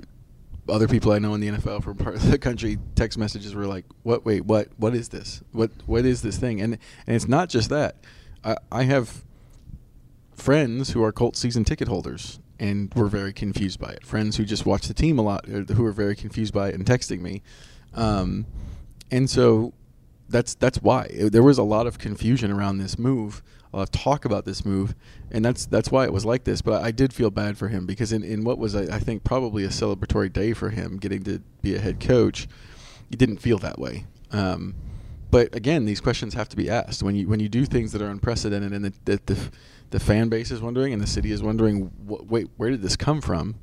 other 0.68 0.88
people 0.88 1.12
I 1.12 1.20
know 1.20 1.34
in 1.34 1.42
the 1.42 1.50
NFL 1.50 1.84
from 1.84 1.98
part 1.98 2.16
of 2.16 2.30
the 2.30 2.38
country, 2.38 2.78
text 2.96 3.18
messages 3.18 3.54
were 3.54 3.68
like, 3.68 3.86
"What? 4.04 4.26
Wait, 4.26 4.46
what? 4.46 4.70
What 4.78 4.96
is 4.96 5.10
this? 5.10 5.42
What? 5.52 5.72
What 5.86 6.06
is 6.06 6.22
this 6.22 6.38
thing?" 6.38 6.62
And 6.62 6.78
and 7.06 7.16
it's 7.16 7.28
not 7.28 7.50
just 7.50 7.70
that. 7.70 7.98
I, 8.44 8.58
I 8.72 8.84
have 8.84 9.24
friends 10.36 10.92
who 10.92 11.04
are 11.04 11.12
Colts 11.12 11.40
season 11.40 11.64
ticket 11.64 11.88
holders 11.88 12.40
and 12.60 12.94
were 12.94 13.08
very 13.08 13.34
confused 13.34 13.80
by 13.80 13.90
it. 13.90 14.06
Friends 14.06 14.38
who 14.38 14.46
just 14.46 14.66
watch 14.66 14.88
the 14.88 14.94
team 14.94 15.20
a 15.20 15.22
lot, 15.22 15.46
uh, 15.48 15.74
who 15.74 15.86
are 15.86 15.92
very 15.92 16.16
confused 16.16 16.54
by 16.54 16.70
it 16.70 16.76
and 16.76 16.86
texting 16.86 17.22
me. 17.22 17.42
Um, 17.94 18.46
and 19.12 19.30
so 19.30 19.74
that's 20.30 20.56
that's 20.56 20.80
why 20.82 21.08
there 21.14 21.44
was 21.44 21.58
a 21.58 21.64
lot 21.64 21.88
of 21.88 22.00
confusion 22.00 22.52
around 22.52 22.78
this 22.78 22.98
move, 22.98 23.44
a 23.74 23.78
lot 23.78 23.84
of 23.84 23.92
talk 23.92 24.26
about 24.26 24.46
this 24.46 24.66
move, 24.66 24.96
and 25.32 25.46
that's 25.46 25.66
that's 25.66 25.92
why 25.92 26.06
it 26.06 26.14
was 26.14 26.26
like 26.26 26.44
this. 26.44 26.62
But 26.62 26.84
I 26.84 26.92
did 26.92 27.14
feel 27.14 27.30
bad 27.30 27.58
for 27.58 27.68
him 27.68 27.86
because 27.86 28.12
in, 28.12 28.24
in 28.24 28.44
what 28.44 28.58
was 28.58 28.76
I, 28.76 28.96
I 28.96 29.00
think 29.00 29.24
probably 29.24 29.64
a 29.64 29.70
celebratory 29.70 30.32
day 30.32 30.54
for 30.54 30.70
him, 30.70 30.98
getting 30.98 31.24
to 31.24 31.42
be 31.62 31.76
a 31.76 31.80
head 31.80 32.00
coach, 32.00 32.48
he 33.10 33.16
didn't 33.16 33.38
feel 33.38 33.58
that 33.60 33.80
way. 33.80 34.06
Um, 34.32 34.76
but 35.30 35.54
again, 35.54 35.86
these 35.86 36.02
questions 36.02 36.34
have 36.34 36.50
to 36.50 36.56
be 36.56 36.70
asked 36.70 37.04
when 37.04 37.16
you 37.16 37.28
when 37.28 37.40
you 37.40 37.50
do 37.50 37.66
things 37.66 37.92
that 37.92 38.02
are 38.02 38.10
unprecedented 38.10 38.72
and 38.72 38.86
the 38.86 39.20
the, 39.26 39.50
the 39.92 40.00
fan 40.00 40.30
base 40.30 40.50
is 40.50 40.62
wondering 40.62 40.94
and 40.94 41.02
the 41.02 41.08
city 41.08 41.32
is 41.32 41.44
wondering, 41.44 41.92
wait, 42.06 42.48
where 42.58 42.70
did 42.70 42.82
this 42.82 42.96
come 42.96 43.22
from? 43.22 43.56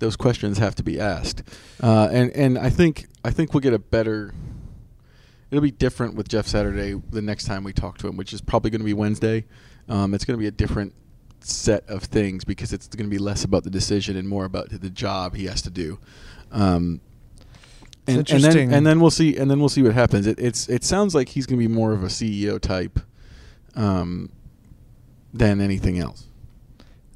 Those 0.00 0.16
questions 0.16 0.58
have 0.58 0.74
to 0.76 0.82
be 0.82 1.00
asked, 1.00 1.42
uh, 1.82 2.08
and 2.12 2.30
and 2.32 2.58
I 2.58 2.68
think 2.68 3.06
I 3.24 3.30
think 3.30 3.54
we'll 3.54 3.60
get 3.60 3.72
a 3.72 3.78
better 3.78 4.34
it'll 5.54 5.62
be 5.62 5.70
different 5.70 6.16
with 6.16 6.26
Jeff 6.26 6.48
Saturday 6.48 7.00
the 7.10 7.22
next 7.22 7.44
time 7.44 7.62
we 7.62 7.72
talk 7.72 7.96
to 7.98 8.08
him, 8.08 8.16
which 8.16 8.32
is 8.32 8.40
probably 8.40 8.70
going 8.70 8.80
to 8.80 8.84
be 8.84 8.92
Wednesday. 8.92 9.44
Um, 9.88 10.12
it's 10.12 10.24
going 10.24 10.36
to 10.36 10.40
be 10.40 10.48
a 10.48 10.50
different 10.50 10.94
set 11.40 11.88
of 11.88 12.02
things 12.02 12.44
because 12.44 12.72
it's 12.72 12.88
going 12.88 13.08
to 13.08 13.10
be 13.10 13.18
less 13.18 13.44
about 13.44 13.62
the 13.62 13.70
decision 13.70 14.16
and 14.16 14.28
more 14.28 14.46
about 14.46 14.70
the 14.70 14.90
job 14.90 15.36
he 15.36 15.44
has 15.44 15.62
to 15.62 15.70
do. 15.70 16.00
Um, 16.50 17.00
and, 18.08 18.28
and, 18.30 18.42
then 18.42 18.74
and 18.74 18.84
then 18.84 18.98
we'll 19.00 19.10
see 19.10 19.36
and 19.36 19.48
then 19.50 19.60
we'll 19.60 19.68
see 19.68 19.82
what 19.82 19.94
happens. 19.94 20.26
It, 20.26 20.38
it's 20.40 20.68
it 20.68 20.82
sounds 20.82 21.14
like 21.14 21.30
he's 21.30 21.46
going 21.46 21.58
to 21.58 21.68
be 21.68 21.72
more 21.72 21.92
of 21.92 22.02
a 22.02 22.08
CEO 22.08 22.60
type 22.60 22.98
um, 23.76 24.30
than 25.32 25.60
anything 25.60 25.98
else. 25.98 26.26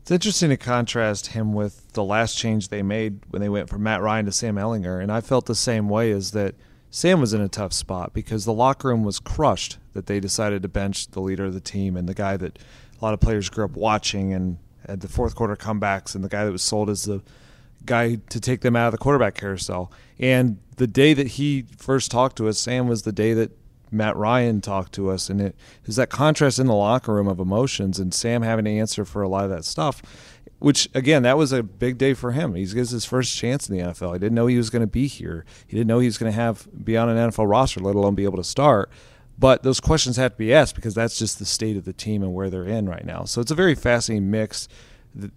It's 0.00 0.10
interesting 0.10 0.48
to 0.48 0.56
contrast 0.56 1.28
him 1.28 1.52
with 1.52 1.92
the 1.92 2.04
last 2.04 2.38
change 2.38 2.68
they 2.68 2.82
made 2.82 3.20
when 3.30 3.42
they 3.42 3.50
went 3.50 3.68
from 3.68 3.82
Matt 3.82 4.00
Ryan 4.00 4.24
to 4.26 4.32
Sam 4.32 4.54
Ehlinger, 4.54 5.02
and 5.02 5.10
I 5.12 5.20
felt 5.20 5.46
the 5.46 5.54
same 5.54 5.88
way. 5.88 6.10
Is 6.10 6.30
that 6.30 6.54
Sam 6.90 7.20
was 7.20 7.34
in 7.34 7.40
a 7.40 7.48
tough 7.48 7.72
spot 7.72 8.14
because 8.14 8.44
the 8.44 8.52
locker 8.52 8.88
room 8.88 9.04
was 9.04 9.20
crushed 9.20 9.78
that 9.92 10.06
they 10.06 10.20
decided 10.20 10.62
to 10.62 10.68
bench 10.68 11.08
the 11.08 11.20
leader 11.20 11.44
of 11.44 11.54
the 11.54 11.60
team 11.60 11.96
and 11.96 12.08
the 12.08 12.14
guy 12.14 12.36
that 12.36 12.58
a 13.00 13.04
lot 13.04 13.14
of 13.14 13.20
players 13.20 13.50
grew 13.50 13.64
up 13.64 13.72
watching 13.72 14.32
and 14.32 14.58
had 14.86 15.00
the 15.00 15.08
fourth 15.08 15.34
quarter 15.34 15.56
comebacks 15.56 16.14
and 16.14 16.24
the 16.24 16.28
guy 16.28 16.44
that 16.44 16.52
was 16.52 16.62
sold 16.62 16.88
as 16.88 17.04
the 17.04 17.22
guy 17.84 18.16
to 18.30 18.40
take 18.40 18.62
them 18.62 18.74
out 18.74 18.86
of 18.86 18.92
the 18.92 18.98
quarterback 18.98 19.34
carousel. 19.34 19.92
And 20.18 20.58
the 20.76 20.86
day 20.86 21.14
that 21.14 21.28
he 21.28 21.66
first 21.76 22.10
talked 22.10 22.36
to 22.38 22.48
us, 22.48 22.58
Sam 22.58 22.88
was 22.88 23.02
the 23.02 23.12
day 23.12 23.34
that 23.34 23.50
Matt 23.90 24.16
Ryan 24.16 24.60
talked 24.60 24.92
to 24.94 25.10
us, 25.10 25.30
and 25.30 25.40
it 25.40 25.56
is 25.86 25.96
that 25.96 26.10
contrast 26.10 26.58
in 26.58 26.66
the 26.66 26.74
locker 26.74 27.14
room 27.14 27.26
of 27.26 27.40
emotions, 27.40 27.98
and 27.98 28.12
Sam 28.12 28.42
having 28.42 28.66
to 28.66 28.70
answer 28.70 29.04
for 29.04 29.22
a 29.22 29.28
lot 29.28 29.44
of 29.44 29.50
that 29.50 29.64
stuff 29.64 30.02
which 30.58 30.88
again, 30.94 31.22
that 31.22 31.36
was 31.36 31.52
a 31.52 31.62
big 31.62 31.98
day 31.98 32.14
for 32.14 32.32
him. 32.32 32.54
He 32.54 32.66
gets 32.66 32.90
his 32.90 33.04
first 33.04 33.36
chance 33.36 33.68
in 33.68 33.76
the 33.76 33.84
NFL. 33.84 34.14
He 34.14 34.18
didn't 34.18 34.34
know 34.34 34.46
he 34.46 34.56
was 34.56 34.70
going 34.70 34.82
to 34.82 34.86
be 34.86 35.06
here. 35.06 35.44
He 35.66 35.76
didn't 35.76 35.88
know 35.88 35.98
he 35.98 36.06
was 36.06 36.18
going 36.18 36.32
to 36.32 36.36
have 36.36 36.66
be 36.84 36.96
on 36.96 37.08
an 37.08 37.30
NFL 37.30 37.48
roster, 37.48 37.80
let 37.80 37.94
alone 37.94 38.14
be 38.14 38.24
able 38.24 38.38
to 38.38 38.44
start. 38.44 38.90
But 39.38 39.62
those 39.62 39.78
questions 39.78 40.16
have 40.16 40.32
to 40.32 40.38
be 40.38 40.52
asked 40.52 40.74
because 40.74 40.94
that's 40.94 41.16
just 41.16 41.38
the 41.38 41.44
state 41.44 41.76
of 41.76 41.84
the 41.84 41.92
team 41.92 42.24
and 42.24 42.34
where 42.34 42.50
they're 42.50 42.64
in 42.64 42.88
right 42.88 43.04
now. 43.04 43.24
So 43.24 43.40
it's 43.40 43.52
a 43.52 43.54
very 43.54 43.76
fascinating 43.76 44.30
mix 44.30 44.68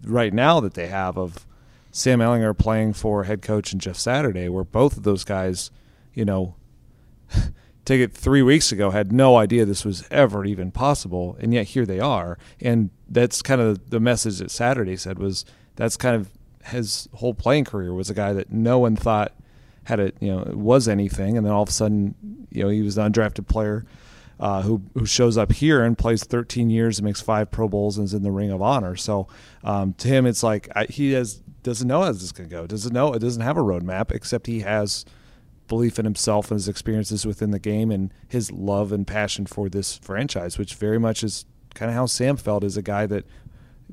right 0.04 0.34
now 0.34 0.60
that 0.60 0.74
they 0.74 0.88
have 0.88 1.18
of 1.18 1.46
Sam 1.92 2.20
Ehlinger 2.20 2.58
playing 2.58 2.94
for 2.94 3.26
head 3.26 3.44
coach 3.44 3.72
and 3.72 3.82
Jeff 3.82 3.98
Saturday, 3.98 4.50
where 4.50 4.64
both 4.64 4.98
of 4.98 5.04
those 5.04 5.24
guys, 5.24 5.70
you 6.16 6.26
know, 6.26 6.56
take 7.86 8.02
it 8.02 8.14
three 8.14 8.42
weeks 8.42 8.72
ago 8.72 8.92
had 8.92 9.12
no 9.12 9.38
idea 9.38 9.66
this 9.66 9.86
was 9.86 10.08
ever 10.12 10.46
even 10.46 10.72
possible, 10.72 11.38
and 11.40 11.54
yet 11.54 11.68
here 11.68 11.86
they 11.86 12.00
are. 12.00 12.38
And 12.60 12.90
that's 13.10 13.42
kind 13.42 13.62
of 13.62 13.90
the 13.90 14.00
message 14.00 14.40
that 14.40 14.52
Saturday 14.52 14.96
said 14.96 15.20
was 15.20 15.46
that's 15.76 15.98
kind 15.98 16.16
of 16.16 16.30
his 16.66 17.10
whole 17.16 17.34
playing 17.34 17.66
career 17.66 17.94
was 17.94 18.10
a 18.10 18.14
guy 18.14 18.34
that 18.34 18.52
no 18.52 18.80
one 18.80 18.96
thought 18.96 19.34
had 19.86 20.00
it, 20.00 20.16
you 20.20 20.32
know, 20.32 20.44
was 20.54 20.88
anything, 20.88 21.38
and 21.38 21.46
then 21.46 21.52
all 21.52 21.64
of 21.64 21.70
a 21.70 21.72
sudden, 21.72 22.14
you 22.52 22.64
know, 22.64 22.70
he 22.70 22.82
was 22.82 22.98
an 22.98 23.12
undrafted 23.12 23.48
player. 23.48 23.86
Uh, 24.40 24.64
who 24.64 24.82
who 24.96 25.06
shows 25.06 25.38
up 25.38 25.52
here 25.52 25.84
and 25.84 26.00
plays 26.00 26.24
13 26.24 26.72
years 26.72 26.98
and 26.98 27.06
makes 27.06 27.22
five 27.22 27.52
Pro 27.52 27.68
Bowls 27.68 28.00
and 28.00 28.06
is 28.06 28.16
in 28.16 28.24
the 28.24 28.32
Ring 28.32 28.50
of 28.50 28.60
Honor. 28.60 28.96
So 28.96 29.28
um, 29.64 29.94
to 30.00 30.08
him, 30.08 30.26
it's 30.26 30.42
like 30.42 30.68
I, 30.76 30.86
he 30.86 31.12
has 31.12 31.44
doesn't 31.62 31.88
know 31.88 32.02
how 32.02 32.12
this 32.12 32.24
is 32.24 32.32
going 32.32 32.50
to 32.50 32.56
go. 32.56 32.66
Doesn't 32.66 32.92
know. 32.92 33.14
It 33.14 33.20
doesn't 33.20 33.44
have 33.44 33.56
a 33.56 33.62
roadmap 33.62 34.12
except 34.12 34.48
he 34.48 34.62
has 34.62 35.06
belief 35.72 35.98
in 35.98 36.04
himself 36.04 36.52
and 36.52 36.58
his 36.58 36.68
experiences 36.68 37.26
within 37.26 37.52
the 37.52 37.58
game 37.58 37.92
and 37.92 38.14
his 38.28 38.52
love 38.52 38.92
and 38.92 39.08
passion 39.08 39.46
for 39.46 39.70
this 39.70 39.96
franchise, 40.00 40.58
which 40.58 40.76
very 40.76 41.00
much 41.00 41.24
is 41.24 41.46
kind 41.74 41.90
of 41.90 41.96
how 41.96 42.06
Sam 42.06 42.36
felt 42.36 42.66
as 42.66 42.76
a 42.76 42.82
guy 42.82 43.06
that 43.06 43.24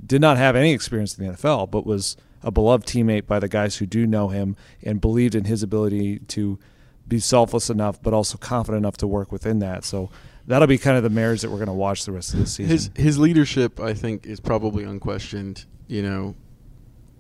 did 0.04 0.20
not 0.20 0.38
have 0.38 0.56
any 0.56 0.72
experience 0.72 1.16
in 1.16 1.24
the 1.24 1.32
NFL, 1.34 1.70
but 1.70 1.86
was 1.86 2.16
a 2.42 2.50
beloved 2.50 2.84
teammate 2.84 3.28
by 3.28 3.38
the 3.38 3.46
guys 3.46 3.76
who 3.76 3.86
do 3.86 4.08
know 4.08 4.26
him 4.26 4.56
and 4.82 5.00
believed 5.00 5.36
in 5.36 5.44
his 5.44 5.62
ability 5.62 6.18
to 6.18 6.58
be 7.06 7.20
selfless 7.20 7.70
enough, 7.70 8.02
but 8.02 8.12
also 8.12 8.36
confident 8.38 8.82
enough 8.82 8.96
to 8.96 9.06
work 9.06 9.30
within 9.30 9.60
that. 9.60 9.84
So 9.84 10.10
that'll 10.48 10.66
be 10.66 10.78
kind 10.78 10.96
of 10.96 11.04
the 11.04 11.10
marriage 11.10 11.42
that 11.42 11.50
we're 11.50 11.58
going 11.58 11.68
to 11.68 11.72
watch 11.72 12.06
the 12.06 12.12
rest 12.12 12.34
of 12.34 12.40
the 12.40 12.46
season. 12.46 12.72
His 12.72 12.90
his 12.96 13.18
leadership, 13.20 13.78
I 13.78 13.94
think, 13.94 14.26
is 14.26 14.40
probably 14.40 14.82
unquestioned. 14.82 15.64
You 15.86 16.02
know, 16.02 16.34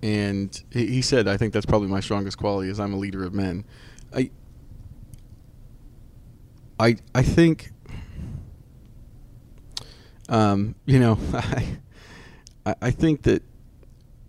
and 0.02 0.62
he 0.72 1.00
said, 1.00 1.28
I 1.28 1.36
think 1.36 1.52
that's 1.52 1.64
probably 1.64 1.88
my 1.88 2.00
strongest 2.00 2.38
quality 2.38 2.70
is 2.70 2.80
I'm 2.80 2.92
a 2.92 2.98
leader 2.98 3.24
of 3.24 3.32
men. 3.32 3.64
I 4.14 4.30
I 6.78 6.96
I 7.14 7.22
think 7.22 7.72
um, 10.28 10.74
you 10.84 10.98
know, 10.98 11.18
I 11.32 12.74
I, 12.80 12.90
think 12.90 13.22
that 13.22 13.42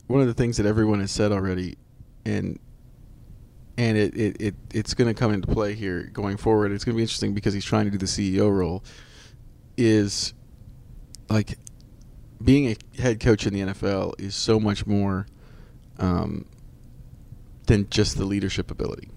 one 0.07 0.21
of 0.21 0.27
the 0.27 0.33
things 0.33 0.57
that 0.57 0.65
everyone 0.65 1.01
has 1.01 1.11
said 1.11 1.31
already, 1.31 1.77
and 2.25 2.57
and 3.77 3.97
it, 3.97 4.15
it, 4.15 4.41
it 4.41 4.55
it's 4.73 4.93
going 4.93 5.07
to 5.07 5.13
come 5.13 5.33
into 5.33 5.47
play 5.47 5.73
here 5.73 6.03
going 6.13 6.37
forward. 6.37 6.71
It's 6.71 6.85
going 6.85 6.93
to 6.93 6.97
be 6.97 7.03
interesting 7.03 7.33
because 7.33 7.53
he's 7.53 7.65
trying 7.65 7.85
to 7.85 7.91
do 7.91 7.97
the 7.97 8.05
CEO 8.05 8.51
role. 8.51 8.83
Is 9.75 10.33
like 11.29 11.57
being 12.43 12.67
a 12.67 13.01
head 13.01 13.19
coach 13.19 13.45
in 13.45 13.53
the 13.53 13.61
NFL 13.61 14.19
is 14.19 14.35
so 14.35 14.59
much 14.59 14.85
more 14.85 15.27
um, 15.97 16.45
than 17.67 17.89
just 17.89 18.17
the 18.17 18.25
leadership 18.25 18.71
ability. 18.71 19.09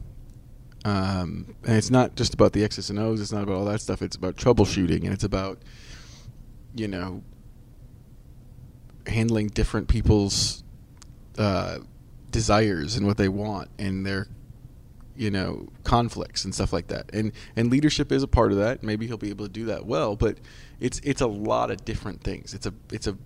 Um, 0.84 1.54
and 1.64 1.76
it's 1.76 1.90
not 1.90 2.16
just 2.16 2.34
about 2.34 2.52
the 2.52 2.64
X's 2.64 2.90
and 2.90 2.98
O's. 2.98 3.20
It's 3.20 3.32
not 3.32 3.42
about 3.42 3.54
all 3.54 3.64
that 3.66 3.80
stuff. 3.80 4.02
It's 4.02 4.16
about 4.16 4.36
troubleshooting, 4.36 5.04
and 5.04 5.12
it's 5.12 5.24
about 5.24 5.62
you 6.74 6.88
know 6.88 7.22
handling 9.06 9.48
different 9.48 9.88
people's 9.88 10.62
uh, 11.38 11.78
desires 12.30 12.96
and 12.96 13.06
what 13.06 13.16
they 13.16 13.28
want 13.28 13.68
and 13.78 14.04
their 14.06 14.26
you 15.14 15.30
know 15.30 15.68
conflicts 15.84 16.44
and 16.44 16.54
stuff 16.54 16.72
like 16.72 16.86
that 16.88 17.10
and 17.12 17.32
and 17.54 17.70
leadership 17.70 18.10
is 18.10 18.22
a 18.22 18.26
part 18.26 18.50
of 18.50 18.56
that 18.56 18.82
maybe 18.82 19.06
he'll 19.06 19.18
be 19.18 19.28
able 19.28 19.44
to 19.44 19.52
do 19.52 19.66
that 19.66 19.84
well 19.84 20.16
but 20.16 20.38
it's 20.80 21.00
it's 21.04 21.20
a 21.20 21.26
lot 21.26 21.70
of 21.70 21.84
different 21.84 22.22
things 22.22 22.54
it's 22.54 22.64
a 22.64 22.72
it's 22.90 23.06
a 23.06 23.16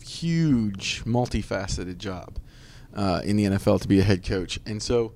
huge 0.00 1.04
multifaceted 1.04 1.98
job 1.98 2.38
uh, 2.94 3.22
in 3.24 3.36
the 3.36 3.44
NFL 3.44 3.80
to 3.80 3.88
be 3.88 3.98
a 3.98 4.02
head 4.02 4.24
coach 4.24 4.60
and 4.66 4.80
so 4.82 5.12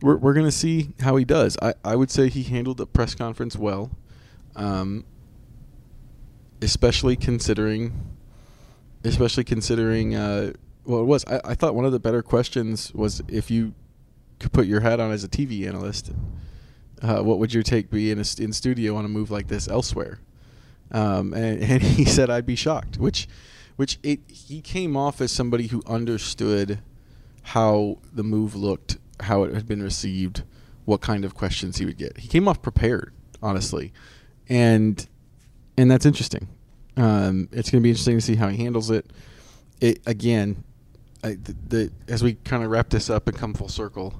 we're, 0.00 0.16
we're 0.16 0.34
going 0.34 0.46
to 0.46 0.52
see 0.52 0.90
how 1.00 1.16
he 1.16 1.24
does 1.24 1.56
I, 1.62 1.74
I 1.84 1.96
would 1.96 2.10
say 2.10 2.28
he 2.28 2.42
handled 2.42 2.78
the 2.78 2.86
press 2.86 3.14
conference 3.14 3.56
well 3.56 3.90
um, 4.56 5.04
especially 6.60 7.16
considering 7.16 7.92
especially 9.04 9.44
considering 9.44 10.14
uh, 10.14 10.52
well 10.84 11.00
it 11.00 11.04
was 11.04 11.24
I, 11.26 11.40
I 11.44 11.54
thought 11.54 11.74
one 11.74 11.84
of 11.84 11.92
the 11.92 12.00
better 12.00 12.22
questions 12.22 12.92
was 12.94 13.22
if 13.28 13.50
you 13.50 13.74
could 14.38 14.52
put 14.52 14.66
your 14.66 14.80
hat 14.80 15.00
on 15.00 15.10
as 15.10 15.24
a 15.24 15.28
TV 15.28 15.66
analyst, 15.66 16.12
uh, 17.02 17.22
what 17.22 17.38
would 17.38 17.52
your 17.52 17.62
take 17.62 17.90
be 17.90 18.10
in 18.10 18.18
a, 18.18 18.24
in 18.38 18.52
studio 18.52 18.96
on 18.96 19.04
a 19.04 19.08
move 19.08 19.30
like 19.30 19.48
this 19.48 19.68
elsewhere? 19.68 20.20
Um, 20.90 21.34
and, 21.34 21.62
and 21.70 21.82
he 21.82 22.04
said 22.04 22.30
I'd 22.30 22.46
be 22.46 22.56
shocked, 22.56 22.98
which 22.98 23.28
which 23.76 23.98
it 24.02 24.20
he 24.28 24.60
came 24.60 24.96
off 24.96 25.20
as 25.20 25.30
somebody 25.30 25.68
who 25.68 25.82
understood 25.86 26.80
how 27.42 27.98
the 28.12 28.24
move 28.24 28.54
looked, 28.54 28.98
how 29.20 29.42
it 29.44 29.54
had 29.54 29.66
been 29.66 29.82
received, 29.82 30.42
what 30.84 31.00
kind 31.00 31.24
of 31.24 31.34
questions 31.34 31.78
he 31.78 31.84
would 31.84 31.98
get. 31.98 32.18
He 32.18 32.28
came 32.28 32.48
off 32.48 32.62
prepared, 32.62 33.12
honestly, 33.42 33.92
and 34.48 35.06
and 35.76 35.90
that's 35.90 36.06
interesting. 36.06 36.48
Um, 36.96 37.48
it's 37.52 37.70
going 37.70 37.80
to 37.80 37.84
be 37.84 37.90
interesting 37.90 38.16
to 38.16 38.20
see 38.20 38.34
how 38.34 38.48
he 38.48 38.56
handles 38.56 38.90
it. 38.90 39.06
It 39.80 40.00
again, 40.06 40.64
I, 41.22 41.30
the, 41.30 41.56
the 41.68 41.92
as 42.08 42.22
we 42.22 42.34
kind 42.34 42.64
of 42.64 42.70
wrap 42.70 42.90
this 42.90 43.08
up 43.08 43.28
and 43.28 43.36
come 43.36 43.54
full 43.54 43.68
circle 43.68 44.14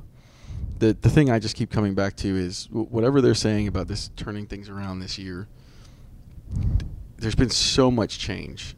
the 0.78 0.96
the 1.00 1.10
thing 1.10 1.30
I 1.30 1.38
just 1.38 1.56
keep 1.56 1.70
coming 1.70 1.94
back 1.94 2.16
to 2.16 2.36
is 2.36 2.68
whatever 2.70 3.20
they're 3.20 3.34
saying 3.34 3.68
about 3.68 3.88
this 3.88 4.10
turning 4.16 4.46
things 4.46 4.68
around 4.68 5.00
this 5.00 5.18
year. 5.18 5.48
There's 7.16 7.34
been 7.34 7.50
so 7.50 7.90
much 7.90 8.18
change, 8.18 8.76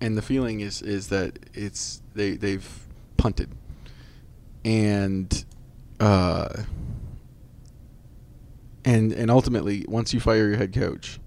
and 0.00 0.16
the 0.16 0.22
feeling 0.22 0.60
is 0.60 0.82
is 0.82 1.08
that 1.08 1.38
it's 1.54 2.02
they 2.14 2.32
they've 2.32 2.68
punted, 3.16 3.50
and 4.64 5.44
uh, 6.00 6.62
and 8.84 9.12
and 9.12 9.30
ultimately 9.30 9.84
once 9.88 10.14
you 10.14 10.20
fire 10.20 10.48
your 10.48 10.56
head 10.56 10.72
coach, 10.72 11.18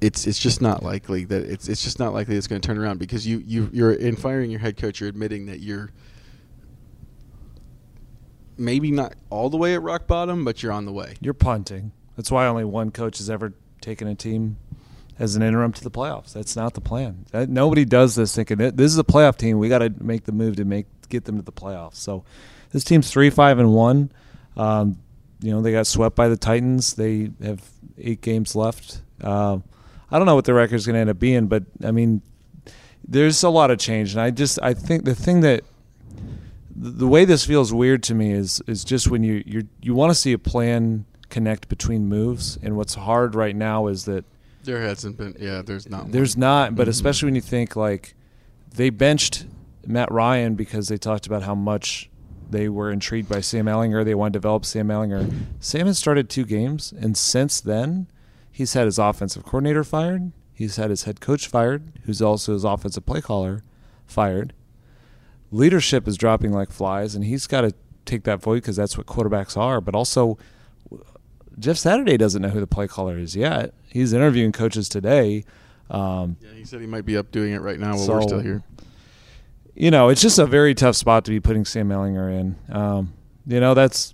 it's 0.00 0.26
it's 0.26 0.38
just 0.38 0.60
not 0.60 0.82
likely 0.82 1.24
that 1.24 1.42
it's 1.44 1.68
it's 1.68 1.82
just 1.82 1.98
not 1.98 2.12
likely 2.14 2.36
it's 2.36 2.46
going 2.46 2.60
to 2.60 2.66
turn 2.66 2.78
around 2.78 2.98
because 2.98 3.26
you 3.26 3.42
you 3.46 3.70
you're 3.72 3.92
in 3.92 4.16
firing 4.16 4.50
your 4.50 4.60
head 4.60 4.76
coach 4.76 5.00
you're 5.00 5.08
admitting 5.08 5.46
that 5.46 5.60
you're 5.60 5.90
maybe 8.58 8.90
not 8.90 9.14
all 9.30 9.48
the 9.48 9.56
way 9.56 9.74
at 9.74 9.82
rock 9.82 10.06
bottom, 10.06 10.44
but 10.44 10.62
you're 10.62 10.72
on 10.72 10.84
the 10.84 10.92
way. 10.92 11.14
You're 11.20 11.34
punting. 11.34 11.92
That's 12.16 12.30
why 12.30 12.46
only 12.46 12.64
one 12.64 12.90
coach 12.90 13.18
has 13.18 13.30
ever 13.30 13.54
taken 13.80 14.08
a 14.08 14.14
team 14.14 14.56
as 15.18 15.36
an 15.36 15.42
interim 15.42 15.72
to 15.72 15.84
the 15.84 15.90
playoffs. 15.90 16.32
That's 16.32 16.56
not 16.56 16.74
the 16.74 16.80
plan. 16.80 17.26
That, 17.30 17.48
nobody 17.48 17.84
does 17.84 18.16
this 18.16 18.34
thinking 18.34 18.58
this 18.58 18.92
is 18.92 18.98
a 18.98 19.04
playoff 19.04 19.36
team. 19.36 19.58
We 19.58 19.68
got 19.68 19.78
to 19.78 19.92
make 20.00 20.24
the 20.24 20.32
move 20.32 20.56
to 20.56 20.64
make 20.64 20.86
get 21.08 21.24
them 21.24 21.36
to 21.36 21.42
the 21.42 21.52
playoffs. 21.52 21.94
So 21.94 22.24
this 22.70 22.84
team's 22.84 23.10
three 23.10 23.30
five 23.30 23.58
and 23.58 23.72
one. 23.72 24.12
Um, 24.56 24.98
you 25.40 25.52
know 25.52 25.60
they 25.60 25.72
got 25.72 25.86
swept 25.86 26.16
by 26.16 26.28
the 26.28 26.36
Titans. 26.36 26.94
They 26.94 27.30
have 27.42 27.62
eight 27.96 28.20
games 28.20 28.54
left. 28.54 29.02
Uh, 29.22 29.58
I 30.10 30.18
don't 30.18 30.26
know 30.26 30.34
what 30.34 30.44
the 30.44 30.54
record 30.54 30.76
is 30.76 30.86
going 30.86 30.94
to 30.94 31.00
end 31.00 31.10
up 31.10 31.18
being, 31.18 31.46
but 31.46 31.64
I 31.84 31.90
mean, 31.90 32.22
there's 33.06 33.42
a 33.42 33.50
lot 33.50 33.70
of 33.70 33.78
change, 33.78 34.12
and 34.12 34.20
I 34.20 34.30
just 34.30 34.58
I 34.62 34.74
think 34.74 35.04
the 35.04 35.14
thing 35.14 35.40
that 35.40 35.64
the 36.74 37.08
way 37.08 37.24
this 37.24 37.44
feels 37.44 37.72
weird 37.72 38.02
to 38.04 38.14
me 38.14 38.32
is 38.32 38.62
is 38.66 38.84
just 38.84 39.08
when 39.08 39.22
you 39.22 39.42
you 39.46 39.68
you 39.80 39.94
want 39.94 40.10
to 40.10 40.14
see 40.14 40.32
a 40.32 40.38
plan 40.38 41.04
connect 41.28 41.68
between 41.68 42.06
moves, 42.06 42.58
and 42.62 42.76
what's 42.76 42.94
hard 42.94 43.34
right 43.34 43.54
now 43.54 43.86
is 43.86 44.04
that 44.06 44.24
there 44.64 44.82
hasn't 44.82 45.16
been. 45.16 45.36
Yeah, 45.38 45.62
there's 45.62 45.88
not. 45.88 46.10
There's 46.10 46.36
one. 46.36 46.40
not, 46.40 46.76
but 46.76 46.82
mm-hmm. 46.82 46.90
especially 46.90 47.26
when 47.26 47.34
you 47.34 47.40
think 47.40 47.76
like 47.76 48.14
they 48.74 48.90
benched 48.90 49.46
Matt 49.86 50.10
Ryan 50.10 50.54
because 50.54 50.88
they 50.88 50.98
talked 50.98 51.26
about 51.26 51.42
how 51.42 51.54
much 51.54 52.10
they 52.50 52.68
were 52.68 52.90
intrigued 52.90 53.28
by 53.28 53.40
Sam 53.40 53.66
Ehlinger. 53.66 54.04
They 54.04 54.14
wanted 54.14 54.34
to 54.34 54.38
develop 54.38 54.64
Sam 54.64 54.88
Ehlinger. 54.88 55.32
Sam 55.60 55.86
has 55.86 55.98
started 55.98 56.28
two 56.28 56.44
games, 56.44 56.92
and 56.92 57.16
since 57.16 57.60
then, 57.60 58.08
he's 58.50 58.74
had 58.74 58.86
his 58.86 58.98
offensive 58.98 59.44
coordinator 59.44 59.84
fired. 59.84 60.32
He's 60.54 60.76
had 60.76 60.90
his 60.90 61.04
head 61.04 61.20
coach 61.20 61.46
fired, 61.46 61.92
who's 62.04 62.20
also 62.20 62.52
his 62.52 62.64
offensive 62.64 63.06
play 63.06 63.20
caller 63.20 63.62
fired 64.06 64.52
leadership 65.50 66.06
is 66.06 66.16
dropping 66.16 66.52
like 66.52 66.70
flies, 66.70 67.14
and 67.14 67.24
he's 67.24 67.46
got 67.46 67.62
to 67.62 67.72
take 68.04 68.24
that 68.24 68.40
void 68.40 68.56
because 68.56 68.76
that's 68.76 68.96
what 68.96 69.06
quarterbacks 69.06 69.56
are. 69.56 69.80
But 69.80 69.94
also, 69.94 70.38
Jeff 71.58 71.76
Saturday 71.76 72.16
doesn't 72.16 72.42
know 72.42 72.48
who 72.48 72.60
the 72.60 72.66
play 72.66 72.86
caller 72.86 73.18
is 73.18 73.36
yet. 73.36 73.74
He's 73.88 74.12
interviewing 74.12 74.52
coaches 74.52 74.88
today. 74.88 75.44
Um, 75.90 76.36
yeah, 76.40 76.50
he 76.54 76.64
said 76.64 76.80
he 76.80 76.86
might 76.86 77.04
be 77.04 77.16
up 77.16 77.30
doing 77.30 77.52
it 77.52 77.60
right 77.60 77.78
now 77.78 77.94
while 77.94 77.98
so, 77.98 78.14
we're 78.14 78.22
still 78.22 78.40
here. 78.40 78.62
You 79.78 79.92
know, 79.92 80.08
it's 80.08 80.20
just 80.20 80.40
a 80.40 80.46
very 80.46 80.74
tough 80.74 80.96
spot 80.96 81.24
to 81.26 81.30
be 81.30 81.38
putting 81.38 81.64
Sam 81.64 81.88
Ehlinger 81.88 82.40
in. 82.40 82.56
Um, 82.68 83.12
you 83.46 83.60
know, 83.60 83.74
that's 83.74 84.12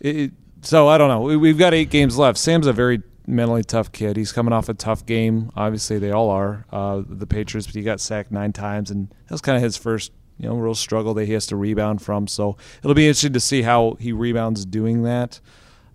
it, 0.00 0.32
so 0.62 0.88
I 0.88 0.98
don't 0.98 1.08
know. 1.08 1.20
We, 1.38 1.48
have 1.50 1.58
got 1.58 1.72
eight 1.72 1.88
games 1.88 2.18
left. 2.18 2.36
Sam's 2.36 2.66
a 2.66 2.72
very 2.72 3.00
mentally 3.28 3.62
tough 3.62 3.92
kid. 3.92 4.16
He's 4.16 4.32
coming 4.32 4.52
off 4.52 4.68
a 4.68 4.74
tough 4.74 5.06
game. 5.06 5.52
Obviously, 5.54 6.00
they 6.00 6.10
all 6.10 6.30
are. 6.30 6.66
Uh, 6.72 7.02
the 7.06 7.28
Patriots, 7.28 7.68
but 7.68 7.76
he 7.76 7.82
got 7.82 8.00
sacked 8.00 8.32
nine 8.32 8.52
times, 8.52 8.90
and 8.90 9.08
that 9.08 9.30
was 9.30 9.40
kind 9.40 9.56
of 9.56 9.62
his 9.62 9.76
first 9.76 10.10
you 10.36 10.48
know 10.48 10.56
real 10.56 10.74
struggle 10.74 11.14
that 11.14 11.26
he 11.26 11.32
has 11.34 11.46
to 11.46 11.54
rebound 11.54 12.02
from. 12.02 12.26
So 12.26 12.56
it'll 12.80 12.94
be 12.94 13.06
interesting 13.06 13.34
to 13.34 13.40
see 13.40 13.62
how 13.62 13.96
he 14.00 14.10
rebounds 14.10 14.66
doing 14.66 15.04
that. 15.04 15.38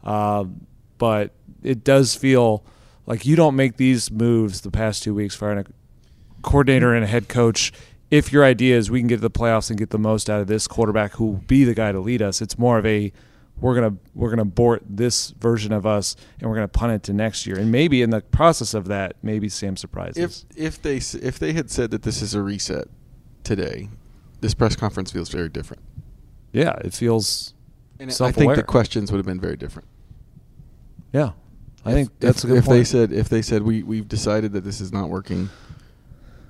Uh, 0.01 0.45
but 0.97 1.33
it 1.61 1.83
does 1.83 2.15
feel 2.15 2.63
like 3.05 3.25
you 3.25 3.35
don't 3.35 3.57
make 3.57 3.75
these 3.75 4.09
moves 4.09 4.61
the 4.61 4.71
past 4.71 5.03
two 5.03 5.13
weeks 5.13 5.35
firing 5.35 5.59
a 5.59 5.65
coordinator 6.41 6.93
and 6.93 7.03
a 7.03 7.07
head 7.07 7.27
coach 7.27 7.73
if 8.11 8.33
your 8.33 8.43
idea 8.43 8.77
is 8.77 8.91
we 8.91 8.99
can 8.99 9.07
get 9.07 9.15
to 9.15 9.21
the 9.21 9.31
playoffs 9.31 9.69
and 9.69 9.79
get 9.79 9.89
the 9.89 9.97
most 9.97 10.29
out 10.29 10.41
of 10.41 10.47
this 10.47 10.67
quarterback 10.67 11.13
who 11.13 11.25
will 11.25 11.43
be 11.47 11.63
the 11.63 11.73
guy 11.73 11.93
to 11.93 11.99
lead 11.99 12.21
us. 12.21 12.41
It's 12.41 12.59
more 12.59 12.77
of 12.77 12.85
a 12.85 13.11
we're 13.59 13.75
gonna 13.75 13.95
we're 14.13 14.29
gonna 14.29 14.41
abort 14.41 14.83
this 14.87 15.31
version 15.31 15.71
of 15.71 15.85
us 15.85 16.15
and 16.39 16.49
we're 16.49 16.55
gonna 16.55 16.67
punt 16.67 16.91
it 16.91 17.03
to 17.03 17.13
next 17.13 17.47
year. 17.47 17.57
And 17.57 17.71
maybe 17.71 18.01
in 18.01 18.09
the 18.09 18.21
process 18.21 18.73
of 18.73 18.87
that, 18.87 19.15
maybe 19.23 19.47
Sam 19.49 19.77
surprises. 19.77 20.45
If 20.51 20.75
if 20.77 20.81
they 20.81 20.97
if 20.97 21.39
they 21.39 21.53
had 21.53 21.71
said 21.71 21.91
that 21.91 22.03
this 22.03 22.21
is 22.21 22.35
a 22.35 22.41
reset 22.41 22.87
today, 23.43 23.89
this 24.41 24.53
press 24.53 24.75
conference 24.75 25.11
feels 25.11 25.29
very 25.29 25.49
different. 25.49 25.81
Yeah, 26.51 26.73
it 26.83 26.93
feels. 26.93 27.53
And 27.99 28.11
I 28.19 28.31
think 28.31 28.55
the 28.55 28.63
questions 28.63 29.11
would 29.11 29.19
have 29.19 29.27
been 29.27 29.39
very 29.39 29.55
different. 29.55 29.87
Yeah, 31.13 31.31
I 31.85 31.91
if, 31.91 31.95
think 31.95 32.19
that's 32.19 32.39
if, 32.39 32.43
a 32.45 32.47
good 32.47 32.57
if 32.57 32.65
point. 32.65 32.77
they 32.79 32.83
said 32.83 33.11
if 33.13 33.29
they 33.29 33.43
said 33.43 33.61
we 33.61 33.83
we've 33.83 34.07
decided 34.07 34.51
that 34.53 34.63
this 34.63 34.81
is 34.81 34.91
not 34.91 35.09
working. 35.09 35.49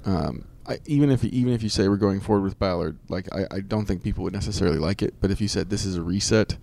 Um, 0.06 0.46
I, 0.68 0.80
even 0.86 1.10
if 1.10 1.24
even 1.24 1.54
if 1.54 1.64
you 1.64 1.70
say 1.70 1.88
we're 1.88 1.98
going 1.98 2.20
forward 2.20 2.44
with 2.44 2.60
Ballard, 2.60 2.98
like 3.10 3.28
I, 3.34 3.46
I 3.50 3.60
don't 3.62 3.86
think 3.86 4.04
people 4.04 4.24
would 4.24 4.34
necessarily 4.34 4.78
like 4.78 5.02
it. 5.02 5.16
But 5.20 5.32
if 5.32 5.42
you 5.42 5.48
said 5.48 5.70
this 5.70 5.86
is 5.86 5.96
a 5.96 6.02
reset, 6.02 6.58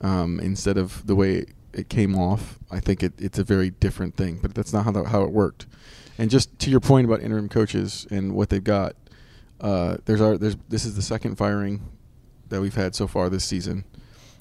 um, 0.00 0.40
instead 0.40 0.78
of 0.78 1.06
the 1.06 1.14
way 1.14 1.44
it 1.72 1.88
came 1.88 2.16
off, 2.16 2.58
I 2.70 2.80
think 2.80 3.02
it, 3.02 3.12
it's 3.18 3.38
a 3.38 3.44
very 3.44 3.70
different 3.70 4.16
thing. 4.16 4.38
But 4.40 4.54
that's 4.54 4.72
not 4.72 4.84
how 4.84 4.92
the, 4.92 5.04
how 5.04 5.22
it 5.22 5.30
worked. 5.30 5.66
And 6.18 6.30
just 6.30 6.58
to 6.60 6.70
your 6.70 6.80
point 6.80 7.06
about 7.06 7.20
interim 7.20 7.48
coaches 7.48 8.06
and 8.10 8.34
what 8.34 8.48
they've 8.48 8.64
got, 8.64 8.96
uh, 9.60 9.98
there's 10.06 10.20
our 10.20 10.38
there's 10.38 10.56
this 10.68 10.84
is 10.84 10.96
the 10.96 11.02
second 11.02 11.36
firing 11.36 11.88
that 12.48 12.60
we've 12.60 12.74
had 12.74 12.94
so 12.94 13.06
far 13.06 13.28
this 13.28 13.44
season. 13.44 13.84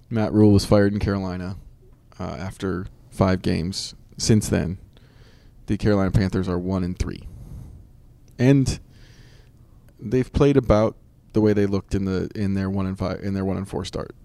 Matt 0.10 0.32
Rhule 0.32 0.52
was 0.52 0.66
fired 0.66 0.94
in 0.94 1.00
Carolina 1.00 1.58
uh, 2.20 2.38
after 2.40 2.88
five 3.10 3.42
games. 3.42 3.96
Since 4.18 4.48
then, 4.50 4.78
the 5.66 5.78
Carolina 5.78 6.12
Panthers 6.12 6.48
are 6.48 6.60
one 6.60 6.84
and 6.84 6.98
three, 6.98 7.28
and 8.40 8.80
they've 10.06 10.32
played 10.32 10.58
about 10.58 10.96
the 11.34 11.42
way 11.42 11.54
they 11.54 11.66
looked 11.66 11.96
in 11.96 12.06
the 12.06 12.30
in 12.36 12.54
their 12.54 12.70
one 12.70 12.86
and 12.86 12.98
five 12.98 13.20
in 13.22 13.34
their 13.34 13.44
one 13.44 13.58
and 13.58 13.68
four 13.68 13.84
start. 13.84 14.16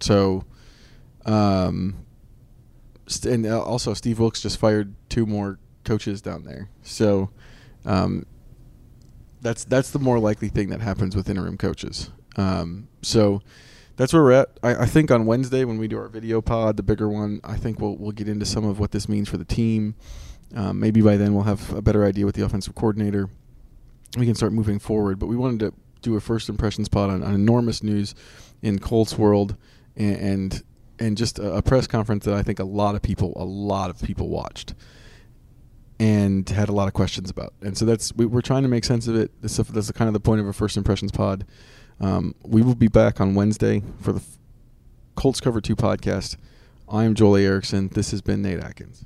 So, 0.00 0.44
um, 1.26 2.06
and 3.24 3.44
uh, 3.46 3.62
also 3.62 3.92
Steve 3.92 4.18
Wilks 4.18 4.40
just 4.40 4.58
fired 4.58 4.94
two 5.08 5.26
more 5.26 5.58
coaches 5.84 6.22
down 6.22 6.44
there. 6.44 6.70
So, 6.82 7.30
um, 7.84 8.24
That's 9.42 9.64
that's 9.64 9.90
the 9.90 9.98
more 9.98 10.18
likely 10.18 10.48
thing 10.48 10.70
that 10.70 10.80
happens 10.80 11.14
with 11.14 11.28
interim 11.28 11.58
coaches. 11.58 12.10
Um, 12.36 12.88
so 13.02 13.42
that's 13.96 14.12
where 14.12 14.22
we're 14.22 14.32
at. 14.32 14.58
I, 14.62 14.84
I, 14.84 14.86
think 14.86 15.10
on 15.10 15.26
Wednesday 15.26 15.64
when 15.64 15.76
we 15.76 15.88
do 15.88 15.98
our 15.98 16.08
video 16.08 16.40
pod, 16.40 16.76
the 16.76 16.82
bigger 16.82 17.08
one, 17.08 17.40
I 17.44 17.56
think 17.56 17.80
we'll 17.80 17.96
we'll 17.96 18.12
get 18.12 18.28
into 18.28 18.46
some 18.46 18.64
of 18.64 18.78
what 18.78 18.92
this 18.92 19.08
means 19.08 19.28
for 19.28 19.36
the 19.36 19.44
team. 19.44 19.94
Um, 20.54 20.80
maybe 20.80 21.00
by 21.00 21.16
then 21.16 21.34
we'll 21.34 21.44
have 21.44 21.72
a 21.72 21.82
better 21.82 22.04
idea 22.04 22.24
with 22.24 22.34
the 22.34 22.44
offensive 22.44 22.74
coordinator. 22.74 23.28
We 24.16 24.26
can 24.26 24.34
start 24.34 24.52
moving 24.52 24.78
forward. 24.78 25.18
But 25.18 25.26
we 25.26 25.36
wanted 25.36 25.60
to 25.60 25.74
do 26.02 26.16
a 26.16 26.20
first 26.20 26.48
impressions 26.48 26.88
pod 26.88 27.10
on, 27.10 27.22
on 27.22 27.34
enormous 27.34 27.82
news 27.82 28.14
in 28.62 28.78
Colts 28.78 29.16
world 29.16 29.56
and, 29.96 30.16
and 30.16 30.62
and 30.98 31.16
just 31.16 31.38
a, 31.38 31.56
a 31.56 31.62
press 31.62 31.86
conference 31.86 32.26
that 32.26 32.34
I 32.34 32.42
think 32.42 32.58
a 32.58 32.64
lot 32.64 32.94
of 32.94 33.02
people, 33.02 33.32
a 33.36 33.44
lot 33.44 33.90
of 33.90 34.00
people 34.02 34.28
watched 34.28 34.74
and 35.98 36.48
had 36.48 36.68
a 36.68 36.72
lot 36.72 36.88
of 36.88 36.94
questions 36.94 37.30
about. 37.30 37.52
And 37.62 37.76
so 37.76 37.84
that's 37.84 38.12
we, 38.14 38.26
are 38.26 38.42
trying 38.42 38.62
to 38.62 38.68
make 38.68 38.84
sense 38.84 39.06
of 39.08 39.16
it. 39.16 39.30
This, 39.42 39.56
that's 39.56 39.90
kind 39.92 40.08
of 40.08 40.14
the 40.14 40.20
point 40.20 40.40
of 40.40 40.46
a 40.46 40.52
first 40.52 40.76
impressions 40.76 41.12
pod. 41.12 41.46
Um, 42.00 42.34
we 42.42 42.62
will 42.62 42.74
be 42.74 42.88
back 42.88 43.20
on 43.20 43.34
Wednesday 43.34 43.82
for 44.00 44.12
the 44.12 44.22
Colts 45.14 45.40
Cover 45.40 45.60
Two 45.60 45.76
podcast. 45.76 46.36
I 46.88 47.04
am 47.04 47.14
Joel 47.14 47.36
Erickson. 47.36 47.88
This 47.88 48.10
has 48.10 48.22
been 48.22 48.42
Nate 48.42 48.60
Atkins. 48.60 49.04